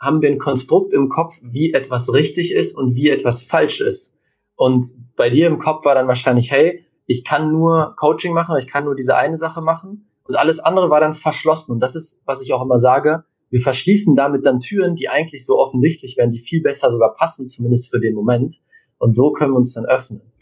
haben 0.00 0.20
wir 0.20 0.28
ein 0.28 0.38
Konstrukt 0.38 0.92
im 0.92 1.08
Kopf, 1.08 1.38
wie 1.40 1.72
etwas 1.72 2.12
richtig 2.12 2.52
ist 2.52 2.76
und 2.76 2.96
wie 2.96 3.08
etwas 3.08 3.42
falsch 3.42 3.80
ist. 3.80 4.18
Und 4.56 4.84
bei 5.14 5.30
dir 5.30 5.46
im 5.46 5.58
Kopf 5.58 5.84
war 5.84 5.94
dann 5.94 6.08
wahrscheinlich, 6.08 6.50
hey, 6.50 6.84
ich 7.06 7.24
kann 7.24 7.52
nur 7.52 7.94
Coaching 7.96 8.32
machen, 8.32 8.56
ich 8.58 8.66
kann 8.66 8.84
nur 8.84 8.96
diese 8.96 9.14
eine 9.14 9.36
Sache 9.36 9.60
machen 9.60 10.08
und 10.24 10.34
alles 10.34 10.58
andere 10.58 10.90
war 10.90 10.98
dann 10.98 11.12
verschlossen. 11.12 11.70
Und 11.70 11.80
das 11.80 11.94
ist, 11.94 12.22
was 12.26 12.42
ich 12.42 12.52
auch 12.52 12.62
immer 12.64 12.80
sage, 12.80 13.22
wir 13.50 13.60
verschließen 13.60 14.16
damit 14.16 14.44
dann 14.44 14.58
Türen, 14.58 14.96
die 14.96 15.08
eigentlich 15.08 15.46
so 15.46 15.56
offensichtlich 15.56 16.16
wären, 16.16 16.32
die 16.32 16.40
viel 16.40 16.62
besser 16.62 16.90
sogar 16.90 17.14
passen, 17.14 17.46
zumindest 17.46 17.90
für 17.90 18.00
den 18.00 18.16
Moment. 18.16 18.56
Und 18.98 19.14
so 19.14 19.30
können 19.30 19.52
wir 19.52 19.58
uns 19.58 19.74
dann 19.74 19.86
öffnen. 19.86 20.32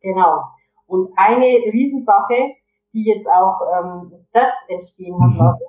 Genau. 0.00 0.55
Und 0.86 1.08
eine 1.16 1.46
Riesensache, 1.46 2.54
die 2.92 3.04
jetzt 3.04 3.28
auch 3.28 3.60
ähm, 3.74 4.12
das 4.32 4.52
entstehen 4.68 5.20
hat 5.20 5.32
mhm. 5.32 5.38
lassen, 5.38 5.64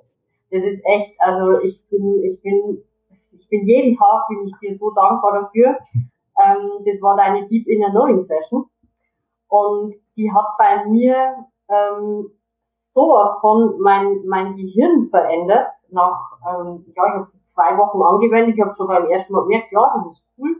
das 0.51 0.63
ist 0.63 0.81
echt, 0.85 1.19
also 1.19 1.59
ich 1.61 1.83
bin, 1.89 2.23
ich 2.23 2.41
bin, 2.41 2.83
ich 3.11 3.49
bin 3.49 3.65
jeden 3.65 3.97
Tag 3.97 4.27
bin 4.29 4.41
ich 4.43 4.53
dir 4.61 4.75
so 4.75 4.91
dankbar 4.91 5.41
dafür. 5.41 5.77
Ähm, 6.39 6.69
das 6.85 7.01
war 7.01 7.17
deine 7.17 7.47
Deep 7.47 7.65
Inner 7.67 7.89
Knowing 7.89 8.21
Session. 8.21 8.69
Und 9.47 9.95
die 10.15 10.31
hat 10.31 10.45
bei 10.59 10.85
mir 10.85 11.33
ähm, 11.67 12.29
sowas 12.91 13.37
von 13.41 13.79
mein, 13.79 14.23
mein 14.27 14.53
Gehirn 14.53 15.07
verändert. 15.09 15.73
Nach, 15.89 16.37
ähm, 16.47 16.85
ja, 16.95 17.05
ich 17.05 17.13
habe 17.13 17.27
so 17.27 17.39
zwei 17.43 17.77
Wochen 17.77 18.01
angewendet. 18.03 18.55
Ich 18.55 18.61
habe 18.61 18.73
schon 18.73 18.87
beim 18.87 19.05
ersten 19.05 19.33
Mal 19.33 19.43
gemerkt, 19.43 19.71
ja, 19.71 20.03
das 20.05 20.17
ist 20.17 20.25
cool. 20.37 20.57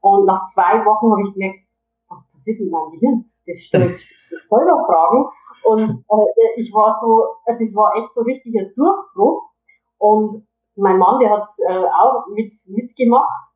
Und 0.00 0.26
nach 0.26 0.44
zwei 0.46 0.84
Wochen 0.84 1.10
habe 1.12 1.22
ich 1.22 1.32
gemerkt, 1.32 1.60
was 2.08 2.30
passiert 2.30 2.60
mit 2.60 2.70
meinem 2.70 2.90
Gehirn? 2.92 3.30
Das 3.46 3.58
stellt 3.58 4.00
Folgerfragen. 4.48 5.26
Und 5.64 6.04
äh, 6.08 6.60
ich 6.60 6.72
war 6.72 6.98
so, 7.00 7.24
das 7.46 7.74
war 7.74 7.96
echt 7.96 8.12
so 8.12 8.22
richtig 8.22 8.54
ein 8.58 8.72
Durchbruch. 8.74 9.50
Und 9.98 10.46
mein 10.76 10.98
Mann, 10.98 11.20
der 11.20 11.30
hat 11.30 11.46
äh, 11.66 11.84
auch 11.86 12.26
mit, 12.28 12.52
mitgemacht. 12.66 13.52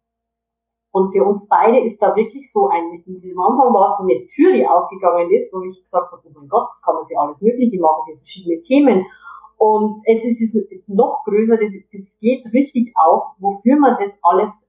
Und 0.92 1.12
für 1.12 1.24
uns 1.24 1.46
beide 1.48 1.80
ist 1.80 2.00
da 2.00 2.16
wirklich 2.16 2.50
so 2.50 2.68
ein, 2.68 3.04
am 3.06 3.40
Anfang 3.40 3.74
war 3.74 3.90
es 3.90 3.98
so 3.98 4.04
eine 4.04 4.26
Tür, 4.28 4.52
die 4.52 4.66
aufgegangen 4.66 5.30
ist, 5.30 5.52
wo 5.52 5.60
ich 5.60 5.82
gesagt 5.82 6.10
habe, 6.10 6.22
oh 6.24 6.30
mein 6.34 6.48
Gott, 6.48 6.68
das 6.70 6.80
kann 6.80 6.94
man 6.94 7.06
für 7.06 7.18
alles 7.18 7.40
Mögliche 7.42 7.78
machen, 7.80 8.04
für 8.06 8.16
verschiedene 8.16 8.62
Themen. 8.62 9.04
Und 9.58 10.02
jetzt 10.06 10.24
ist 10.24 10.54
es 10.54 10.82
noch 10.86 11.22
größer, 11.24 11.56
das, 11.56 11.70
das 11.92 12.12
geht 12.20 12.46
richtig 12.52 12.94
auf, 12.96 13.24
wofür 13.38 13.76
man 13.76 13.96
das 14.00 14.16
alles 14.22 14.66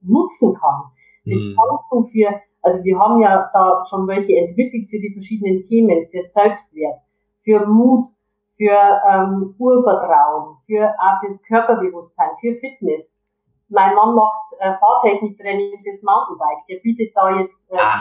nutzen 0.00 0.54
kann. 0.54 0.84
Das 1.24 1.40
mhm. 1.40 1.56
kannst 1.56 1.84
du 1.90 2.02
für, 2.04 2.40
also 2.64 2.82
wir 2.82 2.98
haben 2.98 3.20
ja 3.20 3.50
da 3.52 3.84
schon 3.88 4.06
welche 4.08 4.36
entwickelt 4.36 4.88
für 4.88 4.98
die 4.98 5.12
verschiedenen 5.12 5.62
Themen, 5.62 6.06
für 6.10 6.22
Selbstwert, 6.22 7.00
für 7.42 7.66
Mut, 7.66 8.08
für 8.56 9.00
ähm, 9.10 9.54
Urvertrauen, 9.58 10.56
für 10.66 10.94
auch 10.98 11.20
fürs 11.20 11.42
Körperbewusstsein, 11.42 12.30
für 12.40 12.54
Fitness, 12.54 13.18
mein 13.68 13.94
Mann 13.94 14.14
macht 14.14 14.52
äh, 14.58 14.72
Fahrtechniktraining 14.74 15.82
fürs 15.82 16.02
Mountainbike. 16.02 16.66
Der 16.68 16.76
bietet 16.76 17.16
da 17.16 17.40
jetzt 17.40 17.70
äh, 17.72 17.76
Ach, 17.78 18.00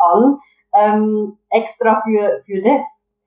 an, 0.00 0.38
ähm, 0.74 1.38
extra 1.50 2.00
für, 2.02 2.40
für 2.44 2.62
das. 2.62 2.82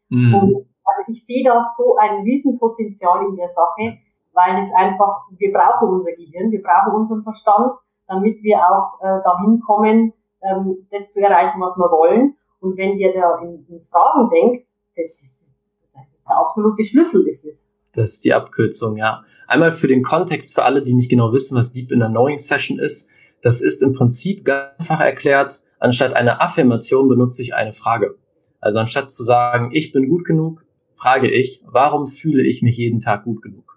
Mhm. 0.09 0.33
Und 0.33 0.55
also 0.83 1.01
ich 1.07 1.25
sehe 1.25 1.43
da 1.43 1.61
so 1.77 1.95
ein 1.97 2.21
Riesenpotenzial 2.21 3.25
in 3.25 3.35
der 3.35 3.49
Sache, 3.49 3.97
weil 4.33 4.61
es 4.61 4.71
einfach, 4.73 5.25
wir 5.37 5.51
brauchen 5.51 5.89
unser 5.89 6.13
Gehirn, 6.13 6.51
wir 6.51 6.61
brauchen 6.61 6.95
unseren 6.95 7.23
Verstand, 7.23 7.73
damit 8.11 8.43
wir 8.43 8.57
auch 8.57 8.99
äh, 9.01 9.23
dahin 9.23 9.61
kommen, 9.65 10.13
ähm, 10.43 10.87
das 10.91 11.11
zu 11.13 11.19
erreichen, 11.19 11.61
was 11.61 11.77
wir 11.77 11.89
wollen. 11.89 12.35
Und 12.59 12.77
wenn 12.77 12.97
ihr 12.97 13.11
da 13.13 13.39
in, 13.41 13.65
in 13.69 13.81
Fragen 13.85 14.29
denkt, 14.29 14.67
das 14.95 15.05
ist, 15.05 15.57
das 15.93 16.03
ist 16.15 16.27
der 16.27 16.37
absolute 16.37 16.83
Schlüssel, 16.83 17.27
ist 17.27 17.45
es. 17.45 17.65
Das 17.93 18.13
ist 18.13 18.23
die 18.23 18.33
Abkürzung, 18.33 18.97
ja. 18.97 19.23
Einmal 19.47 19.71
für 19.71 19.87
den 19.87 20.03
Kontext, 20.03 20.53
für 20.53 20.63
alle, 20.63 20.81
die 20.81 20.93
nicht 20.93 21.09
genau 21.09 21.33
wissen, 21.33 21.57
was 21.57 21.73
Deep 21.73 21.91
Inner 21.91 22.09
Knowing 22.09 22.37
Session 22.37 22.79
ist. 22.79 23.09
Das 23.41 23.61
ist 23.61 23.81
im 23.81 23.93
Prinzip 23.93 24.45
ganz 24.45 24.71
einfach 24.79 25.01
erklärt, 25.01 25.61
anstatt 25.79 26.13
einer 26.13 26.41
Affirmation 26.41 27.09
benutze 27.09 27.41
ich 27.41 27.55
eine 27.55 27.73
Frage. 27.73 28.15
Also 28.59 28.79
anstatt 28.79 29.09
zu 29.09 29.23
sagen, 29.23 29.71
ich 29.73 29.91
bin 29.91 30.07
gut 30.07 30.25
genug, 30.25 30.63
frage 30.91 31.29
ich, 31.29 31.63
warum 31.65 32.07
fühle 32.07 32.43
ich 32.43 32.61
mich 32.61 32.77
jeden 32.77 32.99
Tag 32.99 33.23
gut 33.23 33.41
genug? 33.41 33.70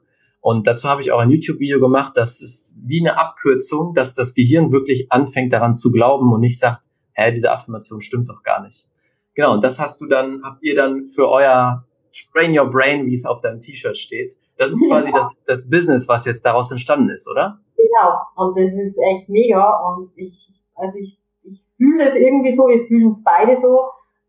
Und 0.44 0.66
dazu 0.66 0.90
habe 0.90 1.00
ich 1.00 1.10
auch 1.10 1.20
ein 1.20 1.30
YouTube-Video 1.30 1.80
gemacht. 1.80 2.18
Das 2.18 2.42
ist 2.42 2.76
wie 2.84 3.00
eine 3.00 3.16
Abkürzung, 3.16 3.94
dass 3.94 4.12
das 4.12 4.34
Gehirn 4.34 4.72
wirklich 4.72 5.10
anfängt 5.10 5.54
daran 5.54 5.72
zu 5.72 5.90
glauben 5.90 6.34
und 6.34 6.40
nicht 6.40 6.58
sagt, 6.58 6.84
hä, 7.14 7.32
diese 7.32 7.50
Affirmation 7.50 8.02
stimmt 8.02 8.28
doch 8.28 8.42
gar 8.42 8.62
nicht. 8.62 8.86
Genau, 9.34 9.54
und 9.54 9.64
das 9.64 9.80
hast 9.80 10.02
du 10.02 10.06
dann, 10.06 10.42
habt 10.44 10.62
ihr 10.62 10.76
dann 10.76 11.06
für 11.06 11.30
euer 11.30 11.86
Train 12.30 12.58
Your 12.58 12.66
Brain, 12.66 13.06
wie 13.06 13.14
es 13.14 13.24
auf 13.24 13.40
deinem 13.40 13.58
T-Shirt 13.58 13.96
steht. 13.96 14.32
Das 14.58 14.70
ist 14.70 14.86
quasi 14.86 15.08
ja. 15.08 15.16
das, 15.16 15.34
das 15.46 15.70
Business, 15.70 16.08
was 16.08 16.26
jetzt 16.26 16.44
daraus 16.44 16.70
entstanden 16.70 17.08
ist, 17.08 17.26
oder? 17.26 17.58
Genau. 17.78 18.18
Und 18.36 18.54
das 18.54 18.70
ist 18.74 18.98
echt 18.98 19.30
mega. 19.30 19.80
Und 19.96 20.10
ich, 20.16 20.50
also 20.74 20.98
ich, 20.98 21.18
ich 21.44 21.64
fühle 21.78 22.10
es 22.10 22.16
irgendwie 22.16 22.52
so, 22.52 22.64
wir 22.64 22.86
fühlen 22.86 23.12
es 23.12 23.22
beide 23.24 23.58
so, 23.58 23.80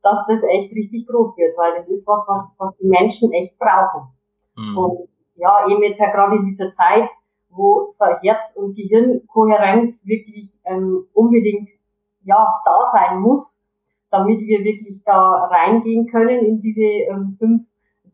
dass 0.02 0.20
das 0.30 0.44
echt 0.44 0.72
richtig 0.72 1.08
groß 1.08 1.36
wird, 1.36 1.58
weil 1.58 1.76
das 1.76 1.90
ist 1.90 2.08
was, 2.08 2.24
was, 2.26 2.56
was 2.58 2.74
die 2.78 2.88
Menschen 2.88 3.34
echt 3.34 3.60
brauchen. 3.60 4.14
Mhm. 4.56 4.78
Und 4.78 5.10
ja, 5.36 5.68
eben 5.70 5.84
jetzt 5.84 6.00
ja 6.00 6.12
gerade 6.12 6.38
in 6.38 6.46
dieser 6.46 6.72
Zeit, 6.72 7.10
wo 7.50 7.92
so 7.92 8.06
Herz- 8.22 8.54
und 8.56 8.76
Gehirnkohärenz 8.76 10.06
wirklich 10.06 10.60
ähm, 10.66 11.06
unbedingt 11.14 11.70
ja 12.24 12.62
da 12.66 12.80
sein 12.92 13.20
muss, 13.20 13.62
damit 14.10 14.40
wir 14.42 14.64
wirklich 14.64 15.04
da 15.06 15.46
reingehen 15.46 16.08
können 16.08 16.46
in 16.46 16.60
diese 16.60 16.82
ähm, 16.82 17.36
fünf 17.38 17.64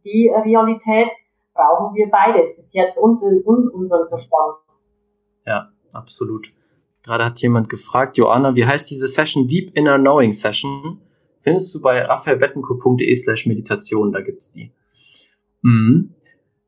die 0.03 0.31
Realität 0.33 1.09
brauchen 1.53 1.95
wir 1.95 2.09
beides, 2.09 2.57
das 2.57 2.73
Herz 2.73 2.97
und, 2.97 3.21
und 3.21 3.69
unseren 3.69 4.07
Verstand. 4.07 4.55
Ja, 5.45 5.69
absolut. 5.93 6.51
Gerade 7.03 7.25
hat 7.25 7.39
jemand 7.39 7.69
gefragt, 7.69 8.17
Joanna, 8.17 8.55
wie 8.55 8.65
heißt 8.65 8.89
diese 8.89 9.07
Session? 9.07 9.47
Deep 9.47 9.71
Inner 9.75 9.97
Knowing 9.97 10.33
Session. 10.33 11.01
Findest 11.39 11.73
du 11.73 11.81
bei 11.81 12.03
raphaelbettenko.de 12.03 13.15
slash 13.15 13.47
Meditation, 13.47 14.11
da 14.11 14.21
gibt's 14.21 14.51
die. 14.51 14.71
Mhm. 15.61 16.13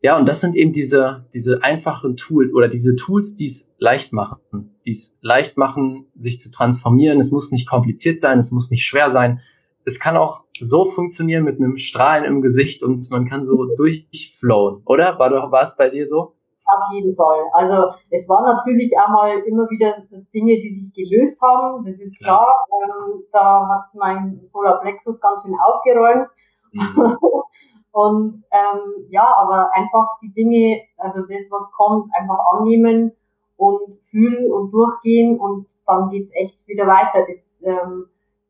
Ja, 0.04 0.18
und 0.18 0.28
das 0.28 0.42
sind 0.42 0.58
eben 0.58 0.74
diese, 0.74 1.26
diese 1.34 1.64
einfachen 1.64 2.18
Tools 2.18 2.54
oder 2.54 2.68
diese 2.68 2.98
Tools, 2.98 3.36
die 3.36 3.46
es 3.46 3.74
leicht 3.78 4.12
machen, 4.12 4.76
die 4.86 4.92
es 4.92 5.18
leicht 5.22 5.58
machen, 5.58 6.12
sich 6.18 6.42
zu 6.42 6.52
transformieren. 6.52 7.22
Es 7.22 7.32
muss 7.32 7.52
nicht 7.52 7.70
kompliziert 7.70 8.20
sein, 8.20 8.38
es 8.38 8.52
muss 8.52 8.70
nicht 8.70 8.86
schwer 8.86 9.10
sein. 9.10 9.40
Es 9.86 10.02
kann 10.02 10.18
auch 10.18 10.44
so 10.60 10.84
funktionieren 10.84 11.46
mit 11.46 11.58
einem 11.58 11.78
Strahlen 11.78 12.26
im 12.26 12.42
Gesicht 12.42 12.84
und 12.84 13.10
man 13.12 13.24
kann 13.24 13.46
so 13.46 13.74
durchflowen, 13.78 14.82
oder? 14.86 15.18
War, 15.20 15.30
doch, 15.30 15.54
war 15.54 15.64
es 15.64 15.78
bei 15.78 15.88
dir 15.88 16.06
so? 16.06 16.34
Auf 16.66 16.94
jeden 16.94 17.16
Fall. 17.16 17.40
Also 17.54 17.94
es 18.10 18.28
waren 18.28 18.58
natürlich 18.58 18.92
auch 18.98 19.10
mal 19.10 19.40
immer 19.48 19.70
wieder 19.70 20.04
Dinge, 20.34 20.56
die 20.62 20.72
sich 20.72 20.94
gelöst 20.94 21.42
haben. 21.42 21.86
Das 21.86 22.02
ist 22.02 22.20
klar. 22.20 22.66
Ähm, 22.84 23.24
da 23.32 23.70
hat 23.70 23.86
mein 23.94 24.42
Solarplexus 24.48 25.22
ganz 25.22 25.44
schön 25.44 25.56
aufgeräumt. 25.66 26.28
Mhm. 26.74 27.18
und 27.94 28.44
ähm, 28.52 29.06
ja, 29.10 29.36
aber 29.38 29.70
einfach 29.76 30.18
die 30.20 30.34
Dinge, 30.34 30.82
also 30.98 31.22
das, 31.22 31.46
was 31.52 31.72
kommt, 31.72 32.10
einfach 32.20 32.40
annehmen 32.52 33.12
und 33.56 34.00
fühlen 34.10 34.52
und 34.52 34.72
durchgehen 34.72 35.40
und 35.40 35.68
dann 35.86 36.10
geht's 36.10 36.32
echt 36.34 36.68
wieder 36.68 36.88
weiter. 36.88 37.24
Das 37.32 37.62
ähm, 37.64 38.08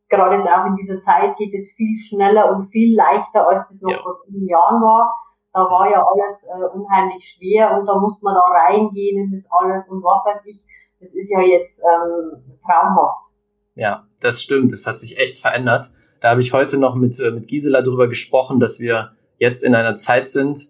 gerade 0.08 0.38
jetzt 0.38 0.48
auch 0.48 0.66
in 0.66 0.78
dieser 0.78 1.02
Zeit 1.02 1.36
geht 1.36 1.54
es 1.54 1.72
viel 1.72 1.98
schneller 1.98 2.56
und 2.56 2.70
viel 2.70 2.96
leichter, 2.96 3.46
als 3.46 3.68
das 3.68 3.82
noch 3.82 3.92
ja. 3.92 4.02
vor 4.02 4.16
vielen 4.26 4.48
Jahren 4.48 4.82
war. 4.82 5.14
Da 5.52 5.60
war 5.60 5.92
ja 5.92 6.02
alles 6.02 6.46
äh, 6.46 6.78
unheimlich 6.78 7.28
schwer 7.28 7.78
und 7.78 7.86
da 7.86 8.00
musste 8.00 8.24
man 8.24 8.36
da 8.36 8.42
reingehen 8.42 9.26
in 9.26 9.32
das 9.34 9.46
alles 9.52 9.86
und 9.90 10.02
was 10.04 10.24
weiß 10.26 10.42
ich. 10.46 10.64
Das 11.02 11.14
ist 11.14 11.30
ja 11.30 11.42
jetzt 11.42 11.82
ähm, 11.82 12.58
traumhaft. 12.66 13.34
Ja, 13.76 14.08
das 14.22 14.42
stimmt. 14.42 14.72
Das 14.72 14.88
hat 14.88 15.00
sich 15.00 15.18
echt 15.18 15.38
verändert. 15.38 15.90
Da 16.22 16.30
habe 16.30 16.40
ich 16.40 16.54
heute 16.54 16.78
noch 16.78 16.96
mit, 16.96 17.20
äh, 17.20 17.32
mit 17.32 17.50
Gisela 17.50 17.82
drüber 17.82 18.08
gesprochen, 18.08 18.62
dass 18.62 18.80
wir 18.80 19.12
jetzt 19.38 19.64
in 19.64 19.76
einer 19.76 19.96
Zeit 19.96 20.30
sind, 20.30 20.70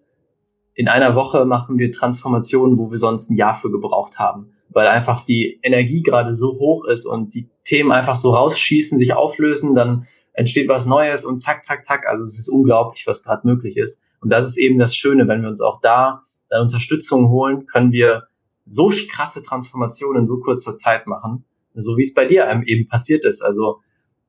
in 0.75 0.87
einer 0.87 1.15
Woche 1.15 1.45
machen 1.45 1.77
wir 1.77 1.91
Transformationen, 1.91 2.77
wo 2.77 2.91
wir 2.91 2.97
sonst 2.97 3.29
ein 3.29 3.35
Jahr 3.35 3.53
für 3.53 3.71
gebraucht 3.71 4.17
haben. 4.19 4.51
weil 4.69 4.87
einfach 4.87 5.23
die 5.23 5.59
Energie 5.61 6.01
gerade 6.01 6.33
so 6.33 6.53
hoch 6.59 6.85
ist 6.85 7.05
und 7.05 7.35
die 7.35 7.47
Themen 7.63 7.91
einfach 7.91 8.15
so 8.15 8.31
rausschießen, 8.31 8.97
sich 8.97 9.13
auflösen, 9.13 9.75
dann 9.75 10.07
entsteht 10.33 10.67
was 10.67 10.87
Neues 10.87 11.25
und 11.25 11.39
zack, 11.39 11.63
zack, 11.63 11.85
zack. 11.85 12.07
Also 12.07 12.23
es 12.23 12.39
ist 12.39 12.49
unglaublich, 12.49 13.05
was 13.05 13.23
gerade 13.23 13.47
möglich 13.47 13.77
ist. 13.77 14.03
Und 14.19 14.31
das 14.31 14.47
ist 14.47 14.57
eben 14.57 14.79
das 14.79 14.95
Schöne, 14.95 15.27
wenn 15.27 15.43
wir 15.43 15.49
uns 15.49 15.61
auch 15.61 15.79
da 15.79 16.21
dann 16.49 16.63
Unterstützung 16.63 17.29
holen, 17.29 17.65
können 17.65 17.91
wir 17.91 18.23
so 18.65 18.91
krasse 19.09 19.41
Transformationen 19.41 20.21
in 20.21 20.25
so 20.25 20.39
kurzer 20.39 20.75
Zeit 20.75 21.07
machen, 21.07 21.45
so 21.75 21.97
wie 21.97 22.01
es 22.01 22.13
bei 22.13 22.25
dir 22.25 22.49
eben 22.65 22.87
passiert 22.87 23.25
ist. 23.25 23.41
Also 23.41 23.81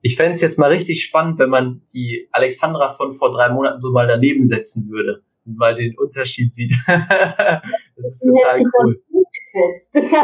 ich 0.05 0.17
fände 0.17 0.33
es 0.33 0.41
jetzt 0.41 0.59
mal 0.59 0.69
richtig 0.69 1.01
spannend, 1.01 1.39
wenn 1.39 1.49
man 1.49 1.81
die 1.91 2.29
Alexandra 2.31 2.89
von 2.89 3.11
vor 3.11 3.31
drei 3.31 3.49
Monaten 3.49 3.79
so 3.79 3.91
mal 3.91 4.05
daneben 4.05 4.43
setzen 4.43 4.87
würde 4.87 5.23
und 5.47 5.57
mal 5.57 5.73
den 5.73 5.97
Unterschied 5.97 6.53
sieht. 6.53 6.73
das 6.85 8.05
ist 8.05 8.21
total 8.21 8.61
cool. 8.61 9.01
ich 9.11 10.03
wäre 10.03 10.21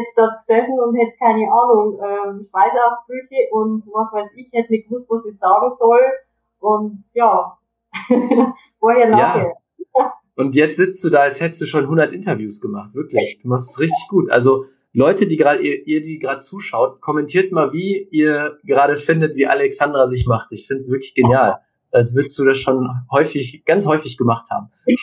jetzt 0.00 0.16
dort 0.16 0.40
gesessen 0.40 0.80
und 0.80 0.96
hätte 0.96 1.12
keine 1.16 1.46
Ahnung, 1.46 1.96
äh, 2.00 2.44
Schweißausbrüche 2.44 3.52
und 3.52 3.84
was 3.92 4.12
weiß 4.12 4.30
ich, 4.34 4.50
hätte 4.52 4.72
nicht 4.72 4.88
gewusst, 4.88 5.08
was 5.08 5.24
ich 5.24 5.38
sagen 5.38 5.70
soll. 5.78 6.00
Und 6.58 7.04
ja, 7.14 7.56
vorher, 8.80 9.10
nachher. 9.10 9.54
Ja. 9.96 10.12
Und 10.34 10.56
jetzt 10.56 10.76
sitzt 10.76 11.04
du 11.04 11.10
da, 11.10 11.20
als 11.20 11.40
hättest 11.40 11.60
du 11.60 11.66
schon 11.66 11.84
100 11.84 12.10
Interviews 12.10 12.60
gemacht. 12.60 12.96
Wirklich. 12.96 13.38
Du 13.40 13.48
machst 13.48 13.70
es 13.70 13.78
richtig 13.78 14.08
gut. 14.08 14.28
Also 14.28 14.64
Leute, 14.96 15.26
die 15.26 15.36
gerade 15.36 15.60
ihr, 15.60 15.86
ihr, 15.86 16.00
die 16.00 16.18
gerade 16.18 16.38
zuschaut, 16.38 17.02
kommentiert 17.02 17.52
mal, 17.52 17.70
wie 17.74 18.08
ihr 18.10 18.56
gerade 18.64 18.96
findet, 18.96 19.36
wie 19.36 19.46
Alexandra 19.46 20.06
sich 20.06 20.26
macht. 20.26 20.52
Ich 20.52 20.66
finde 20.66 20.78
es 20.78 20.90
wirklich 20.90 21.14
genial. 21.14 21.60
Als 21.92 22.14
würdest 22.14 22.38
du 22.38 22.46
das 22.46 22.56
schon 22.56 22.88
häufig, 23.12 23.62
ganz 23.66 23.86
häufig 23.86 24.16
gemacht 24.16 24.46
haben. 24.50 24.70
ja, 24.86 24.96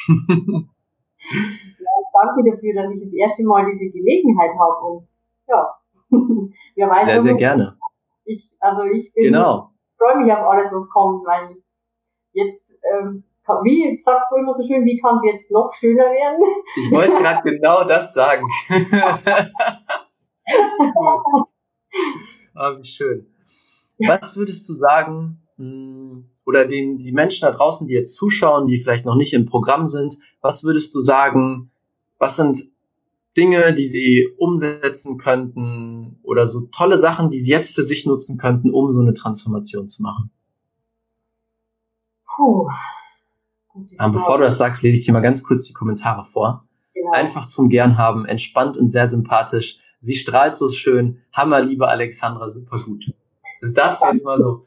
danke 1.30 2.50
dafür, 2.50 2.74
dass 2.74 2.92
ich 2.92 3.02
das 3.04 3.14
erste 3.14 3.44
Mal 3.44 3.68
diese 3.72 3.92
Gelegenheit 3.92 4.50
habe 4.60 4.84
und 4.84 5.06
ja, 5.48 5.76
wer 6.76 6.90
weiß. 6.90 7.06
Sehr, 7.06 7.22
sehr 7.22 7.36
gerne. 7.36 7.78
Ich, 8.26 8.50
also 8.60 8.86
ich 8.86 9.14
bin, 9.14 9.26
genau. 9.26 9.70
freue 10.00 10.24
mich 10.24 10.34
auf 10.34 10.50
alles, 10.50 10.72
was 10.72 10.90
kommt, 10.90 11.24
weil 11.24 11.56
jetzt 12.32 12.76
ähm, 12.82 13.24
wie 13.64 13.98
sagst 13.98 14.32
du 14.32 14.38
immer 14.38 14.54
so 14.54 14.64
schön, 14.64 14.86
wie 14.86 15.00
kann 15.00 15.18
es 15.18 15.24
jetzt 15.26 15.52
noch 15.52 15.72
schöner 15.74 16.06
werden? 16.06 16.42
Ich 16.78 16.92
wollte 16.92 17.16
gerade 17.16 17.42
genau 17.44 17.84
das 17.84 18.14
sagen. 18.14 18.46
Oh, 20.96 21.44
wie 22.78 22.86
schön. 22.86 23.28
Was 24.00 24.36
würdest 24.36 24.68
du 24.68 24.74
sagen, 24.74 25.42
hm, 25.58 26.30
oder 26.46 26.66
den, 26.66 26.98
die 26.98 27.12
Menschen 27.12 27.42
da 27.42 27.52
draußen, 27.52 27.88
die 27.88 27.94
jetzt 27.94 28.16
zuschauen, 28.16 28.66
die 28.68 28.78
vielleicht 28.78 29.06
noch 29.06 29.16
nicht 29.16 29.34
im 29.34 29.46
Programm 29.46 29.88
sind, 29.88 30.18
was 30.42 30.64
würdest 30.64 30.94
du 30.94 31.00
sagen, 31.00 31.72
was 32.18 32.36
sind 32.36 32.66
Dinge, 33.38 33.74
die 33.74 33.86
sie 33.86 34.28
umsetzen 34.38 35.18
könnten 35.18 36.20
oder 36.24 36.48
so 36.48 36.62
tolle 36.72 36.98
Sachen, 36.98 37.32
die 37.32 37.40
sie 37.40 37.52
jetzt 37.52 37.74
für 37.74 37.84
sich 37.84 38.06
nutzen 38.06 38.38
könnten, 38.38 38.72
um 38.72 38.92
so 38.92 39.02
eine 39.02 39.14
Transformation 39.14 39.88
zu 39.88 40.04
machen? 40.04 40.32
Puh, 42.26 42.68
ähm, 43.76 44.12
bevor 44.12 44.38
du 44.38 44.44
das 44.44 44.58
sagst, 44.58 44.84
lese 44.84 45.00
ich 45.00 45.06
dir 45.06 45.14
mal 45.14 45.22
ganz 45.22 45.44
kurz 45.44 45.66
die 45.66 45.74
Kommentare 45.74 46.26
vor. 46.26 46.68
Genau. 46.94 47.12
Einfach 47.12 47.48
zum 47.48 47.70
Gern 47.70 47.98
haben, 47.98 48.26
entspannt 48.26 48.78
und 48.78 48.92
sehr 48.92 49.10
sympathisch. 49.10 49.80
Sie 50.04 50.16
strahlt 50.16 50.58
so 50.58 50.68
schön. 50.68 51.22
Hammer, 51.32 51.62
liebe 51.62 51.88
Alexandra, 51.88 52.50
super 52.50 52.78
gut. 52.78 53.06
Das 53.62 53.74
darfst 53.74 54.04
du 54.04 54.08
jetzt 54.08 54.26
mal 54.26 54.38
so 54.38 54.58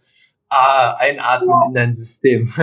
ah, 0.49 0.95
einatmen 0.99 1.51
ja. 1.51 1.67
in 1.67 1.75
dein 1.75 1.93
System. 1.93 2.51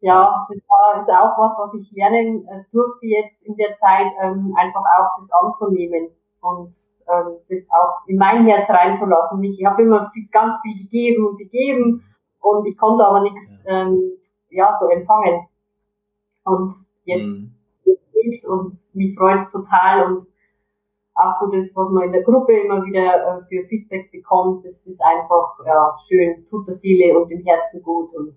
ja, 0.00 0.46
das 0.48 0.58
war 0.66 1.00
ist 1.00 1.08
auch 1.08 1.38
was, 1.38 1.52
was 1.56 1.74
ich 1.80 1.88
lernen 1.92 2.48
äh, 2.48 2.64
durfte 2.72 3.06
jetzt 3.06 3.44
in 3.44 3.54
der 3.56 3.74
Zeit, 3.74 4.10
ähm, 4.20 4.56
einfach 4.58 4.80
auch 4.80 5.20
das 5.20 5.30
anzunehmen 5.30 6.08
und 6.40 6.74
ähm, 7.06 7.36
das 7.48 7.60
auch 7.70 8.08
in 8.08 8.16
mein 8.16 8.44
Herz 8.48 8.68
reinzulassen. 8.68 9.40
Ich 9.44 9.64
habe 9.64 9.82
immer 9.82 10.10
viel, 10.10 10.26
ganz 10.32 10.56
viel 10.62 10.82
gegeben 10.82 11.28
und 11.28 11.38
gegeben 11.38 12.02
und 12.40 12.66
ich 12.66 12.76
konnte 12.76 13.06
aber 13.06 13.20
nichts 13.20 13.62
ähm, 13.66 14.18
ja, 14.50 14.76
so 14.80 14.88
empfangen. 14.88 15.46
Und 16.42 16.74
jetzt, 17.04 17.28
mhm. 17.28 17.53
Geht's 18.24 18.44
und 18.44 18.76
mich 18.94 19.14
freut's 19.14 19.50
total 19.50 20.06
und 20.06 20.26
auch 21.14 21.32
so 21.32 21.50
das, 21.50 21.70
was 21.76 21.90
man 21.90 22.04
in 22.04 22.12
der 22.12 22.22
Gruppe 22.22 22.52
immer 22.52 22.84
wieder 22.84 23.38
äh, 23.38 23.40
für 23.48 23.68
Feedback 23.68 24.10
bekommt, 24.10 24.64
das 24.64 24.86
ist 24.86 25.00
einfach 25.00 25.58
ja, 25.64 25.96
schön, 26.08 26.44
tut 26.46 26.66
der 26.66 26.74
Seele 26.74 27.16
und 27.18 27.30
dem 27.30 27.44
Herzen 27.44 27.82
gut 27.82 28.12
und 28.14 28.34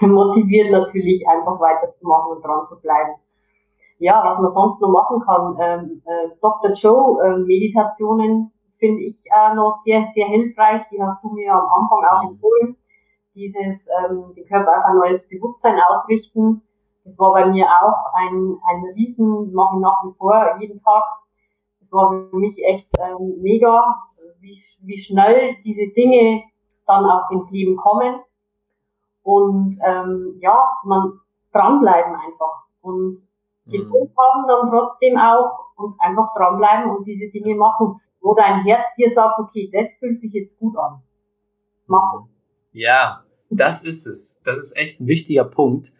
motiviert 0.00 0.72
natürlich 0.72 1.26
einfach 1.28 1.60
weiterzumachen 1.60 2.36
und 2.36 2.44
dran 2.44 2.66
zu 2.66 2.80
bleiben. 2.80 3.14
Ja, 3.98 4.22
was 4.24 4.38
man 4.38 4.50
sonst 4.50 4.80
noch 4.80 4.90
machen 4.90 5.20
kann, 5.20 5.56
ähm, 5.60 6.02
äh, 6.04 6.28
Dr. 6.42 6.72
Joe 6.72 7.22
äh, 7.24 7.38
Meditationen 7.38 8.52
finde 8.78 9.02
ich 9.02 9.24
auch 9.32 9.54
noch 9.54 9.72
sehr, 9.84 10.06
sehr 10.12 10.26
hilfreich. 10.26 10.82
Die 10.90 11.02
hast 11.02 11.22
du 11.22 11.32
mir 11.32 11.52
am 11.54 11.66
Anfang 11.66 12.04
auch 12.04 12.30
empfohlen 12.30 12.76
dieses 13.36 13.86
ähm, 13.88 14.32
den 14.34 14.46
Körper 14.46 14.70
auf 14.78 14.84
ein 14.86 14.96
neues 14.96 15.28
Bewusstsein 15.28 15.78
ausrichten. 15.88 16.62
Das 17.06 17.16
war 17.20 17.32
bei 17.32 17.46
mir 17.46 17.66
auch 17.66 18.12
ein, 18.14 18.58
ein 18.68 18.84
Riesen, 18.96 19.52
mache 19.52 19.76
ich 19.76 19.80
nach 19.80 20.02
wie 20.04 20.12
vor 20.18 20.56
jeden 20.58 20.76
Tag. 20.76 21.04
Das 21.78 21.92
war 21.92 22.10
für 22.10 22.36
mich 22.36 22.60
echt 22.64 22.88
ähm, 22.98 23.40
mega, 23.40 23.94
wie, 24.40 24.60
wie 24.80 24.98
schnell 24.98 25.54
diese 25.64 25.86
Dinge 25.92 26.42
dann 26.84 27.04
auch 27.04 27.30
ins 27.30 27.52
Leben 27.52 27.76
kommen. 27.76 28.20
Und 29.22 29.78
ähm, 29.86 30.36
ja, 30.40 30.68
man 30.84 31.12
dranbleiben 31.52 32.16
einfach 32.16 32.64
und 32.80 33.16
Geduld 33.66 34.10
mhm. 34.10 34.16
haben 34.18 34.48
dann 34.48 34.70
trotzdem 34.70 35.16
auch 35.16 35.66
und 35.76 36.00
einfach 36.00 36.34
dranbleiben 36.34 36.90
und 36.90 37.04
diese 37.04 37.30
Dinge 37.30 37.54
machen, 37.54 38.00
wo 38.20 38.34
dein 38.34 38.62
Herz 38.64 38.88
dir 38.96 39.10
sagt, 39.10 39.38
okay, 39.38 39.70
das 39.72 39.94
fühlt 39.96 40.20
sich 40.20 40.32
jetzt 40.32 40.58
gut 40.58 40.76
an. 40.76 41.02
Machen. 41.86 42.28
Ja, 42.72 43.22
das 43.48 43.84
ist 43.84 44.06
es. 44.06 44.42
Das 44.42 44.58
ist 44.58 44.76
echt 44.76 45.00
ein 45.00 45.06
wichtiger 45.06 45.44
Punkt. 45.44 45.92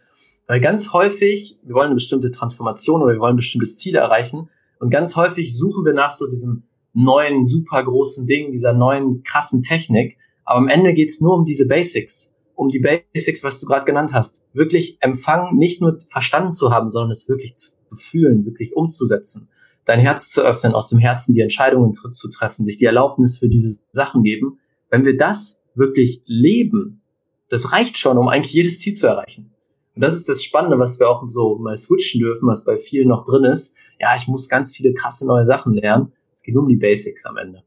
Weil 0.47 0.61
ganz 0.61 0.93
häufig, 0.93 1.59
wir 1.63 1.75
wollen 1.75 1.87
eine 1.87 1.95
bestimmte 1.95 2.31
Transformation 2.31 3.03
oder 3.03 3.15
wir 3.15 3.21
wollen 3.21 3.35
ein 3.35 3.37
bestimmtes 3.37 3.77
Ziel 3.77 3.97
erreichen. 3.97 4.49
Und 4.79 4.91
ganz 4.91 5.17
häufig 5.17 5.57
suchen 5.57 5.85
wir 5.85 5.93
nach 5.93 6.13
so 6.13 6.29
diesem 6.29 6.63
neuen, 6.93 7.45
super 7.45 7.83
großen 7.85 8.27
Ding, 8.27 8.51
dieser 8.51 8.73
neuen, 8.73 9.23
krassen 9.23 9.63
Technik. 9.63 10.17
Aber 10.45 10.59
am 10.59 10.69
Ende 10.69 10.95
geht's 10.95 11.21
nur 11.21 11.35
um 11.35 11.45
diese 11.45 11.67
Basics. 11.67 12.37
Um 12.55 12.69
die 12.69 12.79
Basics, 12.79 13.43
was 13.43 13.61
du 13.61 13.67
gerade 13.67 13.85
genannt 13.85 14.13
hast. 14.15 14.45
Wirklich 14.53 14.99
empfangen, 15.01 15.59
nicht 15.59 15.81
nur 15.81 15.99
verstanden 16.09 16.55
zu 16.55 16.71
haben, 16.73 16.91
sondern 16.91 17.11
es 17.11 17.29
wirklich 17.29 17.55
zu 17.55 17.73
fühlen, 17.93 18.47
wirklich 18.47 18.77
umzusetzen. 18.77 19.49
Dein 19.85 20.01
Herz 20.01 20.31
zu 20.31 20.43
öffnen, 20.43 20.73
aus 20.73 20.89
dem 20.89 20.99
Herzen 20.99 21.35
die 21.35 21.43
Entscheidungen 21.43 21.93
zu 21.93 22.29
treffen, 22.29 22.65
sich 22.65 22.77
die 22.77 22.87
Erlaubnis 22.87 23.39
für 23.39 23.49
diese 23.49 23.79
Sachen 23.93 24.23
geben. 24.23 24.59
Wenn 24.91 25.05
wir 25.05 25.17
das 25.17 25.65
wirklich 25.75 26.23
leben, 26.25 27.03
das 27.49 27.73
reicht 27.73 27.99
schon, 27.99 28.17
um 28.19 28.29
eigentlich 28.29 28.55
jedes 28.55 28.81
Ziel 28.81 28.95
zu 28.95 29.07
erreichen. 29.07 29.53
Und 29.97 30.03
das 30.03 30.15
ist 30.15 30.29
das 30.29 30.45
Spannende, 30.45 30.79
was 30.79 31.01
wir 31.01 31.09
auch 31.09 31.25
so 31.27 31.57
mal 31.57 31.77
switchen 31.77 32.21
dürfen, 32.21 32.47
was 32.47 32.67
bei 32.67 32.77
vielen 32.77 33.09
noch 33.09 33.25
drin 33.25 33.45
ist. 33.45 33.79
Ja, 33.99 34.15
ich 34.15 34.29
muss 34.29 34.51
ganz 34.51 34.71
viele 34.71 34.93
krasse 34.93 35.27
neue 35.27 35.47
Sachen 35.47 35.73
lernen. 35.73 36.13
Es 36.35 36.43
geht 36.43 36.55
nur 36.55 36.65
um 36.65 36.69
die 36.69 36.77
Basics 36.77 37.25
am 37.25 37.39
Ende. 37.39 37.63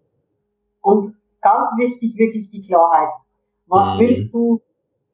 Und 0.81 1.15
ganz 1.41 1.71
wichtig, 1.77 2.15
wirklich 2.17 2.51
die 2.51 2.61
Klarheit. 2.61 3.09
Was 3.65 3.95
mhm. 3.95 3.99
willst 3.99 4.31
du? 4.31 4.61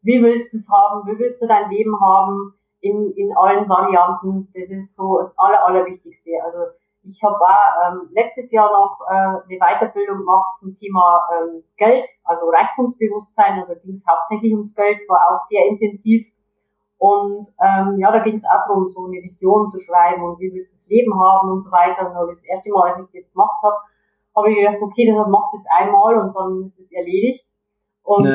Wie 0.01 0.21
willst 0.21 0.51
du 0.51 0.57
es 0.57 0.69
haben? 0.69 1.07
Wie 1.07 1.17
willst 1.17 1.41
du 1.41 1.47
dein 1.47 1.69
Leben 1.69 1.97
haben? 2.01 2.53
In, 2.81 3.11
in 3.15 3.31
allen 3.37 3.67
Varianten. 3.69 4.49
Das 4.53 4.69
ist 4.69 4.93
so 4.93 5.17
das 5.17 5.33
Aller, 5.37 5.65
Allerwichtigste. 5.65 6.31
Also 6.43 6.59
ich 7.01 7.23
habe 7.23 7.39
auch 7.39 7.93
ähm, 7.93 8.09
letztes 8.11 8.51
Jahr 8.51 8.69
noch 8.69 8.99
äh, 9.07 9.13
eine 9.13 9.59
Weiterbildung 9.59 10.17
gemacht 10.17 10.57
zum 10.57 10.73
Thema 10.73 11.21
ähm, 11.31 11.63
Geld, 11.77 12.07
also 12.25 12.49
Reichtumsbewusstsein. 12.49 13.61
Also 13.61 13.73
ging 13.81 13.93
es 13.93 14.03
hauptsächlich 14.05 14.51
ums 14.51 14.75
Geld, 14.75 14.99
war 15.07 15.31
auch 15.31 15.37
sehr 15.47 15.65
intensiv. 15.65 16.34
Und 17.05 17.45
ähm, 17.61 17.99
ja, 17.99 18.09
da 18.11 18.17
ging 18.23 18.33
es 18.35 18.43
auch 18.45 18.65
darum, 18.67 18.87
so 18.87 19.05
eine 19.05 19.21
Vision 19.21 19.69
zu 19.69 19.77
schreiben 19.77 20.23
und 20.23 20.39
wie 20.39 20.51
willst 20.51 20.71
du 20.71 20.75
das 20.75 20.87
Leben 20.87 21.13
haben 21.19 21.51
und 21.51 21.61
so 21.61 21.71
weiter. 21.71 22.09
Und 22.09 22.31
das 22.31 22.43
erste 22.43 22.71
Mal, 22.71 22.89
als 22.89 22.97
ich 22.99 23.05
das 23.21 23.31
gemacht 23.31 23.61
habe, 23.61 23.75
habe 24.35 24.49
ich 24.49 24.57
gedacht, 24.57 24.81
okay, 24.81 25.05
das 25.05 25.15
machst 25.27 25.53
du 25.53 25.57
jetzt 25.57 25.69
einmal 25.69 26.17
und 26.17 26.35
dann 26.35 26.63
ist 26.65 26.79
es 26.79 26.91
erledigt. 26.91 27.45
Und, 28.01 28.25
und 28.25 28.33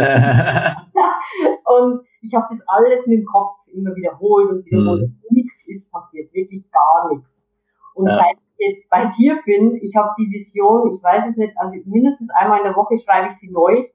ich 2.23 2.33
habe 2.35 2.47
das 2.49 2.61
alles 2.69 3.09
mit 3.09 3.19
dem 3.19 3.27
Kopf 3.27 3.57
immer 3.67 3.93
wiederholt 3.97 4.51
und 4.51 4.65
wiederholt. 4.65 5.03
Mhm. 5.03 5.17
Nichts 5.31 5.67
ist 5.67 5.91
passiert, 5.91 6.33
wirklich 6.33 6.71
gar 6.71 7.13
nichts. 7.13 7.49
Und 7.95 8.07
ja. 8.07 8.15
seit 8.15 8.37
jetzt 8.59 8.89
bei 8.89 9.07
dir 9.07 9.43
bin, 9.45 9.81
ich 9.83 9.97
habe 9.97 10.11
die 10.17 10.31
Vision, 10.31 10.89
ich 10.95 11.03
weiß 11.03 11.27
es 11.27 11.37
nicht, 11.37 11.55
also 11.57 11.75
mindestens 11.87 12.31
einmal 12.31 12.59
in 12.59 12.65
der 12.65 12.77
Woche 12.77 12.97
schreibe 12.99 13.31
ich 13.31 13.35
sie 13.35 13.51
neu, 13.51 13.89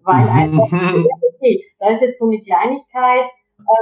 weil 0.00 0.26
einfach, 0.30 0.64
okay, 0.64 1.62
da 1.78 1.90
ist 1.90 2.00
jetzt 2.00 2.18
so 2.18 2.24
eine 2.24 2.40
Kleinigkeit, 2.40 3.26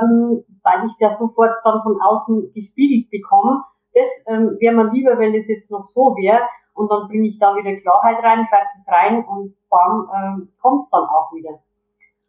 ähm, 0.03 0.45
weil 0.63 0.87
ich 0.87 0.93
es 0.93 1.01
ja 1.01 1.15
sofort 1.15 1.53
dann 1.65 1.83
von 1.83 2.01
außen 2.01 2.53
gespiegelt 2.53 3.11
bekomme. 3.11 3.63
Das 3.95 4.09
ähm, 4.27 4.57
wäre 4.61 4.75
mir 4.75 4.91
lieber, 4.91 5.19
wenn 5.19 5.33
das 5.35 5.49
jetzt 5.49 5.71
noch 5.71 5.85
so 5.85 6.17
wäre 6.17 6.41
und 6.75 6.91
dann 6.91 7.09
bringe 7.09 7.27
ich 7.27 7.39
da 7.39 7.55
wieder 7.55 7.75
Klarheit 7.75 8.23
rein, 8.23 8.47
schreibe 8.47 8.67
das 8.75 8.95
rein 8.95 9.25
und 9.25 9.55
bam, 9.69 10.09
ähm, 10.17 10.49
kommt 10.61 10.85
es 10.85 10.91
dann 10.91 11.05
auch 11.05 11.33
wieder. 11.33 11.61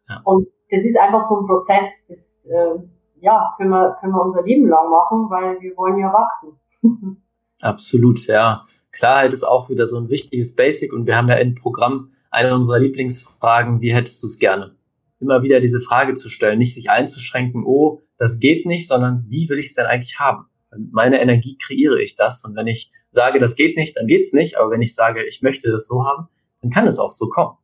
Ja. 0.08 0.20
Und 0.24 0.48
das 0.70 0.82
ist 0.82 0.98
einfach 0.98 1.22
so 1.22 1.40
ein 1.40 1.46
Prozess, 1.46 2.04
das, 2.06 2.46
äh, 2.46 2.78
ja, 3.20 3.54
können 3.56 3.70
wir, 3.70 3.96
können 4.00 4.12
wir 4.12 4.22
unser 4.22 4.42
Leben 4.42 4.68
lang 4.68 4.90
machen, 4.90 5.30
weil 5.30 5.60
wir 5.60 5.76
wollen 5.76 5.98
ja 5.98 6.12
wachsen. 6.12 6.58
Absolut, 7.62 8.26
ja. 8.26 8.64
Klarheit 8.92 9.32
ist 9.32 9.44
auch 9.44 9.68
wieder 9.70 9.86
so 9.86 9.96
ein 9.98 10.08
wichtiges 10.08 10.54
Basic 10.54 10.92
und 10.92 11.06
wir 11.06 11.16
haben 11.16 11.28
ja 11.28 11.36
im 11.36 11.54
Programm 11.54 12.10
eine 12.30 12.54
unserer 12.54 12.78
Lieblingsfragen, 12.78 13.80
wie 13.80 13.94
hättest 13.94 14.22
du 14.22 14.26
es 14.26 14.38
gerne? 14.38 14.76
Immer 15.24 15.42
wieder 15.42 15.60
diese 15.60 15.80
Frage 15.80 16.12
zu 16.12 16.28
stellen, 16.28 16.58
nicht 16.58 16.74
sich 16.74 16.90
einzuschränken, 16.90 17.64
oh, 17.64 18.02
das 18.18 18.40
geht 18.40 18.66
nicht, 18.66 18.86
sondern 18.86 19.24
wie 19.26 19.48
will 19.48 19.58
ich 19.58 19.68
es 19.68 19.74
denn 19.74 19.86
eigentlich 19.86 20.18
haben? 20.18 20.44
Mit 20.76 20.92
meiner 20.92 21.18
Energie 21.18 21.56
kreiere 21.56 21.98
ich 22.02 22.14
das 22.14 22.44
und 22.44 22.54
wenn 22.56 22.66
ich 22.66 22.90
sage, 23.10 23.40
das 23.40 23.56
geht 23.56 23.78
nicht, 23.78 23.96
dann 23.96 24.06
geht's 24.06 24.34
nicht, 24.34 24.58
aber 24.58 24.70
wenn 24.70 24.82
ich 24.82 24.94
sage, 24.94 25.24
ich 25.24 25.40
möchte 25.40 25.70
das 25.70 25.86
so 25.86 26.04
haben, 26.04 26.28
dann 26.60 26.70
kann 26.70 26.86
es 26.86 26.98
auch 26.98 27.10
so 27.10 27.30
kommen. 27.30 27.56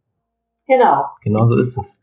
Genau. 0.67 1.05
Genau 1.23 1.45
so 1.45 1.59
ist 1.59 1.77
es. 1.77 2.01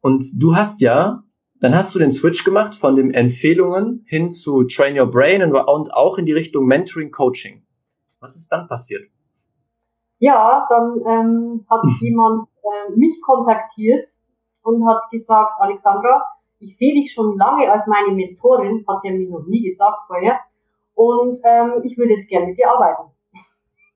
Und 0.00 0.24
du 0.40 0.54
hast 0.54 0.80
ja, 0.80 1.24
dann 1.58 1.74
hast 1.74 1.92
du 1.92 1.98
den 1.98 2.12
Switch 2.12 2.44
gemacht 2.44 2.76
von 2.76 2.94
den 2.94 3.12
Empfehlungen 3.12 4.04
hin 4.06 4.30
zu 4.30 4.62
Train 4.62 4.96
Your 4.96 5.10
Brain 5.10 5.42
und 5.42 5.92
auch 5.92 6.18
in 6.18 6.24
die 6.24 6.32
Richtung 6.32 6.66
Mentoring 6.66 7.10
Coaching. 7.10 7.66
Was 8.20 8.36
ist 8.36 8.48
dann 8.52 8.68
passiert? 8.68 9.10
Ja, 10.20 10.66
dann 10.68 11.00
ähm, 11.08 11.66
hat 11.68 11.80
jemand 12.00 12.46
äh, 12.62 12.96
mich 12.96 13.20
kontaktiert 13.22 14.06
und 14.62 14.86
hat 14.86 15.10
gesagt, 15.10 15.60
Alexandra, 15.60 16.22
ich 16.58 16.76
sehe 16.76 16.94
dich 16.94 17.12
schon 17.12 17.36
lange 17.36 17.70
als 17.70 17.86
meine 17.86 18.12
Mentorin, 18.12 18.84
hat 18.86 19.04
er 19.04 19.12
mir 19.12 19.28
noch 19.28 19.46
nie 19.46 19.62
gesagt 19.62 20.02
vorher, 20.06 20.40
und 20.94 21.38
ähm, 21.44 21.80
ich 21.82 21.96
würde 21.96 22.12
jetzt 22.12 22.28
gerne 22.28 22.46
mit 22.48 22.58
dir 22.58 22.70
arbeiten. 22.70 23.10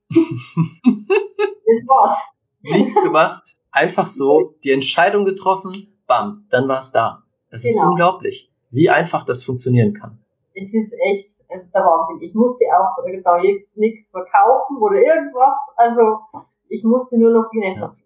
das 0.11 1.88
war's. 1.88 2.18
Nichts 2.62 3.03
gemacht, 3.03 3.42
einfach 3.70 4.07
so 4.07 4.55
die 4.64 4.70
Entscheidung 4.70 5.27
getroffen, 5.27 5.98
bam, 6.07 6.46
dann 6.48 6.66
war 6.66 6.79
es 6.79 6.92
da. 6.92 7.22
Es 7.50 7.62
genau. 7.62 7.74
ist 7.74 7.88
unglaublich, 7.90 8.50
wie 8.70 8.88
einfach 8.88 9.24
das 9.24 9.44
funktionieren 9.44 9.92
kann. 9.92 10.18
Es 10.55 10.72
ist 10.72 10.94
echt 10.94 11.29
äh, 11.48 11.59
der 11.74 11.83
Wahnsinn. 11.83 12.22
Ich 12.22 12.35
musste 12.35 12.64
auch 12.66 12.96
da 13.22 13.38
jetzt 13.38 13.77
nichts 13.77 14.11
verkaufen 14.11 14.79
oder 14.79 14.96
irgendwas. 14.96 15.55
Also 15.77 16.20
ich 16.68 16.85
musste 16.85 17.18
nur 17.18 17.33
noch 17.33 17.48
die 17.53 17.61
Rechnung 17.61 17.92
ja. 17.92 18.05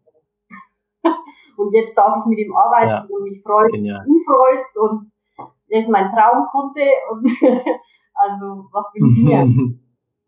Und 1.57 1.73
jetzt 1.75 1.97
darf 1.97 2.17
ich 2.21 2.27
mit 2.27 2.39
ihm 2.39 2.55
arbeiten 2.55 2.89
ja. 2.89 3.07
und 3.09 3.25
mich 3.25 3.43
freut, 3.43 3.73
ihn 3.75 3.93
freut's 4.25 4.77
und 4.77 5.11
er 5.69 5.81
ist 5.81 5.89
mein 5.89 6.11
Traumkunde 6.11 6.83
und 7.11 7.27
also 8.15 8.69
was 8.73 8.87
will 8.95 9.11
ich 9.11 9.25
mehr? 9.25 9.47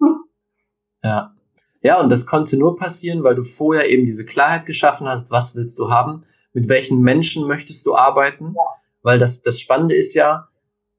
ja. 1.05 1.35
Ja, 1.83 2.01
und 2.01 2.11
das 2.11 2.27
konnte 2.27 2.59
nur 2.59 2.77
passieren, 2.77 3.25
weil 3.25 3.35
du 3.35 3.43
vorher 3.43 3.89
eben 3.89 4.05
diese 4.05 4.27
Klarheit 4.27 4.67
geschaffen 4.67 5.09
hast, 5.09 5.31
was 5.31 5.57
willst 5.57 5.79
du 5.79 5.89
haben, 5.89 6.21
mit 6.53 6.69
welchen 6.69 7.01
Menschen 7.01 7.47
möchtest 7.47 7.87
du 7.87 7.95
arbeiten, 7.95 8.55
ja. 8.55 8.63
weil 9.03 9.19
das, 9.19 9.41
das 9.41 9.59
Spannende 9.59 9.95
ist 9.95 10.15
ja, 10.15 10.49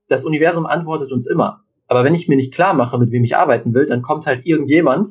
das 0.08 0.26
Universum 0.26 0.65
antwortet 0.65 1.12
uns 1.12 1.28
immer. 1.28 1.63
Aber 1.88 2.04
wenn 2.04 2.15
ich 2.15 2.28
mir 2.28 2.36
nicht 2.36 2.54
klar 2.54 2.74
mache, 2.74 2.98
mit 2.98 3.12
wem 3.12 3.24
ich 3.24 3.36
arbeiten 3.36 3.74
will, 3.74 3.86
dann 3.86 4.02
kommt 4.02 4.26
halt 4.26 4.46
irgendjemand 4.46 5.10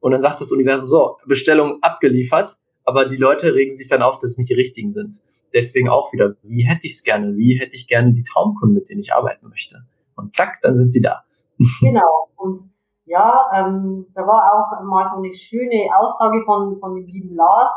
und 0.00 0.10
dann 0.10 0.20
sagt 0.20 0.40
das 0.40 0.50
Universum 0.50 0.88
so, 0.88 1.16
Bestellung 1.26 1.78
abgeliefert, 1.82 2.56
aber 2.84 3.06
die 3.06 3.16
Leute 3.16 3.54
regen 3.54 3.76
sich 3.76 3.88
dann 3.88 4.02
auf, 4.02 4.18
dass 4.18 4.30
es 4.30 4.38
nicht 4.38 4.50
die 4.50 4.54
richtigen 4.54 4.90
sind. 4.90 5.14
Deswegen 5.52 5.88
auch 5.88 6.12
wieder, 6.12 6.34
wie 6.42 6.62
hätte 6.62 6.86
ich 6.86 6.94
es 6.94 7.02
gerne? 7.02 7.36
Wie 7.36 7.58
hätte 7.58 7.76
ich 7.76 7.86
gerne 7.86 8.12
die 8.12 8.24
Traumkunden, 8.24 8.74
mit 8.74 8.88
denen 8.88 9.00
ich 9.00 9.12
arbeiten 9.12 9.48
möchte? 9.48 9.84
Und 10.16 10.34
zack, 10.34 10.58
dann 10.62 10.74
sind 10.74 10.92
sie 10.92 11.00
da. 11.00 11.22
Genau. 11.80 12.28
Und 12.36 12.60
ja, 13.04 13.44
ähm, 13.54 14.06
da 14.14 14.22
war 14.26 14.52
auch 14.52 14.84
mal 14.84 15.08
so 15.08 15.16
eine 15.16 15.32
schöne 15.34 15.88
Aussage 15.96 16.42
von, 16.44 16.78
von 16.80 16.94
dem 16.94 17.06
lieben 17.06 17.34
Lars, 17.34 17.70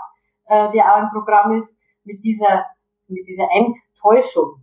äh, 0.45 0.71
der 0.71 0.93
auch 0.93 1.01
im 1.01 1.09
Programm 1.09 1.51
ist, 1.51 1.77
mit 2.03 2.23
dieser, 2.23 2.65
mit 3.07 3.27
dieser 3.27 3.47
Enttäuschung. 3.51 4.61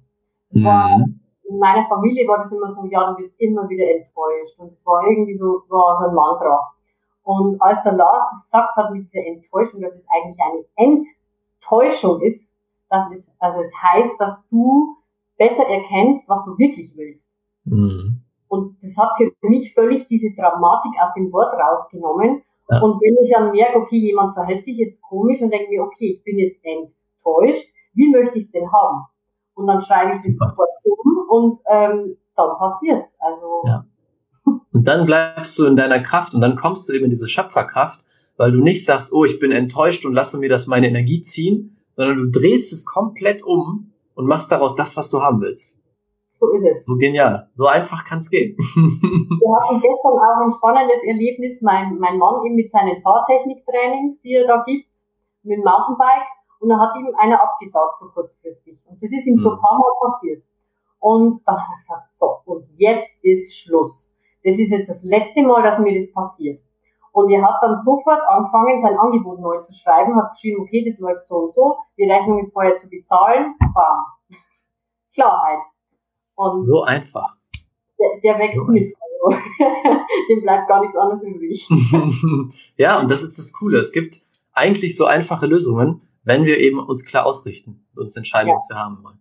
Mhm. 0.51 0.65
War, 0.65 1.05
in 1.49 1.59
meiner 1.59 1.87
Familie 1.87 2.27
war 2.27 2.39
das 2.39 2.53
immer 2.53 2.69
so, 2.69 2.85
ja, 2.87 3.11
du 3.11 3.17
bist 3.17 3.35
immer 3.39 3.69
wieder 3.69 3.85
enttäuscht. 3.85 4.59
Und 4.59 4.73
es 4.73 4.85
war 4.87 5.07
irgendwie 5.07 5.35
so, 5.35 5.63
war 5.69 5.97
so 5.97 6.09
ein 6.09 6.15
Mantra. 6.15 6.73
Und 7.23 7.61
als 7.63 7.83
der 7.83 7.93
Lars 7.93 8.25
das 8.33 8.45
gesagt 8.45 8.77
hat 8.77 8.93
mit 8.93 9.03
dieser 9.03 9.25
Enttäuschung, 9.25 9.81
dass 9.81 9.95
es 9.95 10.07
eigentlich 10.09 10.39
eine 10.41 10.65
Enttäuschung 10.77 12.21
ist, 12.21 12.53
das 12.91 13.11
ist, 13.11 13.31
also 13.39 13.61
es 13.61 13.73
heißt, 13.75 14.21
dass 14.21 14.47
du 14.49 14.97
besser 15.39 15.67
erkennst, 15.67 16.29
was 16.29 16.45
du 16.45 16.59
wirklich 16.59 16.93
willst. 16.97 17.27
Mhm. 17.65 18.23
Und 18.49 18.83
das 18.83 18.97
hat 18.99 19.17
für 19.17 19.49
mich 19.49 19.73
völlig 19.73 20.07
diese 20.09 20.31
Dramatik 20.37 20.93
aus 21.01 21.15
dem 21.15 21.33
Wort 21.33 21.55
rausgenommen. 21.55 22.43
Ja. 22.69 22.81
Und 22.83 23.01
wenn 23.01 23.25
ich 23.25 23.33
dann 23.33 23.51
merke, 23.51 23.79
okay, 23.79 23.97
jemand 23.97 24.35
verhält 24.35 24.65
sich 24.65 24.77
jetzt 24.77 25.01
komisch 25.01 25.41
und 25.41 25.51
denke 25.51 25.71
mir, 25.71 25.83
okay, 25.83 26.11
ich 26.17 26.23
bin 26.23 26.39
jetzt 26.39 26.59
enttäuscht, 26.63 27.73
wie 27.95 28.11
möchte 28.11 28.39
ich 28.39 28.45
es 28.45 28.51
denn 28.51 28.71
haben? 28.71 29.07
Und 29.55 29.67
dann 29.67 29.81
schreibe 29.81 30.13
ich 30.13 30.23
das 30.23 30.37
sofort 30.37 30.69
um 30.85 31.29
und 31.29 31.61
ähm, 31.69 32.17
dann 32.37 32.59
passiert's. 32.59 33.15
Also 33.21 33.63
ja. 33.65 33.85
Und 34.45 34.89
dann 34.89 35.07
bleibst 35.07 35.59
du 35.59 35.67
in 35.67 35.77
deiner 35.77 36.01
Kraft 36.01 36.35
und 36.35 36.41
dann 36.41 36.57
kommst 36.57 36.89
du 36.89 36.93
eben 36.93 37.05
in 37.05 37.11
diese 37.11 37.29
Schöpferkraft, 37.29 38.01
weil 38.37 38.53
du 38.53 38.59
nicht 38.59 38.85
sagst, 38.85 39.13
oh, 39.13 39.25
ich 39.25 39.39
bin 39.39 39.53
enttäuscht 39.53 40.05
und 40.05 40.15
lasse 40.15 40.39
mir 40.39 40.49
das 40.49 40.67
meine 40.67 40.89
Energie 40.89 41.23
ziehen, 41.23 41.77
sondern 41.93 42.17
du 42.17 42.31
drehst 42.31 42.73
es 42.73 42.87
komplett 42.87 43.43
um 43.43 43.93
und 44.15 44.27
machst 44.27 44.51
daraus 44.51 44.75
das, 44.75 44.97
was 44.97 45.11
du 45.11 45.21
haben 45.21 45.41
willst. 45.41 45.83
So 46.43 46.49
ist 46.51 46.65
es. 46.65 46.85
So 46.85 46.97
genial. 46.97 47.49
So 47.53 47.67
einfach 47.67 48.05
kann 48.05 48.19
es 48.19 48.29
gehen. 48.29 48.57
Wir 48.59 49.61
hatten 49.61 49.81
gestern 49.81 50.19
auch 50.19 50.43
ein 50.43 50.51
spannendes 50.51 50.99
Erlebnis. 51.07 51.63
Mein, 51.63 51.99
mein 51.99 52.19
Mann 52.19 52.45
eben 52.45 52.57
mit 52.57 52.69
seinen 52.69 53.01
Fahrtechniktrainings, 53.01 54.21
die 54.23 54.35
er 54.35 54.49
da 54.49 54.65
gibt, 54.67 54.91
mit 55.45 55.59
dem 55.59 55.63
Mountainbike. 55.63 56.27
Und 56.59 56.69
da 56.69 56.79
hat 56.81 56.97
ihm 56.99 57.15
einer 57.21 57.41
abgesagt, 57.41 57.99
so 57.99 58.07
kurzfristig. 58.09 58.79
Und 58.89 59.01
das 59.01 59.13
ist 59.13 59.27
ihm 59.27 59.35
mhm. 59.35 59.39
so 59.39 59.51
ein 59.53 59.61
paar 59.61 59.79
Mal 59.79 59.93
passiert. 60.01 60.43
Und 60.99 61.41
dann 61.47 61.57
hat 61.57 61.69
er 61.71 61.77
gesagt, 61.77 62.13
so, 62.13 62.39
und 62.45 62.65
jetzt 62.71 63.17
ist 63.23 63.57
Schluss. 63.57 64.12
Das 64.45 64.59
ist 64.59 64.71
jetzt 64.71 64.89
das 64.89 65.03
letzte 65.05 65.43
Mal, 65.43 65.63
dass 65.63 65.79
mir 65.79 65.95
das 65.95 66.11
passiert. 66.13 66.61
Und 67.13 67.31
er 67.31 67.43
hat 67.43 67.63
dann 67.63 67.77
sofort 67.79 68.23
angefangen, 68.27 68.81
sein 68.81 68.97
Angebot 68.97 69.39
neu 69.41 69.61
zu 69.63 69.75
schreiben, 69.75 70.17
hat 70.17 70.33
geschrieben, 70.33 70.63
okay, 70.63 70.85
das 70.89 70.99
läuft 70.99 71.29
so 71.29 71.37
und 71.37 71.53
so, 71.53 71.77
die 71.99 72.11
Rechnung 72.11 72.39
ist 72.41 72.53
vorher 72.53 72.77
zu 72.77 72.89
bezahlen, 72.89 73.55
bam. 73.75 74.05
Klarheit. 75.15 75.59
Und 76.35 76.63
so 76.63 76.83
einfach. 76.83 77.37
Der, 77.99 78.21
der 78.23 78.39
wächst 78.39 78.57
so 78.57 78.65
mit. 78.65 78.95
Also, 78.99 79.39
dem 80.31 80.41
bleibt 80.41 80.69
gar 80.69 80.81
nichts 80.81 80.97
anderes 80.97 81.23
übrig. 81.23 81.69
ja, 82.77 82.99
und 82.99 83.11
das 83.11 83.23
ist 83.23 83.39
das 83.39 83.53
Coole. 83.53 83.79
Es 83.79 83.93
gibt 83.93 84.23
eigentlich 84.53 84.97
so 84.97 85.05
einfache 85.05 85.47
Lösungen, 85.47 86.01
wenn 86.25 86.45
wir 86.45 86.59
eben 86.59 86.79
uns 86.79 87.05
klar 87.05 87.27
ausrichten 87.27 87.87
und 87.95 88.03
uns 88.03 88.17
entscheiden, 88.17 88.49
ja. 88.49 88.55
was 88.55 88.69
wir 88.71 88.79
haben 88.79 89.05
wollen. 89.05 89.21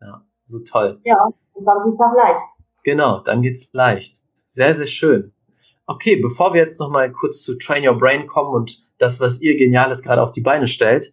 Ja, 0.00 0.22
so 0.44 0.60
toll. 0.60 1.00
Ja, 1.04 1.16
und 1.54 1.64
dann 1.64 1.84
geht's 1.84 2.00
auch 2.00 2.14
leicht. 2.16 2.42
Genau, 2.84 3.18
dann 3.18 3.42
geht's 3.42 3.72
leicht. 3.72 4.25
Sehr, 4.56 4.74
sehr 4.74 4.86
schön. 4.86 5.34
Okay, 5.86 6.16
bevor 6.16 6.54
wir 6.54 6.62
jetzt 6.62 6.80
nochmal 6.80 7.12
kurz 7.12 7.42
zu 7.42 7.58
Train 7.58 7.86
Your 7.86 7.98
Brain 7.98 8.26
kommen 8.26 8.54
und 8.54 8.82
das, 8.96 9.20
was 9.20 9.42
ihr 9.42 9.54
Geniales 9.54 10.02
gerade 10.02 10.22
auf 10.22 10.32
die 10.32 10.40
Beine 10.40 10.66
stellt, 10.66 11.12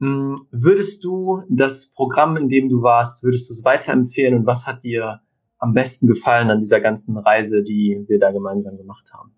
hm, 0.00 0.36
würdest 0.50 1.02
du 1.02 1.40
das 1.48 1.90
Programm, 1.94 2.36
in 2.36 2.50
dem 2.50 2.68
du 2.68 2.82
warst, 2.82 3.24
würdest 3.24 3.48
du 3.48 3.54
es 3.54 3.64
weiterempfehlen 3.64 4.38
und 4.38 4.46
was 4.46 4.66
hat 4.66 4.84
dir 4.84 5.22
am 5.56 5.72
besten 5.72 6.06
gefallen 6.06 6.50
an 6.50 6.60
dieser 6.60 6.80
ganzen 6.80 7.16
Reise, 7.16 7.62
die 7.62 8.04
wir 8.06 8.18
da 8.18 8.32
gemeinsam 8.32 8.76
gemacht 8.76 9.10
haben? 9.14 9.34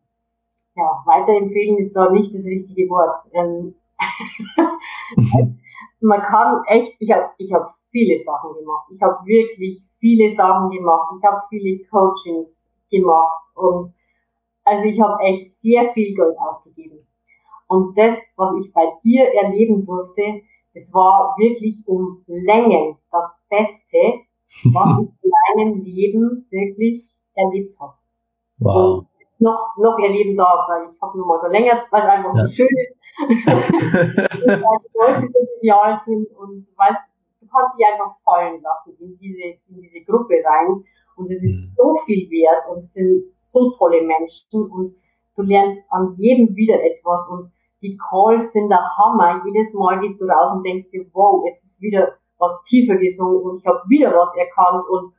Ja, 0.75 1.05
weiterempfehlen 1.07 1.79
ist 1.79 1.95
doch 1.95 2.11
nicht 2.11 2.35
das 2.35 2.45
richtige 2.45 2.89
Wort. 2.89 3.21
Ähm, 3.33 3.77
man 6.01 6.21
kann 6.23 6.63
echt, 6.67 6.97
ich 6.99 7.13
habe 7.13 7.27
ich 7.39 7.53
hab 7.53 7.77
viele 7.93 8.19
Sachen 8.25 8.55
gemacht. 8.59 8.89
Ich 8.91 9.01
habe 9.01 9.25
wirklich 9.25 9.85
viele 10.01 10.35
Sachen 10.35 10.71
gemacht. 10.71 11.13
Ich 11.17 11.23
habe 11.25 11.43
viele 11.49 11.85
Coachings 11.89 12.73
gemacht 13.01 13.45
und 13.55 13.89
also 14.65 14.85
ich 14.85 15.01
habe 15.01 15.23
echt 15.23 15.55
sehr 15.57 15.93
viel 15.93 16.15
Geld 16.15 16.37
ausgegeben. 16.39 17.07
Und 17.69 17.97
das, 17.97 18.19
was 18.37 18.55
ich 18.65 18.73
bei 18.73 18.93
dir 19.03 19.25
erleben 19.35 19.87
durfte, 19.87 20.43
es 20.75 20.93
war 20.93 21.35
wirklich 21.39 21.83
um 21.87 22.23
Längen 22.27 22.97
das 23.11 23.37
Beste, 23.49 24.21
was 24.73 25.01
ich 25.01 25.09
in 25.23 25.31
meinem 25.57 25.75
Leben 25.75 26.47
wirklich 26.51 27.17
erlebt 27.35 27.79
habe. 27.81 27.95
Wow. 28.59 28.99
Und 28.99 29.09
noch, 29.39 29.77
noch 29.79 29.99
erleben 29.99 30.37
darf, 30.37 30.69
weil 30.69 30.89
ich 30.89 31.01
habe 31.01 31.17
nur 31.17 31.27
mal 31.27 31.39
verlängert, 31.39 31.87
weil 31.91 32.03
es 32.03 32.09
einfach 32.09 32.35
ja. 32.35 32.47
so 32.47 32.53
schön 32.53 32.69
ist. 32.69 32.97
weil 33.47 34.79
die 34.83 34.99
Leute 34.99 35.33
so 35.33 35.47
genial 35.61 36.01
sind 36.05 36.31
und 36.37 36.67
weißt, 36.77 37.11
du 37.41 37.47
kannst 37.47 37.79
dich 37.79 37.87
einfach 37.87 38.17
fallen 38.25 38.61
lassen 38.63 38.97
in 38.99 39.17
diese, 39.19 39.59
in 39.69 39.81
diese 39.81 40.01
Gruppe 40.03 40.43
rein. 40.45 40.85
Und 41.17 41.31
es 41.31 41.43
ist 41.43 41.67
mhm. 41.67 41.73
so 41.77 41.95
viel 42.05 42.31
wert 42.31 42.65
und 42.71 42.83
es 42.83 42.93
sind 42.93 43.25
so 43.41 43.73
tolle 43.73 44.03
Menschen 44.03 44.71
und 44.71 44.95
du 45.35 45.43
lernst 45.43 45.81
an 45.91 46.13
jedem 46.15 46.55
wieder 46.55 46.83
etwas 46.83 47.27
und 47.29 47.51
die 47.83 47.97
Calls 47.97 48.53
sind 48.53 48.69
der 48.69 48.83
Hammer. 48.97 49.43
Jedes 49.45 49.73
Mal 49.75 50.01
gehst 50.01 50.21
du 50.21 50.27
raus 50.27 50.53
und 50.53 50.67
denkst 50.67 50.91
dir, 50.91 51.07
wow, 51.13 51.45
jetzt 51.47 51.65
ist 51.65 51.81
wieder 51.81 52.15
was 52.39 52.63
tiefer 52.65 52.97
gesungen 52.97 53.43
und 53.43 53.59
ich 53.59 53.67
habe 53.67 53.81
wieder 53.89 54.13
was 54.13 54.35
erkannt 54.37 54.85
und 54.91 55.13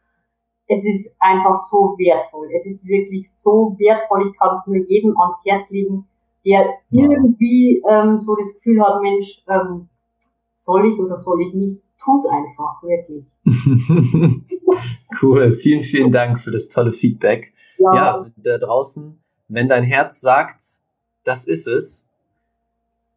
es 0.67 0.83
ist 0.85 1.15
einfach 1.19 1.55
so 1.55 1.95
wertvoll. 1.97 2.49
Es 2.53 2.65
ist 2.65 2.85
wirklich 2.85 3.31
so 3.39 3.75
wertvoll. 3.77 4.27
Ich 4.27 4.37
kann 4.37 4.57
es 4.57 4.67
nur 4.67 4.77
jedem 4.85 5.17
ans 5.17 5.37
Herz 5.45 5.69
legen, 5.69 6.07
der 6.45 6.73
irgendwie 6.91 7.81
ähm, 7.89 8.19
so 8.19 8.35
das 8.35 8.53
Gefühl 8.55 8.81
hat, 8.81 9.01
Mensch, 9.01 9.43
ähm, 9.47 9.87
soll 10.55 10.87
ich 10.87 10.99
oder 10.99 11.15
soll 11.15 11.41
ich 11.41 11.53
nicht? 11.53 11.81
Tu's 11.99 12.25
einfach, 12.25 12.81
wirklich. 12.83 13.25
cool, 15.21 15.51
vielen, 15.53 15.81
vielen 15.81 16.11
Dank 16.11 16.39
für 16.39 16.51
das 16.51 16.69
tolle 16.69 16.91
Feedback. 16.91 17.53
Ja, 17.77 17.95
ja 17.95 18.13
also 18.13 18.29
da 18.37 18.57
draußen, 18.57 19.19
wenn 19.47 19.67
dein 19.67 19.83
Herz 19.83 20.21
sagt, 20.21 20.61
das 21.23 21.45
ist 21.45 21.67
es, 21.67 22.09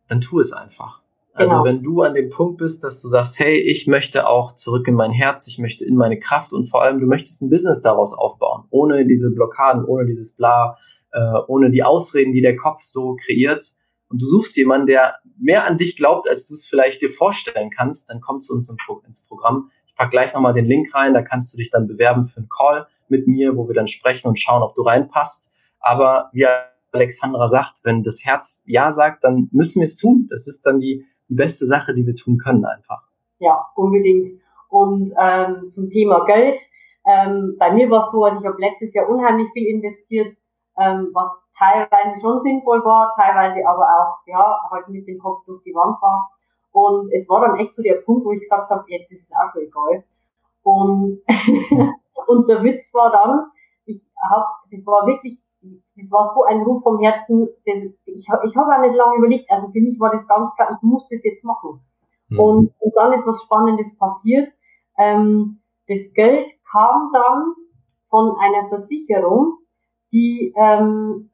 dann 0.09 0.21
tu 0.21 0.40
es 0.40 0.53
einfach. 0.53 1.03
Also 1.33 1.57
genau. 1.57 1.64
wenn 1.64 1.83
du 1.83 2.03
an 2.03 2.14
dem 2.14 2.29
Punkt 2.29 2.59
bist, 2.59 2.83
dass 2.83 3.01
du 3.01 3.09
sagst, 3.09 3.38
hey, 3.38 3.57
ich 3.57 3.87
möchte 3.87 4.29
auch 4.29 4.55
zurück 4.57 4.88
in 4.88 4.95
mein 4.95 5.12
Herz, 5.12 5.47
ich 5.47 5.59
möchte 5.59 5.85
in 5.85 5.97
meine 5.97 6.19
Kraft 6.19 6.53
und 6.53 6.66
vor 6.66 6.83
allem 6.83 7.01
du 7.01 7.07
möchtest 7.07 7.40
ein 7.40 7.51
Business 7.51 7.81
daraus 7.81 8.12
aufbauen, 8.12 8.64
ohne 8.71 9.07
diese 9.07 9.31
Blockaden, 9.31 9.85
ohne 9.85 10.07
dieses 10.07 10.33
Bla, 10.33 10.77
äh, 11.12 11.38
ohne 11.47 11.71
die 11.71 11.85
Ausreden, 11.85 12.33
die 12.33 12.40
der 12.40 12.57
Kopf 12.57 12.83
so 12.83 13.16
kreiert. 13.16 13.64
Und 14.11 14.20
du 14.20 14.27
suchst 14.27 14.57
jemanden, 14.57 14.87
der 14.87 15.14
mehr 15.38 15.64
an 15.64 15.79
dich 15.79 15.96
glaubt, 15.96 16.29
als 16.29 16.46
du 16.46 16.55
es 16.55 16.66
vielleicht 16.66 17.01
dir 17.01 17.09
vorstellen 17.09 17.70
kannst, 17.70 18.11
dann 18.11 18.20
komm 18.20 18.40
zu 18.40 18.53
uns 18.53 18.68
ins 18.68 19.27
Programm. 19.27 19.70
Ich 19.87 19.94
pack 19.94 20.11
gleich 20.11 20.35
nochmal 20.35 20.53
den 20.53 20.66
Link 20.66 20.94
rein, 20.94 21.14
da 21.14 21.23
kannst 21.23 21.53
du 21.53 21.57
dich 21.57 21.70
dann 21.70 21.87
bewerben 21.87 22.25
für 22.25 22.38
einen 22.38 22.49
Call 22.49 22.87
mit 23.09 23.27
mir, 23.27 23.57
wo 23.57 23.68
wir 23.68 23.75
dann 23.75 23.87
sprechen 23.87 24.29
und 24.29 24.38
schauen, 24.38 24.62
ob 24.62 24.75
du 24.75 24.83
reinpasst. 24.83 25.53
Aber 25.79 26.29
wie 26.33 26.46
Alexandra 26.92 27.49
sagt, 27.49 27.79
wenn 27.85 28.03
das 28.03 28.25
Herz 28.25 28.62
Ja 28.66 28.90
sagt, 28.90 29.25
dann 29.25 29.49
müssen 29.53 29.81
wir 29.81 29.87
es 29.87 29.96
tun. 29.96 30.27
Das 30.29 30.46
ist 30.46 30.66
dann 30.66 30.81
die 30.81 31.05
die 31.31 31.37
beste 31.37 31.64
Sache, 31.64 31.94
die 31.94 32.07
wir 32.07 32.16
tun 32.16 32.37
können 32.37 32.64
einfach. 32.64 33.09
Ja, 33.38 33.64
unbedingt. 33.77 34.40
Und 34.68 35.12
ähm, 35.18 35.70
zum 35.70 35.88
Thema 35.88 36.25
Geld. 36.27 36.59
Ähm, 37.07 37.57
bei 37.59 37.73
mir 37.73 37.88
war 37.88 38.05
es 38.05 38.12
so, 38.12 38.23
also 38.23 38.40
ich 38.40 38.46
habe 38.46 38.61
letztes 38.61 38.92
Jahr 38.92 39.09
unheimlich 39.09 39.49
viel 39.55 39.68
investiert, 39.68 40.37
ähm, 40.79 41.09
was 41.14 41.31
teilweise 41.61 42.20
schon 42.20 42.40
sinnvoll 42.40 42.83
war, 42.85 43.12
teilweise 43.14 43.61
aber 43.68 43.85
auch, 43.85 44.27
ja, 44.27 44.61
halt 44.70 44.88
mit 44.88 45.07
dem 45.07 45.18
Kopf 45.18 45.44
durch 45.44 45.62
die 45.62 45.75
Wand 45.75 46.01
war. 46.01 46.31
Und 46.73 47.12
es 47.12 47.29
war 47.29 47.40
dann 47.42 47.57
echt 47.57 47.75
so 47.75 47.83
der 47.83 48.01
Punkt, 48.07 48.25
wo 48.25 48.33
ich 48.33 48.40
gesagt 48.40 48.70
habe, 48.70 48.85
jetzt 48.87 49.12
ist 49.12 49.25
es 49.25 49.33
auch 49.33 49.53
schon 49.53 49.62
egal. 49.62 50.05
Und, 50.62 51.18
und 52.27 52.49
der 52.49 52.62
Witz 52.62 52.94
war 52.94 53.11
dann, 53.11 53.51
ich 53.85 54.09
habe, 54.23 54.46
das 54.70 54.87
war 54.87 55.07
wirklich 55.07 55.42
das 55.96 56.11
war 56.11 56.25
so 56.35 56.44
ein 56.44 56.62
Ruf 56.62 56.83
vom 56.83 56.99
Herzen, 57.01 57.49
das, 57.66 57.83
ich, 58.07 58.27
ich 58.44 58.57
habe 58.57 58.75
auch 58.75 58.81
nicht 58.81 58.96
lange 58.96 59.18
überlegt, 59.18 59.51
also 59.51 59.68
für 59.68 59.81
mich 59.81 60.01
war 60.01 60.11
das 60.11 60.27
ganz 60.27 60.55
klar, 60.55 60.70
ich 60.70 60.83
muss 60.83 61.07
das 61.09 61.23
jetzt 61.23 61.44
machen. 61.44 61.81
Mhm. 62.29 62.40
Und, 62.40 62.75
und 62.79 62.92
dann 62.96 63.12
ist 63.12 63.27
was 63.27 63.42
Spannendes 63.42 63.94
passiert. 63.99 64.51
Ähm, 64.96 65.61
das 65.88 66.12
Geld 66.14 66.51
kam 66.70 67.11
dann 67.12 67.55
von 68.09 68.37
einer 68.38 68.68
Versicherung, 68.68 69.59
die 70.12 70.53
ähm, 70.57 71.31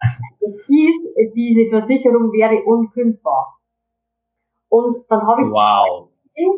hieß, 0.67 0.97
diese 1.35 1.71
Versicherung 1.71 2.33
wäre 2.33 2.63
unkündbar. 2.65 3.59
Und 4.69 5.05
dann 5.09 5.27
habe 5.27 5.43
ich 5.43 5.49
wow. 5.49 6.09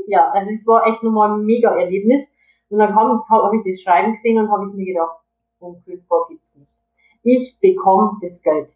ja, 0.06 0.30
also 0.30 0.50
es 0.52 0.66
war 0.66 0.86
echt 0.86 1.02
nochmal 1.02 1.32
ein 1.32 1.44
mega 1.44 1.74
Erlebnis. 1.74 2.28
Und 2.70 2.78
dann 2.78 2.94
habe 2.94 3.22
hab 3.28 3.52
ich 3.54 3.62
das 3.64 3.80
Schreiben 3.80 4.12
gesehen 4.12 4.38
und 4.38 4.50
habe 4.50 4.68
ich 4.68 4.74
mir 4.74 4.86
gedacht, 4.86 5.18
unkündbar 5.60 6.26
gibt's 6.28 6.56
nicht 6.56 6.74
ich 7.22 7.58
bekomme 7.60 8.18
das 8.22 8.42
Geld. 8.42 8.72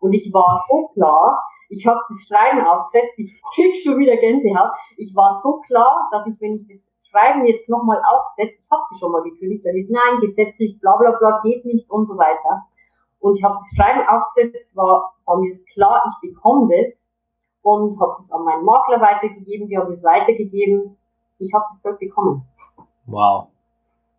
Und 0.00 0.12
ich 0.12 0.32
war 0.32 0.64
so 0.68 0.88
klar, 0.88 1.44
ich 1.68 1.86
habe 1.86 2.00
das 2.08 2.26
Schreiben 2.26 2.60
aufgesetzt, 2.66 3.14
ich 3.16 3.40
krieg 3.54 3.76
schon 3.76 3.98
wieder 3.98 4.16
Gänsehaut. 4.16 4.72
Ich 4.96 5.14
war 5.14 5.40
so 5.42 5.60
klar, 5.60 6.08
dass 6.10 6.26
ich, 6.26 6.40
wenn 6.40 6.54
ich 6.54 6.66
das 6.68 6.90
Schreiben 7.02 7.44
jetzt 7.44 7.68
nochmal 7.68 8.00
aufsetze, 8.10 8.58
ich 8.60 8.70
habe 8.70 8.82
sie 8.90 8.98
schon 8.98 9.12
mal 9.12 9.22
gekündigt, 9.22 9.64
dann 9.64 9.76
ist 9.76 9.90
nein, 9.90 10.20
gesetzlich, 10.20 10.80
bla 10.80 10.96
bla 10.96 11.12
bla, 11.12 11.40
geht 11.42 11.64
nicht 11.64 11.88
und 11.90 12.06
so 12.06 12.16
weiter. 12.16 12.66
Und 13.22 13.38
ich 13.38 13.44
habe 13.44 13.56
das 13.56 13.70
Schreiben 13.76 14.00
aufgesetzt, 14.08 14.74
war, 14.74 15.14
war 15.24 15.38
mir 15.38 15.56
klar, 15.72 16.02
ich 16.06 16.30
bekomme 16.30 16.74
das 16.76 17.08
und 17.62 17.98
habe 18.00 18.14
das 18.18 18.32
an 18.32 18.42
meinen 18.42 18.64
Makler 18.64 19.00
weitergegeben, 19.00 19.68
die 19.68 19.78
haben 19.78 19.92
es 19.92 20.02
weitergegeben. 20.02 20.96
Ich 21.38 21.54
habe 21.54 21.64
das 21.70 21.80
Geld 21.82 22.00
bekommen. 22.00 22.44
Wow. 23.06 23.46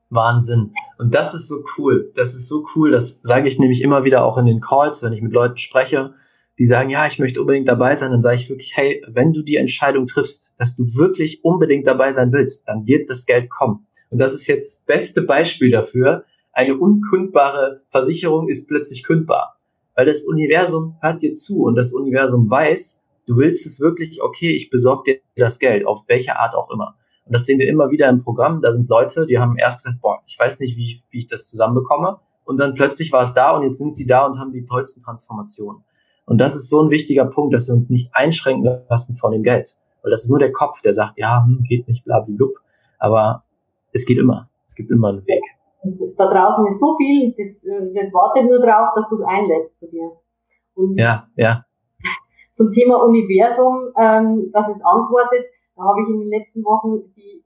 Wahnsinn. 0.09 0.73
Und 0.97 1.13
das 1.13 1.33
ist 1.33 1.49
so 1.49 1.63
cool. 1.77 2.13
Das 2.15 2.33
ist 2.33 2.47
so 2.47 2.65
cool. 2.75 2.91
Das 2.91 3.19
sage 3.23 3.49
ich 3.49 3.59
nämlich 3.59 3.81
immer 3.81 4.05
wieder 4.05 4.23
auch 4.23 4.37
in 4.37 4.45
den 4.45 4.61
Calls, 4.61 5.03
wenn 5.03 5.11
ich 5.11 5.21
mit 5.21 5.33
Leuten 5.33 5.57
spreche, 5.57 6.13
die 6.57 6.65
sagen, 6.65 6.89
ja, 6.89 7.05
ich 7.05 7.19
möchte 7.19 7.41
unbedingt 7.41 7.67
dabei 7.67 7.97
sein, 7.97 8.11
dann 8.11 8.21
sage 8.21 8.35
ich 8.35 8.49
wirklich, 8.49 8.77
hey, 8.77 9.03
wenn 9.07 9.33
du 9.33 9.41
die 9.41 9.57
Entscheidung 9.57 10.05
triffst, 10.05 10.57
dass 10.57 10.77
du 10.77 10.83
wirklich 10.83 11.43
unbedingt 11.43 11.87
dabei 11.87 12.13
sein 12.13 12.31
willst, 12.31 12.69
dann 12.69 12.87
wird 12.87 13.09
das 13.09 13.25
Geld 13.25 13.49
kommen. 13.49 13.85
Und 14.11 14.19
das 14.19 14.33
ist 14.33 14.47
jetzt 14.47 14.79
das 14.79 14.85
beste 14.85 15.23
Beispiel 15.23 15.71
dafür. 15.71 16.23
Eine 16.53 16.77
unkündbare 16.77 17.81
Versicherung 17.87 18.47
ist 18.47 18.67
plötzlich 18.67 19.03
kündbar, 19.03 19.57
weil 19.95 20.05
das 20.05 20.21
Universum 20.21 20.97
hört 21.01 21.23
dir 21.23 21.33
zu 21.33 21.63
und 21.63 21.75
das 21.75 21.91
Universum 21.91 22.49
weiß, 22.49 23.03
du 23.25 23.37
willst 23.37 23.65
es 23.65 23.79
wirklich, 23.79 24.21
okay, 24.21 24.51
ich 24.51 24.69
besorge 24.69 25.15
dir 25.15 25.21
das 25.35 25.57
Geld, 25.57 25.87
auf 25.87 26.03
welche 26.07 26.37
Art 26.37 26.53
auch 26.53 26.69
immer. 26.71 26.95
Und 27.25 27.33
das 27.35 27.45
sehen 27.45 27.57
wir 27.57 27.67
immer 27.67 27.89
wieder 27.89 28.07
im 28.07 28.19
Programm. 28.19 28.61
Da 28.61 28.71
sind 28.71 28.87
Leute, 28.87 29.25
die 29.25 29.39
haben 29.39 29.57
erst 29.57 29.83
gesagt, 29.83 30.01
boah, 30.01 30.21
ich 30.27 30.37
weiß 30.37 30.59
nicht, 30.59 30.77
wie, 30.77 31.01
wie 31.09 31.17
ich 31.19 31.27
das 31.27 31.47
zusammenbekomme. 31.47 32.19
Und 32.43 32.59
dann 32.59 32.75
plötzlich 32.75 33.11
war 33.11 33.23
es 33.23 33.33
da 33.33 33.51
und 33.51 33.63
jetzt 33.63 33.77
sind 33.77 33.95
sie 33.95 34.05
da 34.05 34.25
und 34.25 34.37
haben 34.37 34.51
die 34.51 34.65
tollsten 34.65 35.01
Transformationen. 35.01 35.83
Und 36.25 36.37
das 36.37 36.55
ist 36.55 36.69
so 36.69 36.81
ein 36.81 36.91
wichtiger 36.91 37.25
Punkt, 37.25 37.55
dass 37.55 37.67
wir 37.67 37.73
uns 37.73 37.89
nicht 37.89 38.13
einschränken 38.13 38.83
lassen 38.89 39.15
von 39.15 39.31
dem 39.31 39.41
Geld. 39.41 39.75
Weil 40.01 40.11
das 40.11 40.23
ist 40.23 40.29
nur 40.29 40.39
der 40.39 40.51
Kopf, 40.51 40.81
der 40.81 40.93
sagt, 40.93 41.17
ja, 41.17 41.43
hm, 41.45 41.63
geht 41.63 41.87
nicht, 41.87 42.03
blablabla. 42.03 42.47
Aber 42.99 43.43
es 43.91 44.05
geht 44.05 44.17
immer. 44.17 44.49
Es 44.67 44.75
gibt 44.75 44.91
immer 44.91 45.09
einen 45.09 45.25
Weg. 45.25 45.43
Da 46.17 46.27
draußen 46.27 46.65
ist 46.67 46.79
so 46.79 46.95
viel, 46.97 47.33
das, 47.37 47.63
äh, 47.63 47.93
das 47.93 48.13
wartet 48.13 48.45
nur 48.45 48.59
drauf, 48.59 48.89
dass 48.95 49.09
du 49.09 49.15
es 49.15 49.21
einlädst 49.23 49.77
zu 49.77 49.87
dir. 49.89 50.11
Und 50.75 50.97
ja, 50.97 51.27
ja. 51.35 51.65
Zum 52.51 52.71
Thema 52.71 53.03
Universum, 53.03 53.91
ähm, 53.97 54.51
dass 54.53 54.69
es 54.69 54.81
antwortet, 54.83 55.45
da 55.75 55.83
habe 55.83 56.01
ich 56.01 56.07
in 56.07 56.19
den 56.19 56.29
letzten 56.29 56.63
Wochen 56.63 57.13
die 57.15 57.43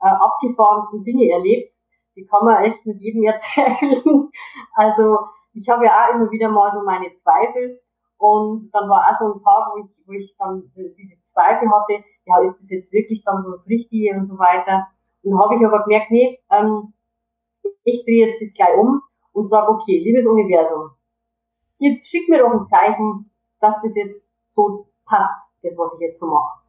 äh, 0.00 0.08
abgefahrensten 0.08 1.04
Dinge 1.04 1.30
erlebt. 1.30 1.74
Die 2.16 2.26
kann 2.26 2.44
man 2.44 2.62
echt 2.64 2.84
mit 2.86 3.00
jedem 3.00 3.22
erzählen. 3.24 4.30
Also 4.74 5.18
ich 5.52 5.68
habe 5.68 5.84
ja 5.84 5.92
auch 5.92 6.14
immer 6.14 6.30
wieder 6.30 6.50
mal 6.50 6.72
so 6.72 6.82
meine 6.84 7.12
Zweifel. 7.14 7.80
Und 8.16 8.74
dann 8.74 8.88
war 8.88 9.06
auch 9.06 9.18
so 9.20 9.32
ein 9.32 9.38
Tag, 9.38 9.70
wo 9.72 9.84
ich, 9.84 10.02
wo 10.06 10.12
ich 10.12 10.34
dann 10.38 10.72
diese 10.98 11.22
Zweifel 11.22 11.70
hatte, 11.70 12.02
ja, 12.24 12.40
ist 12.40 12.60
das 12.60 12.70
jetzt 12.70 12.92
wirklich 12.92 13.22
dann 13.24 13.44
so 13.44 13.52
das 13.52 13.68
Richtige 13.68 14.16
und 14.16 14.24
so 14.24 14.36
weiter. 14.38 14.88
Und 15.22 15.32
dann 15.32 15.40
habe 15.40 15.54
ich 15.54 15.64
aber 15.64 15.84
gemerkt, 15.84 16.10
nee, 16.10 16.40
ähm, 16.50 16.94
ich 17.84 18.04
drehe 18.04 18.28
jetzt 18.28 18.42
das 18.42 18.52
gleich 18.52 18.76
um 18.76 19.02
und 19.32 19.46
sage, 19.46 19.70
okay, 19.70 19.98
liebes 19.98 20.26
Universum, 20.26 20.90
ihr 21.78 21.98
schickt 22.02 22.28
mir 22.28 22.38
doch 22.38 22.50
ein 22.50 22.66
Zeichen, 22.66 23.30
dass 23.60 23.74
das 23.82 23.94
jetzt 23.94 24.30
so 24.46 24.88
passt, 25.04 25.46
das, 25.62 25.76
was 25.76 25.94
ich 25.94 26.00
jetzt 26.00 26.20
so 26.20 26.26
mache. 26.26 26.60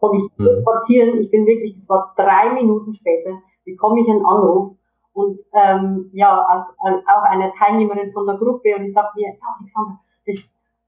Und 0.00 0.14
ich 0.14 0.38
mhm. 0.38 0.60
spazieren, 0.60 1.18
ich 1.18 1.30
bin 1.30 1.46
wirklich, 1.46 1.74
das 1.74 1.88
war 1.88 2.14
drei 2.16 2.52
Minuten 2.52 2.92
später, 2.92 3.40
bekomme 3.64 4.00
ich 4.00 4.08
einen 4.08 4.24
Anruf 4.24 4.76
und 5.12 5.40
ähm, 5.52 6.10
ja, 6.12 6.42
als, 6.42 6.64
als 6.78 7.02
auch 7.06 7.22
eine 7.22 7.50
Teilnehmerin 7.50 8.12
von 8.12 8.26
der 8.26 8.36
Gruppe 8.36 8.76
und 8.76 8.84
die 8.84 8.90
sagt 8.90 9.16
mir, 9.16 9.28
ja, 9.28 9.34
Alexander, 9.58 9.98
das, 10.26 10.36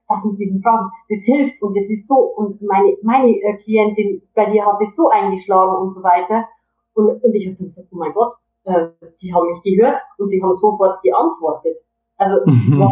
das 0.07 0.23
mit 0.23 0.39
diesen 0.39 0.61
Fragen, 0.61 0.89
das 1.09 1.19
hilft 1.23 1.61
und 1.61 1.75
das 1.75 1.89
ist 1.89 2.07
so 2.07 2.15
und 2.15 2.61
meine 2.61 2.95
meine 3.01 3.29
äh, 3.29 3.57
Klientin 3.57 4.21
bei 4.33 4.45
dir 4.49 4.65
hat 4.65 4.81
es 4.81 4.95
so 4.95 5.09
eingeschlagen 5.09 5.75
und 5.75 5.91
so 5.91 6.01
weiter 6.01 6.47
und, 6.93 7.21
und 7.21 7.33
ich 7.33 7.47
habe 7.47 7.57
gesagt, 7.63 7.89
oh 7.91 7.97
mein 7.97 8.13
Gott, 8.13 8.35
äh, 8.63 8.87
die 9.21 9.33
haben 9.33 9.47
mich 9.47 9.63
gehört 9.63 10.01
und 10.17 10.29
die 10.29 10.41
haben 10.41 10.53
sofort 10.55 11.01
geantwortet. 11.01 11.77
Also 12.17 12.39
das 12.45 12.79
war, 12.79 12.91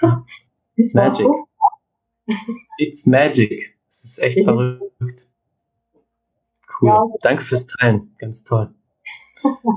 das 0.76 0.94
war 0.94 1.04
magic. 1.04 1.26
So. 1.26 1.46
It's 2.78 3.06
magic. 3.06 3.78
Das 3.86 4.04
ist 4.04 4.18
echt 4.20 4.44
verrückt. 4.44 5.30
Cool. 6.80 6.88
Ja. 6.88 7.04
Danke 7.22 7.42
fürs 7.44 7.66
Teilen. 7.66 8.14
Ganz 8.18 8.44
toll. 8.44 8.72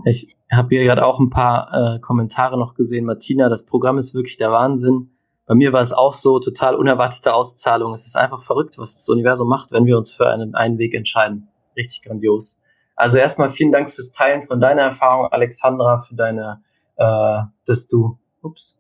Ich 0.06 0.36
habe 0.52 0.76
hier 0.76 0.84
gerade 0.84 1.06
auch 1.06 1.20
ein 1.20 1.30
paar 1.30 1.96
äh, 1.96 2.00
Kommentare 2.00 2.58
noch 2.58 2.76
gesehen. 2.76 3.06
Martina, 3.06 3.50
das 3.50 3.66
Programm 3.66 3.98
ist 3.98 4.14
wirklich 4.14 4.38
der 4.38 4.52
Wahnsinn. 4.52 5.10
Bei 5.46 5.56
mir 5.56 5.74
war 5.74 5.82
es 5.82 5.92
auch 5.92 6.14
so, 6.14 6.40
total 6.40 6.76
unerwartete 6.76 7.34
Auszahlung. 7.34 7.94
Es 7.94 8.06
ist 8.06 8.16
einfach 8.16 8.44
verrückt, 8.44 8.78
was 8.78 8.96
das 8.96 9.10
Universum 9.10 9.50
macht, 9.50 9.72
wenn 9.72 9.86
wir 9.86 9.98
uns 9.98 10.12
für 10.12 10.30
einen, 10.30 10.56
einen 10.56 10.78
Weg 10.78 10.94
entscheiden. 10.94 11.50
Richtig 11.76 12.04
grandios. 12.04 12.63
Also 12.96 13.18
erstmal 13.18 13.50
vielen 13.50 13.72
Dank 13.72 13.90
fürs 13.90 14.12
Teilen 14.12 14.42
von 14.42 14.60
deiner 14.60 14.84
Erfahrung, 14.84 15.28
Alexandra, 15.28 15.98
für 15.98 16.16
deine, 16.16 16.64
äh, 16.96 17.42
dass 17.66 17.88
du, 17.88 18.20
ups, 18.42 18.80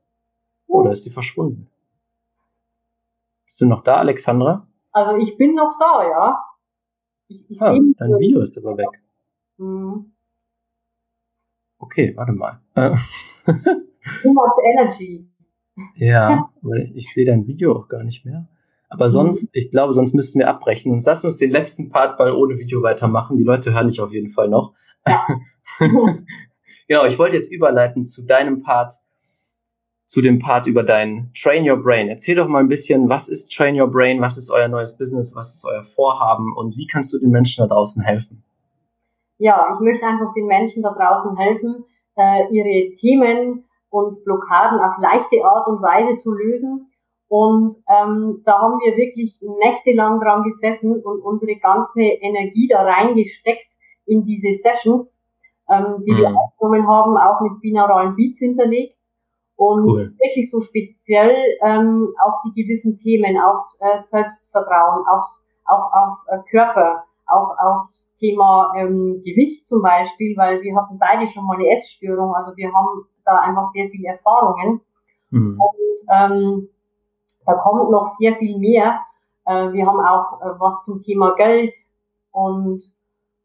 oh, 0.67 0.83
da 0.83 0.91
ist 0.91 1.03
sie 1.03 1.09
verschwunden. 1.09 1.69
Bist 3.45 3.61
du 3.61 3.65
noch 3.65 3.81
da, 3.81 3.97
Alexandra? 3.97 4.67
Also 4.91 5.17
ich 5.17 5.37
bin 5.37 5.55
noch 5.55 5.77
da, 5.79 6.07
ja. 6.07 6.43
Ich, 7.27 7.49
ich 7.49 7.61
ah, 7.61 7.71
dein 7.71 8.19
Video 8.19 8.41
ist 8.41 8.57
aber 8.57 8.77
weg. 8.77 9.01
Hm. 9.57 10.11
Okay, 11.79 12.13
warte 12.15 12.33
mal. 12.33 12.61
Too 12.75 14.33
much 14.33 14.57
energy. 14.73 15.27
Ja, 15.95 16.49
weil 16.61 16.81
ich, 16.81 16.95
ich 16.95 17.13
sehe 17.13 17.25
dein 17.25 17.47
Video 17.47 17.75
auch 17.75 17.87
gar 17.87 18.03
nicht 18.03 18.25
mehr. 18.25 18.47
Aber 18.93 19.09
sonst, 19.09 19.49
ich 19.53 19.71
glaube, 19.71 19.91
sonst 19.91 20.13
müssten 20.13 20.39
wir 20.39 20.47
abbrechen. 20.47 20.91
Und 20.91 21.03
lass 21.03 21.25
uns 21.25 21.37
den 21.37 21.51
letzten 21.51 21.89
Part 21.89 22.19
mal 22.19 22.31
ohne 22.31 22.59
Video 22.59 22.83
weitermachen. 22.83 23.35
Die 23.35 23.43
Leute 23.43 23.73
hören 23.73 23.87
dich 23.87 23.99
auf 23.99 24.13
jeden 24.13 24.29
Fall 24.29 24.49
noch. 24.49 24.73
Ja. 25.07 25.27
genau, 26.87 27.05
ich 27.05 27.17
wollte 27.17 27.35
jetzt 27.35 27.51
überleiten 27.51 28.05
zu 28.05 28.25
deinem 28.25 28.61
Part 28.61 28.93
zu 30.05 30.21
dem 30.21 30.37
Part 30.37 30.67
über 30.67 30.83
dein 30.83 31.31
Train 31.33 31.67
Your 31.67 31.81
Brain. 31.81 32.07
Erzähl 32.07 32.35
doch 32.35 32.47
mal 32.47 32.59
ein 32.59 32.67
bisschen, 32.67 33.09
was 33.09 33.29
ist 33.29 33.51
Train 33.51 33.79
Your 33.79 33.89
Brain, 33.89 34.21
was 34.21 34.37
ist 34.37 34.51
euer 34.51 34.67
neues 34.67 34.95
Business, 34.95 35.35
was 35.35 35.55
ist 35.55 35.65
euer 35.65 35.81
Vorhaben 35.81 36.53
und 36.55 36.77
wie 36.77 36.85
kannst 36.85 37.13
du 37.13 37.19
den 37.19 37.31
Menschen 37.31 37.63
da 37.63 37.73
draußen 37.73 38.03
helfen? 38.03 38.43
Ja, 39.39 39.65
ich 39.73 39.79
möchte 39.79 40.05
einfach 40.05 40.31
den 40.35 40.45
Menschen 40.45 40.83
da 40.83 40.93
draußen 40.93 41.35
helfen, 41.35 41.85
äh, 42.15 42.43
ihre 42.51 42.93
Themen 42.93 43.65
und 43.89 44.23
Blockaden 44.23 44.79
auf 44.81 44.93
leichte 44.99 45.43
Art 45.43 45.67
und 45.67 45.81
Weise 45.81 46.19
zu 46.19 46.31
lösen. 46.31 46.91
Und 47.33 47.73
ähm, 47.89 48.43
da 48.45 48.59
haben 48.59 48.77
wir 48.77 48.95
wirklich 48.95 49.41
nächtelang 49.41 50.19
dran 50.19 50.43
gesessen 50.43 51.01
und 51.01 51.19
unsere 51.21 51.55
ganze 51.55 52.01
Energie 52.03 52.67
da 52.69 52.83
reingesteckt 52.83 53.73
in 54.05 54.23
diese 54.23 54.53
Sessions, 54.53 55.19
ähm, 55.67 56.03
die 56.05 56.11
mhm. 56.11 56.17
wir 56.17 56.37
aufgenommen 56.37 56.87
haben, 56.87 57.17
auch 57.17 57.41
mit 57.41 57.59
binauralen 57.59 58.15
Beats 58.15 58.37
hinterlegt 58.37 58.95
und 59.55 59.83
cool. 59.83 60.13
wirklich 60.21 60.47
so 60.51 60.61
speziell 60.61 61.35
ähm, 61.63 62.13
auf 62.23 62.35
die 62.45 62.61
gewissen 62.61 62.97
Themen, 62.97 63.35
auf 63.39 63.65
äh, 63.79 63.97
Selbstvertrauen, 63.97 65.03
aufs, 65.07 65.43
auch 65.65 65.91
auf 65.91 66.19
äh, 66.27 66.37
Körper, 66.51 67.03
auch 67.25 67.57
aufs 67.57 68.15
Thema 68.17 68.73
ähm, 68.77 69.23
Gewicht 69.25 69.65
zum 69.65 69.81
Beispiel, 69.81 70.37
weil 70.37 70.61
wir 70.61 70.75
hatten 70.75 70.99
beide 70.99 71.27
schon 71.27 71.47
mal 71.47 71.55
eine 71.55 71.71
Essstörung, 71.71 72.35
also 72.35 72.55
wir 72.55 72.71
haben 72.71 73.07
da 73.25 73.37
einfach 73.37 73.65
sehr 73.73 73.89
viele 73.89 74.09
Erfahrungen 74.09 74.81
mhm. 75.31 75.59
und 75.59 76.09
ähm, 76.13 76.69
da 77.45 77.55
kommt 77.55 77.91
noch 77.91 78.07
sehr 78.17 78.35
viel 78.35 78.57
mehr. 78.57 78.99
Äh, 79.45 79.71
wir 79.71 79.85
haben 79.85 79.99
auch 79.99 80.41
äh, 80.41 80.59
was 80.59 80.83
zum 80.83 81.01
Thema 81.01 81.35
Geld 81.35 81.75
und 82.31 82.83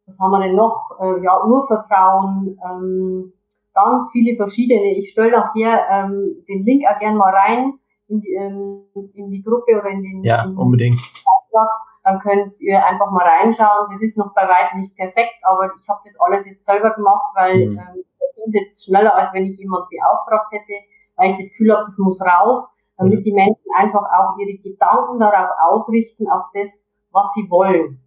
was 0.06 0.18
haben 0.18 0.30
wir 0.30 0.40
denn 0.40 0.54
noch? 0.54 0.90
Äh, 1.00 1.22
ja, 1.22 1.44
Urvertrauen, 1.44 2.58
ähm, 2.64 3.32
ganz 3.74 4.08
viele 4.10 4.36
verschiedene. 4.36 4.96
Ich 4.96 5.10
stelle 5.10 5.44
auch 5.44 5.52
hier 5.52 5.80
ähm, 5.90 6.44
den 6.48 6.62
Link 6.62 6.84
auch 6.88 6.98
gerne 6.98 7.16
mal 7.16 7.34
rein 7.34 7.78
in 8.08 8.20
die, 8.20 8.32
ähm, 8.34 8.84
in 9.14 9.28
die 9.28 9.42
Gruppe 9.42 9.78
oder 9.78 9.90
in 9.90 10.02
den 10.02 10.24
Ja, 10.24 10.44
in 10.44 10.50
den 10.50 10.58
unbedingt. 10.58 11.00
Beitrag. 11.00 11.70
Dann 12.04 12.20
könnt 12.20 12.58
ihr 12.60 12.84
einfach 12.86 13.10
mal 13.10 13.26
reinschauen. 13.26 13.88
Das 13.90 14.00
ist 14.00 14.16
noch 14.16 14.32
bei 14.34 14.48
weitem 14.48 14.80
nicht 14.80 14.96
perfekt, 14.96 15.34
aber 15.42 15.70
ich 15.78 15.88
habe 15.88 16.00
das 16.04 16.14
alles 16.18 16.46
jetzt 16.46 16.64
selber 16.64 16.94
gemacht, 16.94 17.26
weil 17.34 17.66
mhm. 17.66 17.78
ähm, 17.78 18.04
ging 18.34 18.62
jetzt 18.62 18.84
schneller, 18.84 19.14
als 19.14 19.32
wenn 19.32 19.46
ich 19.46 19.58
jemand 19.58 19.88
beauftragt 19.90 20.52
hätte, 20.52 20.72
weil 21.16 21.32
ich 21.32 21.38
das 21.38 21.50
Gefühl 21.50 21.72
habe, 21.72 21.84
das 21.84 21.98
muss 21.98 22.22
raus, 22.22 22.74
damit 22.98 23.20
mhm. 23.20 23.22
die 23.22 23.32
Menschen 23.32 23.70
einfach 23.76 24.02
auch 24.02 24.36
ihre 24.38 24.58
Gedanken 24.58 25.18
darauf 25.20 25.50
ausrichten, 25.70 26.28
auf 26.28 26.42
das, 26.52 26.84
was 27.12 27.32
sie 27.34 27.48
wollen. 27.48 28.00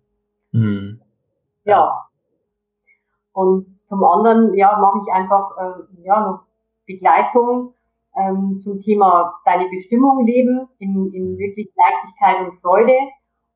Mhm. 0.51 1.01
Ja. 1.63 2.05
Und 3.33 3.65
zum 3.65 4.03
anderen, 4.03 4.53
ja, 4.53 4.77
mache 4.77 4.99
ich 4.99 5.11
einfach, 5.13 5.57
äh, 5.57 6.03
ja, 6.03 6.19
noch 6.27 6.43
Begleitung 6.85 7.73
ähm, 8.15 8.59
zum 8.61 8.79
Thema 8.79 9.39
deine 9.45 9.69
Bestimmung 9.69 10.25
leben 10.25 10.67
in, 10.79 11.09
in 11.13 11.37
wirklich 11.37 11.69
Leichtigkeit 11.75 12.45
und 12.45 12.59
Freude 12.59 12.97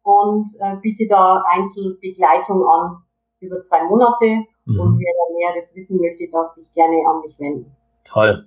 und 0.03 0.47
äh, 0.59 0.77
biete 0.77 1.07
da 1.07 1.43
Einzelbegleitung 1.51 2.65
an 2.65 3.03
über 3.41 3.59
zwei 3.59 3.83
Monate. 3.83 4.45
Mhm. 4.65 4.79
Und 4.79 4.99
wer 4.99 5.13
da 5.13 5.33
Näheres 5.33 5.75
wissen 5.75 5.99
möchte, 5.99 6.29
darf 6.31 6.51
sich 6.51 6.71
gerne 6.73 7.03
an 7.07 7.19
mich 7.21 7.37
wenden. 7.39 7.75
Toll. 8.05 8.45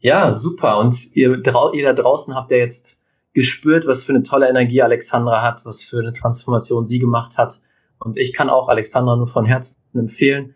Ja, 0.00 0.34
super. 0.34 0.78
Und 0.78 1.14
ihr, 1.14 1.42
ihr 1.44 1.84
da 1.84 1.92
draußen 1.92 2.34
habt 2.34 2.50
ja 2.50 2.58
jetzt 2.58 3.02
gespürt, 3.34 3.86
was 3.86 4.04
für 4.04 4.12
eine 4.12 4.22
tolle 4.22 4.48
Energie 4.48 4.82
Alexandra 4.82 5.42
hat, 5.42 5.64
was 5.64 5.82
für 5.82 5.98
eine 5.98 6.12
Transformation 6.12 6.84
sie 6.84 6.98
gemacht 6.98 7.36
hat. 7.36 7.60
Und 7.98 8.16
ich 8.16 8.32
kann 8.32 8.48
auch 8.48 8.68
Alexandra 8.68 9.16
nur 9.16 9.26
von 9.26 9.44
Herzen 9.44 9.76
empfehlen. 9.94 10.54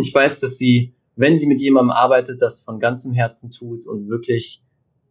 Ich 0.00 0.14
weiß, 0.14 0.40
dass 0.40 0.58
sie, 0.58 0.94
wenn 1.16 1.38
sie 1.38 1.46
mit 1.46 1.60
jemandem 1.60 1.90
arbeitet, 1.90 2.42
das 2.42 2.60
von 2.60 2.78
ganzem 2.78 3.12
Herzen 3.12 3.50
tut 3.50 3.86
und 3.86 4.08
wirklich 4.08 4.62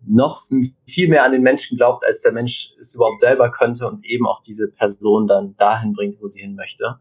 noch 0.05 0.43
viel 0.85 1.07
mehr 1.07 1.23
an 1.23 1.31
den 1.31 1.41
Menschen 1.41 1.77
glaubt, 1.77 2.05
als 2.05 2.21
der 2.21 2.33
Mensch 2.33 2.73
es 2.79 2.93
überhaupt 2.93 3.19
selber 3.19 3.49
könnte 3.49 3.87
und 3.87 4.05
eben 4.05 4.27
auch 4.27 4.41
diese 4.41 4.69
Person 4.69 5.27
dann 5.27 5.55
dahin 5.55 5.93
bringt, 5.93 6.21
wo 6.21 6.27
sie 6.27 6.41
hin 6.41 6.55
möchte. 6.55 6.99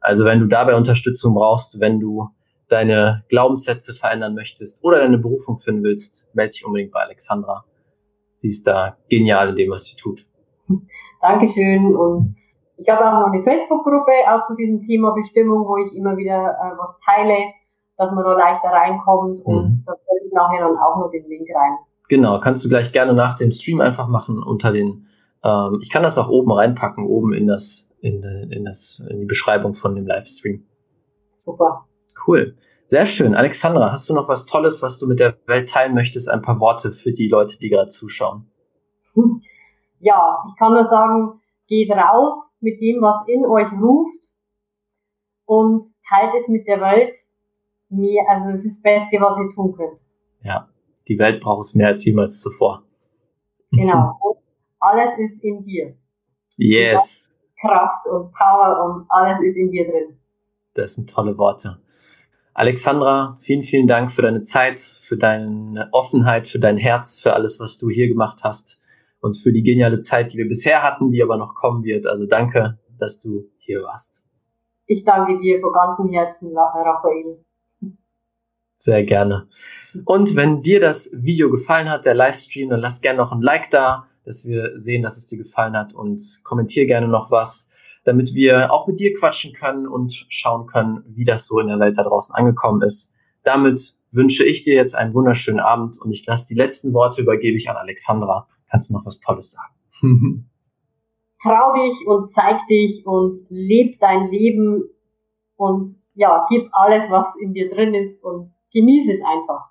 Also 0.00 0.24
wenn 0.24 0.40
du 0.40 0.46
dabei 0.46 0.74
Unterstützung 0.76 1.34
brauchst, 1.34 1.78
wenn 1.80 2.00
du 2.00 2.30
deine 2.68 3.24
Glaubenssätze 3.28 3.94
verändern 3.94 4.34
möchtest 4.34 4.84
oder 4.84 4.98
deine 4.98 5.18
Berufung 5.18 5.58
finden 5.58 5.82
willst, 5.82 6.28
melde 6.34 6.52
dich 6.52 6.64
unbedingt 6.64 6.92
bei 6.92 7.00
Alexandra. 7.00 7.64
Sie 8.34 8.48
ist 8.48 8.66
da 8.66 8.96
genial 9.08 9.50
in 9.50 9.56
dem, 9.56 9.70
was 9.70 9.86
sie 9.86 9.96
tut. 9.96 10.26
Dankeschön 11.20 11.96
und 11.96 12.36
ich 12.76 12.88
habe 12.88 13.04
auch 13.04 13.20
noch 13.20 13.32
eine 13.32 13.42
Facebook-Gruppe 13.42 14.12
auch 14.28 14.46
zu 14.46 14.54
diesem 14.54 14.82
Thema 14.82 15.12
Bestimmung, 15.12 15.66
wo 15.66 15.76
ich 15.78 15.96
immer 15.96 16.16
wieder 16.16 16.36
äh, 16.36 16.78
was 16.78 16.96
teile, 17.04 17.36
dass 17.96 18.12
man 18.12 18.24
da 18.24 18.34
leichter 18.34 18.68
reinkommt 18.68 19.44
und 19.44 19.70
mhm. 19.70 19.82
da 19.84 19.94
stelle 19.94 20.20
ich 20.26 20.32
nachher 20.32 20.60
dann 20.60 20.76
auch 20.76 20.98
noch 20.98 21.10
den 21.10 21.26
Link 21.26 21.48
rein. 21.52 21.78
Genau, 22.08 22.38
kannst 22.38 22.64
du 22.64 22.68
gleich 22.68 22.92
gerne 22.92 23.14
nach 23.14 23.36
dem 23.36 23.50
Stream 23.50 23.80
einfach 23.80 24.06
machen 24.08 24.40
unter 24.42 24.72
den, 24.72 25.06
ähm, 25.42 25.80
ich 25.82 25.90
kann 25.90 26.02
das 26.02 26.16
auch 26.16 26.28
oben 26.28 26.52
reinpacken, 26.52 27.06
oben 27.06 27.32
in 27.32 27.48
das, 27.48 27.90
in, 28.00 28.22
in 28.22 28.64
das, 28.64 29.04
in 29.10 29.20
die 29.20 29.26
Beschreibung 29.26 29.74
von 29.74 29.96
dem 29.96 30.06
Livestream. 30.06 30.64
Super. 31.32 31.87
Cool. 32.26 32.56
Sehr 32.86 33.06
schön. 33.06 33.34
Alexandra, 33.34 33.92
hast 33.92 34.08
du 34.08 34.14
noch 34.14 34.28
was 34.28 34.46
Tolles, 34.46 34.82
was 34.82 34.98
du 34.98 35.06
mit 35.06 35.20
der 35.20 35.36
Welt 35.46 35.68
teilen 35.68 35.94
möchtest? 35.94 36.28
Ein 36.28 36.42
paar 36.42 36.58
Worte 36.58 36.90
für 36.90 37.12
die 37.12 37.28
Leute, 37.28 37.58
die 37.58 37.68
gerade 37.68 37.88
zuschauen. 37.88 38.50
Ja, 40.00 40.44
ich 40.48 40.56
kann 40.58 40.72
nur 40.72 40.86
sagen, 40.86 41.40
geht 41.66 41.90
raus 41.90 42.56
mit 42.60 42.80
dem, 42.80 43.02
was 43.02 43.24
in 43.26 43.44
euch 43.44 43.70
ruft 43.72 44.34
und 45.44 45.84
teilt 46.08 46.32
es 46.40 46.48
mit 46.48 46.66
der 46.66 46.80
Welt. 46.80 47.16
Mehr, 47.90 48.24
also 48.28 48.50
es 48.50 48.64
ist 48.64 48.76
das 48.76 48.82
Beste, 48.82 49.16
was 49.20 49.38
ihr 49.38 49.54
tun 49.54 49.74
könnt. 49.74 50.04
Ja, 50.40 50.68
die 51.08 51.18
Welt 51.18 51.40
braucht 51.40 51.64
es 51.64 51.74
mehr 51.74 51.88
als 51.88 52.04
jemals 52.04 52.40
zuvor. 52.40 52.84
Genau. 53.70 54.18
Und 54.22 54.38
alles 54.80 55.10
ist 55.18 55.44
in 55.44 55.62
dir. 55.62 55.94
Yes. 56.56 57.30
Kraft 57.60 58.06
und 58.06 58.32
Power 58.32 58.82
und 58.82 59.06
alles 59.10 59.40
ist 59.42 59.56
in 59.56 59.70
dir 59.70 59.84
drin. 59.84 60.18
Das 60.72 60.94
sind 60.94 61.10
tolle 61.10 61.36
Worte. 61.36 61.78
Alexandra, 62.58 63.36
vielen, 63.38 63.62
vielen 63.62 63.86
Dank 63.86 64.10
für 64.10 64.22
deine 64.22 64.42
Zeit, 64.42 64.80
für 64.80 65.16
deine 65.16 65.88
Offenheit, 65.92 66.48
für 66.48 66.58
dein 66.58 66.76
Herz, 66.76 67.20
für 67.20 67.32
alles, 67.32 67.60
was 67.60 67.78
du 67.78 67.88
hier 67.88 68.08
gemacht 68.08 68.40
hast 68.42 68.82
und 69.20 69.36
für 69.36 69.52
die 69.52 69.62
geniale 69.62 70.00
Zeit, 70.00 70.32
die 70.32 70.38
wir 70.38 70.48
bisher 70.48 70.82
hatten, 70.82 71.10
die 71.10 71.22
aber 71.22 71.36
noch 71.36 71.54
kommen 71.54 71.84
wird. 71.84 72.08
Also 72.08 72.26
danke, 72.26 72.80
dass 72.98 73.20
du 73.20 73.48
hier 73.58 73.84
warst. 73.84 74.26
Ich 74.86 75.04
danke 75.04 75.38
dir 75.38 75.60
von 75.60 75.72
ganzem 75.72 76.08
Herzen, 76.08 76.48
Raphael. 76.56 77.44
Sehr 78.76 79.04
gerne. 79.04 79.46
Und 80.04 80.34
wenn 80.34 80.60
dir 80.60 80.80
das 80.80 81.10
Video 81.12 81.50
gefallen 81.50 81.88
hat, 81.88 82.06
der 82.06 82.14
Livestream, 82.14 82.70
dann 82.70 82.80
lass 82.80 83.00
gerne 83.00 83.18
noch 83.18 83.30
ein 83.30 83.40
Like 83.40 83.70
da, 83.70 84.06
dass 84.24 84.44
wir 84.44 84.76
sehen, 84.76 85.04
dass 85.04 85.16
es 85.16 85.28
dir 85.28 85.38
gefallen 85.38 85.76
hat 85.76 85.94
und 85.94 86.40
kommentier 86.42 86.86
gerne 86.86 87.06
noch 87.06 87.30
was, 87.30 87.67
damit 88.08 88.34
wir 88.34 88.72
auch 88.72 88.86
mit 88.86 88.98
dir 88.98 89.14
quatschen 89.14 89.52
können 89.52 89.86
und 89.86 90.26
schauen 90.28 90.66
können, 90.66 91.04
wie 91.06 91.24
das 91.24 91.46
so 91.46 91.58
in 91.60 91.68
der 91.68 91.78
Welt 91.78 91.96
da 91.96 92.02
draußen 92.02 92.34
angekommen 92.34 92.82
ist. 92.82 93.14
Damit 93.44 93.94
wünsche 94.10 94.44
ich 94.44 94.62
dir 94.62 94.74
jetzt 94.74 94.94
einen 94.94 95.14
wunderschönen 95.14 95.60
Abend 95.60 96.00
und 96.00 96.10
ich 96.10 96.26
lasse 96.26 96.48
die 96.48 96.58
letzten 96.58 96.92
Worte 96.92 97.22
übergebe 97.22 97.56
ich 97.56 97.68
an 97.70 97.76
Alexandra 97.76 98.48
kannst 98.70 98.90
du 98.90 98.94
noch 98.94 99.06
was 99.06 99.20
Tolles 99.20 99.52
sagen? 99.52 99.74
Trau 101.42 101.72
dich 101.74 102.06
und 102.06 102.30
zeig 102.30 102.66
dich 102.68 103.06
und 103.06 103.46
leb 103.48 104.00
dein 104.00 104.26
Leben 104.28 104.84
und 105.56 105.90
ja, 106.14 106.46
gib 106.48 106.68
alles, 106.72 107.08
was 107.10 107.26
in 107.40 107.54
dir 107.54 107.70
drin 107.70 107.94
ist 107.94 108.22
und 108.24 108.50
genieße 108.72 109.12
es 109.12 109.20
einfach. 109.20 109.70